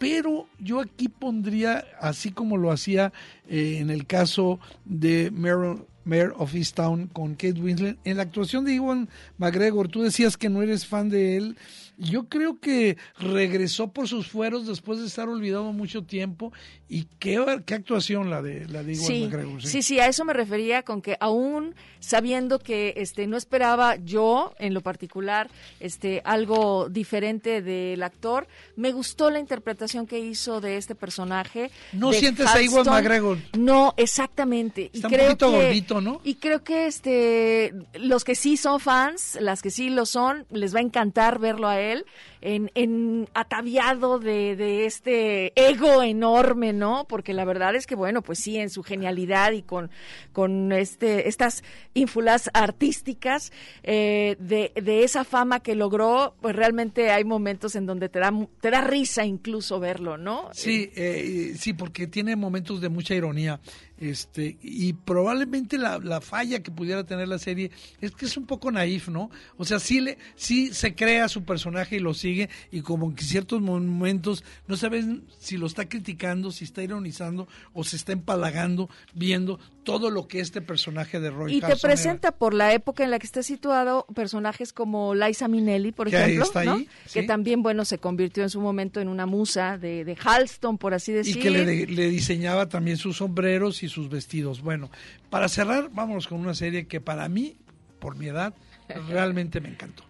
Pero 0.00 0.46
yo 0.58 0.80
aquí 0.80 1.08
pondría, 1.08 1.84
así 2.00 2.30
como 2.30 2.56
lo 2.56 2.72
hacía 2.72 3.12
eh, 3.50 3.76
en 3.80 3.90
el 3.90 4.06
caso 4.06 4.58
de 4.86 5.30
Mayor 5.30 6.34
of 6.38 6.54
Easttown 6.54 7.06
con 7.08 7.34
Kate 7.34 7.60
Winslet, 7.60 7.98
en 8.04 8.16
la 8.16 8.22
actuación 8.22 8.64
de 8.64 8.76
Iwan 8.76 9.10
McGregor, 9.36 9.88
tú 9.88 10.00
decías 10.00 10.38
que 10.38 10.48
no 10.48 10.62
eres 10.62 10.86
fan 10.86 11.10
de 11.10 11.36
él, 11.36 11.58
yo 12.00 12.28
creo 12.28 12.58
que 12.58 12.96
regresó 13.18 13.92
por 13.92 14.08
sus 14.08 14.26
fueros 14.26 14.66
después 14.66 14.98
de 15.00 15.06
estar 15.06 15.28
olvidado 15.28 15.72
mucho 15.72 16.02
tiempo 16.02 16.52
y 16.88 17.04
qué, 17.18 17.62
qué 17.66 17.74
actuación 17.74 18.30
la 18.30 18.40
de 18.42 18.66
la 18.68 18.82
de 18.82 18.94
sí, 18.94 19.30
Sí. 19.58 19.82
sí, 19.82 20.00
a 20.00 20.06
eso 20.08 20.24
me 20.24 20.32
refería 20.32 20.82
con 20.82 21.02
que 21.02 21.16
aún 21.20 21.74
sabiendo 22.00 22.58
que 22.58 22.94
este 22.96 23.26
no 23.26 23.36
esperaba 23.36 23.96
yo 23.96 24.54
en 24.58 24.72
lo 24.72 24.80
particular 24.80 25.50
este 25.78 26.22
algo 26.24 26.88
diferente 26.88 27.60
del 27.60 28.02
actor, 28.02 28.48
me 28.76 28.92
gustó 28.92 29.30
la 29.30 29.38
interpretación 29.38 30.06
que 30.06 30.18
hizo 30.18 30.60
de 30.60 30.78
este 30.78 30.94
personaje. 30.94 31.70
No 31.92 32.12
sientes 32.12 32.46
a 32.46 32.62
Iwan 32.62 32.86
McGregor. 32.86 33.38
No, 33.58 33.92
exactamente. 33.98 34.90
Está 34.92 35.08
y 35.08 35.10
creo 35.10 35.22
un 35.32 35.36
poquito 35.36 35.50
gordito, 35.50 36.00
¿no? 36.00 36.20
Y 36.24 36.36
creo 36.36 36.64
que 36.64 36.86
este 36.86 37.74
los 37.94 38.24
que 38.24 38.34
sí 38.34 38.56
son 38.56 38.80
fans, 38.80 39.36
las 39.40 39.60
que 39.60 39.70
sí 39.70 39.90
lo 39.90 40.06
son, 40.06 40.46
les 40.50 40.74
va 40.74 40.78
a 40.78 40.82
encantar 40.82 41.38
verlo 41.38 41.68
a 41.68 41.78
él 41.78 41.89
él 41.90 42.06
en, 42.42 42.70
en 42.74 43.28
ataviado 43.34 44.18
de, 44.18 44.56
de 44.56 44.86
este 44.86 45.52
ego 45.56 46.02
enorme, 46.02 46.72
¿no? 46.72 47.06
Porque 47.08 47.34
la 47.34 47.44
verdad 47.44 47.74
es 47.74 47.86
que, 47.86 47.94
bueno, 47.94 48.22
pues 48.22 48.38
sí, 48.38 48.56
en 48.56 48.70
su 48.70 48.82
genialidad 48.82 49.52
y 49.52 49.62
con, 49.62 49.90
con 50.32 50.72
este, 50.72 51.28
estas 51.28 51.62
ínfulas 51.94 52.50
artísticas 52.54 53.52
eh, 53.82 54.36
de, 54.38 54.72
de 54.80 55.04
esa 55.04 55.24
fama 55.24 55.60
que 55.60 55.74
logró, 55.74 56.34
pues 56.40 56.56
realmente 56.56 57.10
hay 57.10 57.24
momentos 57.24 57.76
en 57.76 57.86
donde 57.86 58.08
te 58.08 58.18
da, 58.18 58.32
te 58.60 58.70
da 58.70 58.80
risa 58.80 59.24
incluso 59.24 59.80
verlo, 59.80 60.16
¿no? 60.16 60.48
Sí, 60.52 60.90
eh, 60.94 61.54
sí, 61.58 61.72
porque 61.72 62.06
tiene 62.06 62.36
momentos 62.36 62.80
de 62.80 62.88
mucha 62.88 63.14
ironía. 63.14 63.60
Este, 64.00 64.56
y 64.62 64.94
probablemente 64.94 65.76
la, 65.76 65.98
la, 65.98 66.22
falla 66.22 66.62
que 66.62 66.70
pudiera 66.70 67.04
tener 67.04 67.28
la 67.28 67.38
serie 67.38 67.70
es 68.00 68.12
que 68.12 68.24
es 68.24 68.38
un 68.38 68.46
poco 68.46 68.72
naif, 68.72 69.08
¿no? 69.08 69.30
O 69.58 69.66
sea, 69.66 69.78
sí, 69.78 70.00
le, 70.00 70.16
sí 70.36 70.72
se 70.72 70.94
crea 70.94 71.28
su 71.28 71.44
personaje 71.44 71.96
y 71.96 71.98
lo 71.98 72.14
sigue, 72.14 72.29
y 72.70 72.80
como 72.82 73.10
en 73.10 73.18
ciertos 73.18 73.60
momentos 73.60 74.44
no 74.66 74.76
saben 74.76 75.24
si 75.38 75.56
lo 75.56 75.66
está 75.66 75.88
criticando, 75.88 76.50
si 76.50 76.64
está 76.64 76.82
ironizando 76.82 77.48
o 77.72 77.84
se 77.84 77.96
está 77.96 78.12
empalagando 78.12 78.88
viendo 79.14 79.58
todo 79.84 80.10
lo 80.10 80.28
que 80.28 80.40
este 80.40 80.60
personaje 80.60 81.20
de 81.20 81.30
Roy 81.30 81.56
Y 81.56 81.60
te 81.60 81.76
presenta 81.76 82.32
por 82.32 82.54
la 82.54 82.72
época 82.72 83.02
en 83.02 83.10
la 83.10 83.18
que 83.18 83.26
está 83.26 83.42
situado 83.42 84.06
personajes 84.14 84.72
como 84.72 85.14
Liza 85.14 85.48
Minnelli, 85.48 85.92
por 85.92 86.08
ejemplo, 86.08 86.46
¿no? 86.64 86.84
que 87.12 87.22
también, 87.22 87.62
bueno, 87.62 87.84
se 87.84 87.98
convirtió 87.98 88.42
en 88.42 88.50
su 88.50 88.60
momento 88.60 89.00
en 89.00 89.08
una 89.08 89.26
musa 89.26 89.78
de, 89.78 90.04
de 90.04 90.16
Halston, 90.22 90.78
por 90.78 90.94
así 90.94 91.12
decir. 91.12 91.36
Y 91.36 91.40
que 91.40 91.50
le, 91.50 91.86
le 91.86 92.08
diseñaba 92.10 92.68
también 92.68 92.96
sus 92.96 93.16
sombreros 93.16 93.82
y 93.82 93.88
sus 93.88 94.08
vestidos. 94.08 94.60
Bueno, 94.60 94.90
para 95.30 95.48
cerrar, 95.48 95.90
vámonos 95.92 96.26
con 96.26 96.40
una 96.40 96.54
serie 96.54 96.86
que 96.86 97.00
para 97.00 97.28
mí, 97.28 97.56
por 97.98 98.16
mi 98.16 98.26
edad, 98.26 98.54
realmente 99.08 99.60
me 99.60 99.68
encantó. 99.68 100.09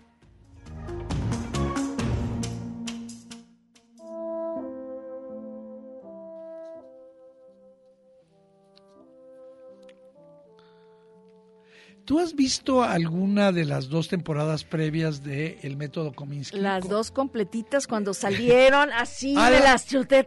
¿Tú 12.04 12.18
has 12.18 12.34
visto 12.34 12.82
alguna 12.82 13.52
de 13.52 13.64
las 13.64 13.88
dos 13.88 14.08
temporadas 14.08 14.64
previas 14.64 15.22
de 15.22 15.58
El 15.62 15.76
Método 15.76 16.12
Kominsky? 16.12 16.58
Las 16.58 16.88
dos 16.88 17.10
completitas 17.10 17.86
cuando 17.86 18.14
salieron, 18.14 18.90
así 18.96 19.34
de 19.34 19.60
las 19.60 19.86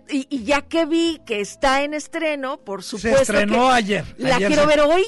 y, 0.09 0.27
y, 0.29 0.43
ya 0.43 0.61
que 0.61 0.85
vi 0.85 1.19
que 1.25 1.41
está 1.41 1.83
en 1.83 1.93
estreno, 1.93 2.57
por 2.57 2.83
supuesto. 2.83 3.17
Se 3.17 3.21
estrenó 3.23 3.69
ayer. 3.69 4.05
La 4.17 4.37
quiero 4.37 4.65
ver 4.65 4.81
hoy. 4.81 5.03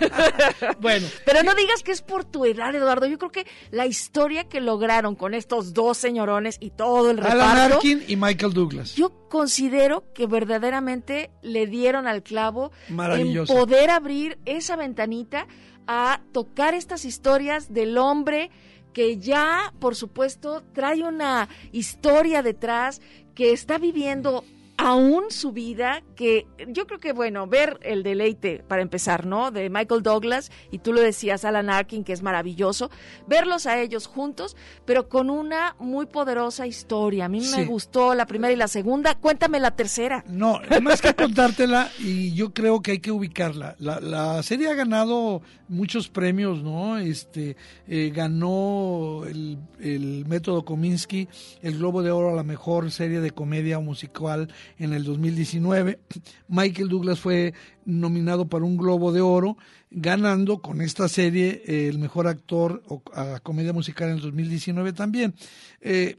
bueno. 0.80 1.06
Pero 1.24 1.42
no 1.42 1.54
digas 1.54 1.82
que 1.82 1.92
es 1.92 2.02
por 2.02 2.24
tu 2.24 2.44
edad, 2.44 2.74
Eduardo. 2.74 3.06
Yo 3.06 3.18
creo 3.18 3.32
que 3.32 3.46
la 3.70 3.86
historia 3.86 4.48
que 4.48 4.60
lograron 4.60 5.16
con 5.16 5.34
estos 5.34 5.74
dos 5.74 5.98
señorones 5.98 6.56
y 6.60 6.70
todo 6.70 7.10
el 7.10 7.16
reparto. 7.16 7.42
Alan 7.42 7.72
Arkin 7.72 8.04
y 8.06 8.16
Michael 8.16 8.52
Douglas. 8.52 8.94
Yo 8.94 9.28
considero 9.28 10.04
que 10.12 10.26
verdaderamente 10.26 11.30
le 11.42 11.66
dieron 11.66 12.06
al 12.06 12.22
clavo 12.22 12.72
en 12.88 13.46
poder 13.46 13.90
abrir 13.90 14.38
esa 14.44 14.76
ventanita 14.76 15.46
a 15.86 16.20
tocar 16.32 16.74
estas 16.74 17.04
historias 17.04 17.72
del 17.72 17.98
hombre 17.98 18.50
que 18.92 19.18
ya, 19.18 19.72
por 19.78 19.94
supuesto, 19.94 20.62
trae 20.72 21.02
una 21.02 21.48
historia 21.72 22.42
detrás, 22.42 23.00
que 23.34 23.52
está 23.52 23.78
viviendo 23.78 24.44
aún 24.80 25.24
su 25.30 25.52
vida, 25.52 26.02
que 26.16 26.46
yo 26.68 26.86
creo 26.86 27.00
que, 27.00 27.12
bueno, 27.12 27.46
ver 27.46 27.78
el 27.82 28.02
deleite, 28.02 28.64
para 28.66 28.80
empezar, 28.80 29.26
¿no? 29.26 29.50
De 29.50 29.68
Michael 29.68 30.02
Douglas, 30.02 30.50
y 30.70 30.78
tú 30.78 30.94
lo 30.94 31.02
decías, 31.02 31.44
Alan 31.44 31.68
Arkin, 31.68 32.02
que 32.02 32.14
es 32.14 32.22
maravilloso, 32.22 32.90
verlos 33.26 33.66
a 33.66 33.78
ellos 33.78 34.06
juntos, 34.06 34.56
pero 34.86 35.08
con 35.08 35.28
una 35.28 35.76
muy 35.78 36.06
poderosa 36.06 36.66
historia. 36.66 37.26
A 37.26 37.28
mí 37.28 37.42
me 37.54 37.66
gustó 37.66 38.14
la 38.14 38.24
primera 38.24 38.52
y 38.52 38.56
la 38.56 38.68
segunda, 38.68 39.14
cuéntame 39.16 39.60
la 39.60 39.72
tercera. 39.72 40.24
No, 40.26 40.60
más 40.80 41.02
que 41.02 41.14
contártela, 41.14 41.90
y 41.98 42.32
yo 42.32 42.54
creo 42.54 42.80
que 42.80 42.92
hay 42.92 43.00
que 43.00 43.12
ubicarla. 43.12 43.76
La, 43.78 44.00
la 44.00 44.42
serie 44.42 44.68
ha 44.70 44.74
ganado 44.74 45.42
muchos 45.68 46.08
premios, 46.08 46.62
¿no? 46.62 46.96
Este, 46.96 47.56
eh, 47.86 48.10
ganó 48.14 49.24
el, 49.26 49.58
el 49.78 50.24
método 50.26 50.64
Kominsky, 50.64 51.28
el 51.60 51.76
Globo 51.76 52.02
de 52.02 52.10
Oro 52.10 52.30
a 52.30 52.34
la 52.34 52.44
mejor 52.44 52.90
serie 52.90 53.20
de 53.20 53.30
comedia 53.30 53.78
musical 53.78 54.48
en 54.80 54.94
el 54.94 55.04
2019. 55.04 56.00
Michael 56.48 56.88
Douglas 56.88 57.20
fue 57.20 57.54
nominado 57.84 58.48
para 58.48 58.64
un 58.64 58.76
Globo 58.76 59.12
de 59.12 59.20
Oro, 59.20 59.56
ganando 59.90 60.60
con 60.60 60.80
esta 60.80 61.08
serie 61.08 61.62
eh, 61.66 61.88
el 61.88 61.98
mejor 61.98 62.26
actor 62.26 62.82
a 63.14 63.40
comedia 63.40 63.72
musical 63.72 64.08
en 64.08 64.16
el 64.16 64.22
2019 64.22 64.92
también. 64.94 65.34
Eh, 65.82 66.16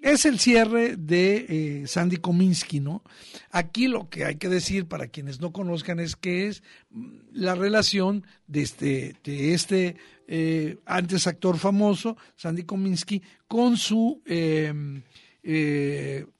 es 0.00 0.26
el 0.26 0.38
cierre 0.38 0.96
de 0.96 1.46
eh, 1.48 1.86
Sandy 1.86 2.18
Kominsky, 2.18 2.78
¿no? 2.78 3.02
Aquí 3.50 3.88
lo 3.88 4.08
que 4.10 4.26
hay 4.26 4.36
que 4.36 4.50
decir 4.50 4.86
para 4.86 5.08
quienes 5.08 5.40
no 5.40 5.50
conozcan 5.52 5.98
es 5.98 6.14
que 6.14 6.46
es 6.46 6.62
mm, 6.90 7.16
la 7.32 7.54
relación 7.54 8.24
de 8.46 8.62
este, 8.62 9.16
de 9.24 9.54
este 9.54 9.96
antes 10.86 11.26
actor 11.26 11.58
famoso, 11.58 12.16
Sandy 12.34 12.62
Kominsky, 12.62 13.20
con 13.46 13.76
su 13.76 14.22
eh, 14.24 14.72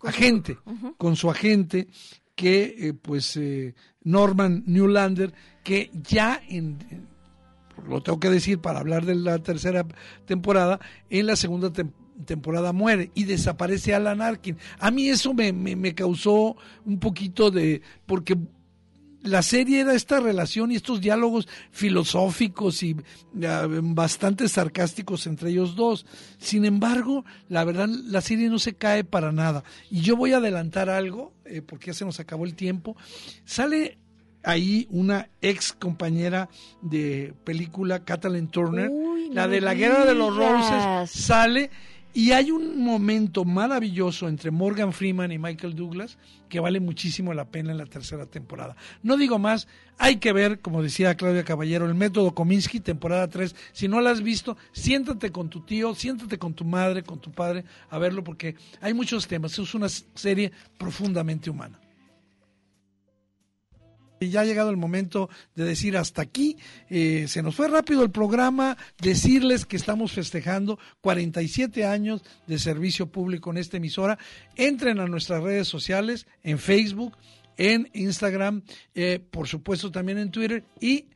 agente, 0.02 0.58
con 0.96 1.16
su 1.16 1.30
agente, 1.30 1.88
que 2.34 2.74
eh, 2.78 2.94
pues 2.94 3.36
eh, 3.36 3.74
Norman 4.02 4.64
Newlander, 4.66 5.32
que 5.62 5.90
ya 5.92 6.40
en, 6.48 6.78
lo 7.88 8.02
tengo 8.02 8.20
que 8.20 8.30
decir 8.30 8.58
para 8.58 8.80
hablar 8.80 9.04
de 9.04 9.14
la 9.14 9.38
tercera 9.38 9.86
temporada, 10.26 10.80
en 11.10 11.26
la 11.26 11.36
segunda 11.36 11.72
temporada 12.24 12.72
muere 12.72 13.10
y 13.14 13.24
desaparece 13.24 13.94
Alan 13.94 14.22
Arkin. 14.22 14.56
A 14.78 14.90
mí 14.90 15.08
eso 15.08 15.34
me, 15.34 15.52
me, 15.52 15.76
me 15.76 15.94
causó 15.94 16.56
un 16.84 16.98
poquito 16.98 17.50
de, 17.50 17.82
porque 18.06 18.36
la 19.24 19.42
serie 19.42 19.80
era 19.80 19.94
esta 19.94 20.20
relación 20.20 20.70
y 20.70 20.76
estos 20.76 21.00
diálogos 21.00 21.48
filosóficos 21.70 22.82
y 22.82 22.94
bastante 23.32 24.48
sarcásticos 24.48 25.26
entre 25.26 25.50
ellos 25.50 25.74
dos. 25.74 26.06
Sin 26.38 26.64
embargo, 26.64 27.24
la 27.48 27.64
verdad, 27.64 27.88
la 27.88 28.20
serie 28.20 28.50
no 28.50 28.58
se 28.58 28.74
cae 28.74 29.02
para 29.02 29.32
nada. 29.32 29.64
Y 29.90 30.02
yo 30.02 30.16
voy 30.16 30.32
a 30.32 30.36
adelantar 30.36 30.90
algo, 30.90 31.32
eh, 31.46 31.62
porque 31.62 31.86
ya 31.86 31.94
se 31.94 32.04
nos 32.04 32.20
acabó 32.20 32.44
el 32.44 32.54
tiempo. 32.54 32.96
Sale 33.46 33.98
ahí 34.42 34.86
una 34.90 35.30
ex 35.40 35.72
compañera 35.72 36.50
de 36.82 37.32
película, 37.44 38.04
Kathleen 38.04 38.48
Turner, 38.48 38.90
la 39.32 39.48
de 39.48 39.62
la 39.62 39.72
Guerra 39.72 40.04
de 40.04 40.14
los 40.14 40.36
Roses, 40.36 41.10
sale 41.10 41.70
y 42.14 42.30
hay 42.30 42.52
un 42.52 42.82
momento 42.82 43.44
maravilloso 43.44 44.28
entre 44.28 44.52
Morgan 44.52 44.92
Freeman 44.92 45.32
y 45.32 45.38
Michael 45.38 45.74
Douglas 45.74 46.16
que 46.48 46.60
vale 46.60 46.78
muchísimo 46.78 47.34
la 47.34 47.46
pena 47.46 47.72
en 47.72 47.78
la 47.78 47.86
tercera 47.86 48.26
temporada. 48.26 48.76
No 49.02 49.16
digo 49.16 49.40
más, 49.40 49.66
hay 49.98 50.16
que 50.16 50.32
ver, 50.32 50.60
como 50.60 50.82
decía 50.82 51.16
Claudia 51.16 51.42
Caballero, 51.42 51.86
el 51.86 51.94
método 51.96 52.32
Kominsky, 52.32 52.78
temporada 52.78 53.28
3. 53.28 53.56
Si 53.72 53.88
no 53.88 54.00
la 54.00 54.10
has 54.10 54.22
visto, 54.22 54.56
siéntate 54.70 55.32
con 55.32 55.50
tu 55.50 55.62
tío, 55.62 55.94
siéntate 55.96 56.38
con 56.38 56.54
tu 56.54 56.64
madre, 56.64 57.02
con 57.02 57.18
tu 57.18 57.32
padre 57.32 57.64
a 57.90 57.98
verlo 57.98 58.22
porque 58.22 58.54
hay 58.80 58.94
muchos 58.94 59.26
temas. 59.26 59.58
Es 59.58 59.74
una 59.74 59.88
serie 59.88 60.52
profundamente 60.78 61.50
humana 61.50 61.80
ya 64.30 64.40
ha 64.40 64.44
llegado 64.44 64.70
el 64.70 64.76
momento 64.76 65.28
de 65.54 65.64
decir 65.64 65.96
hasta 65.96 66.22
aquí. 66.22 66.56
Eh, 66.90 67.26
se 67.28 67.42
nos 67.42 67.54
fue 67.54 67.68
rápido 67.68 68.02
el 68.02 68.10
programa. 68.10 68.76
Decirles 69.00 69.66
que 69.66 69.76
estamos 69.76 70.12
festejando 70.12 70.78
47 71.00 71.84
años 71.84 72.22
de 72.46 72.58
servicio 72.58 73.10
público 73.10 73.50
en 73.50 73.58
esta 73.58 73.76
emisora. 73.76 74.18
Entren 74.56 75.00
a 75.00 75.06
nuestras 75.06 75.42
redes 75.42 75.68
sociales, 75.68 76.26
en 76.42 76.58
Facebook, 76.58 77.16
en 77.56 77.88
Instagram, 77.92 78.62
eh, 78.94 79.20
por 79.30 79.48
supuesto 79.48 79.90
también 79.90 80.18
en 80.18 80.30
Twitter 80.30 80.64
y 80.80 81.06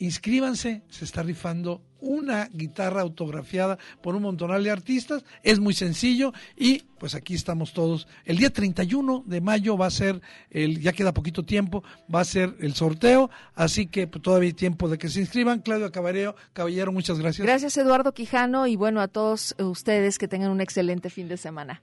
inscríbanse, 0.00 0.82
se 0.88 1.04
está 1.04 1.22
rifando 1.22 1.82
una 2.00 2.48
guitarra 2.52 3.02
autografiada 3.02 3.78
por 4.00 4.14
un 4.14 4.22
montonal 4.22 4.64
de 4.64 4.70
artistas, 4.70 5.24
es 5.42 5.60
muy 5.60 5.74
sencillo 5.74 6.32
y 6.56 6.80
pues 6.98 7.14
aquí 7.14 7.34
estamos 7.34 7.74
todos. 7.74 8.08
El 8.24 8.38
día 8.38 8.50
31 8.50 9.24
de 9.26 9.40
mayo 9.42 9.76
va 9.76 9.86
a 9.86 9.90
ser, 9.90 10.20
el, 10.50 10.80
ya 10.80 10.92
queda 10.92 11.12
poquito 11.12 11.42
tiempo, 11.42 11.84
va 12.12 12.20
a 12.20 12.24
ser 12.24 12.56
el 12.60 12.74
sorteo, 12.74 13.30
así 13.54 13.86
que 13.86 14.06
pues, 14.06 14.22
todavía 14.22 14.48
hay 14.48 14.54
tiempo 14.54 14.88
de 14.88 14.96
que 14.96 15.10
se 15.10 15.20
inscriban. 15.20 15.60
Claudio 15.60 15.92
Caballero, 15.92 16.34
Caballero, 16.54 16.92
muchas 16.92 17.18
gracias. 17.18 17.46
Gracias 17.46 17.76
Eduardo 17.76 18.12
Quijano 18.12 18.66
y 18.66 18.76
bueno 18.76 19.02
a 19.02 19.08
todos 19.08 19.54
ustedes 19.58 20.18
que 20.18 20.28
tengan 20.28 20.50
un 20.50 20.62
excelente 20.62 21.10
fin 21.10 21.28
de 21.28 21.36
semana. 21.36 21.82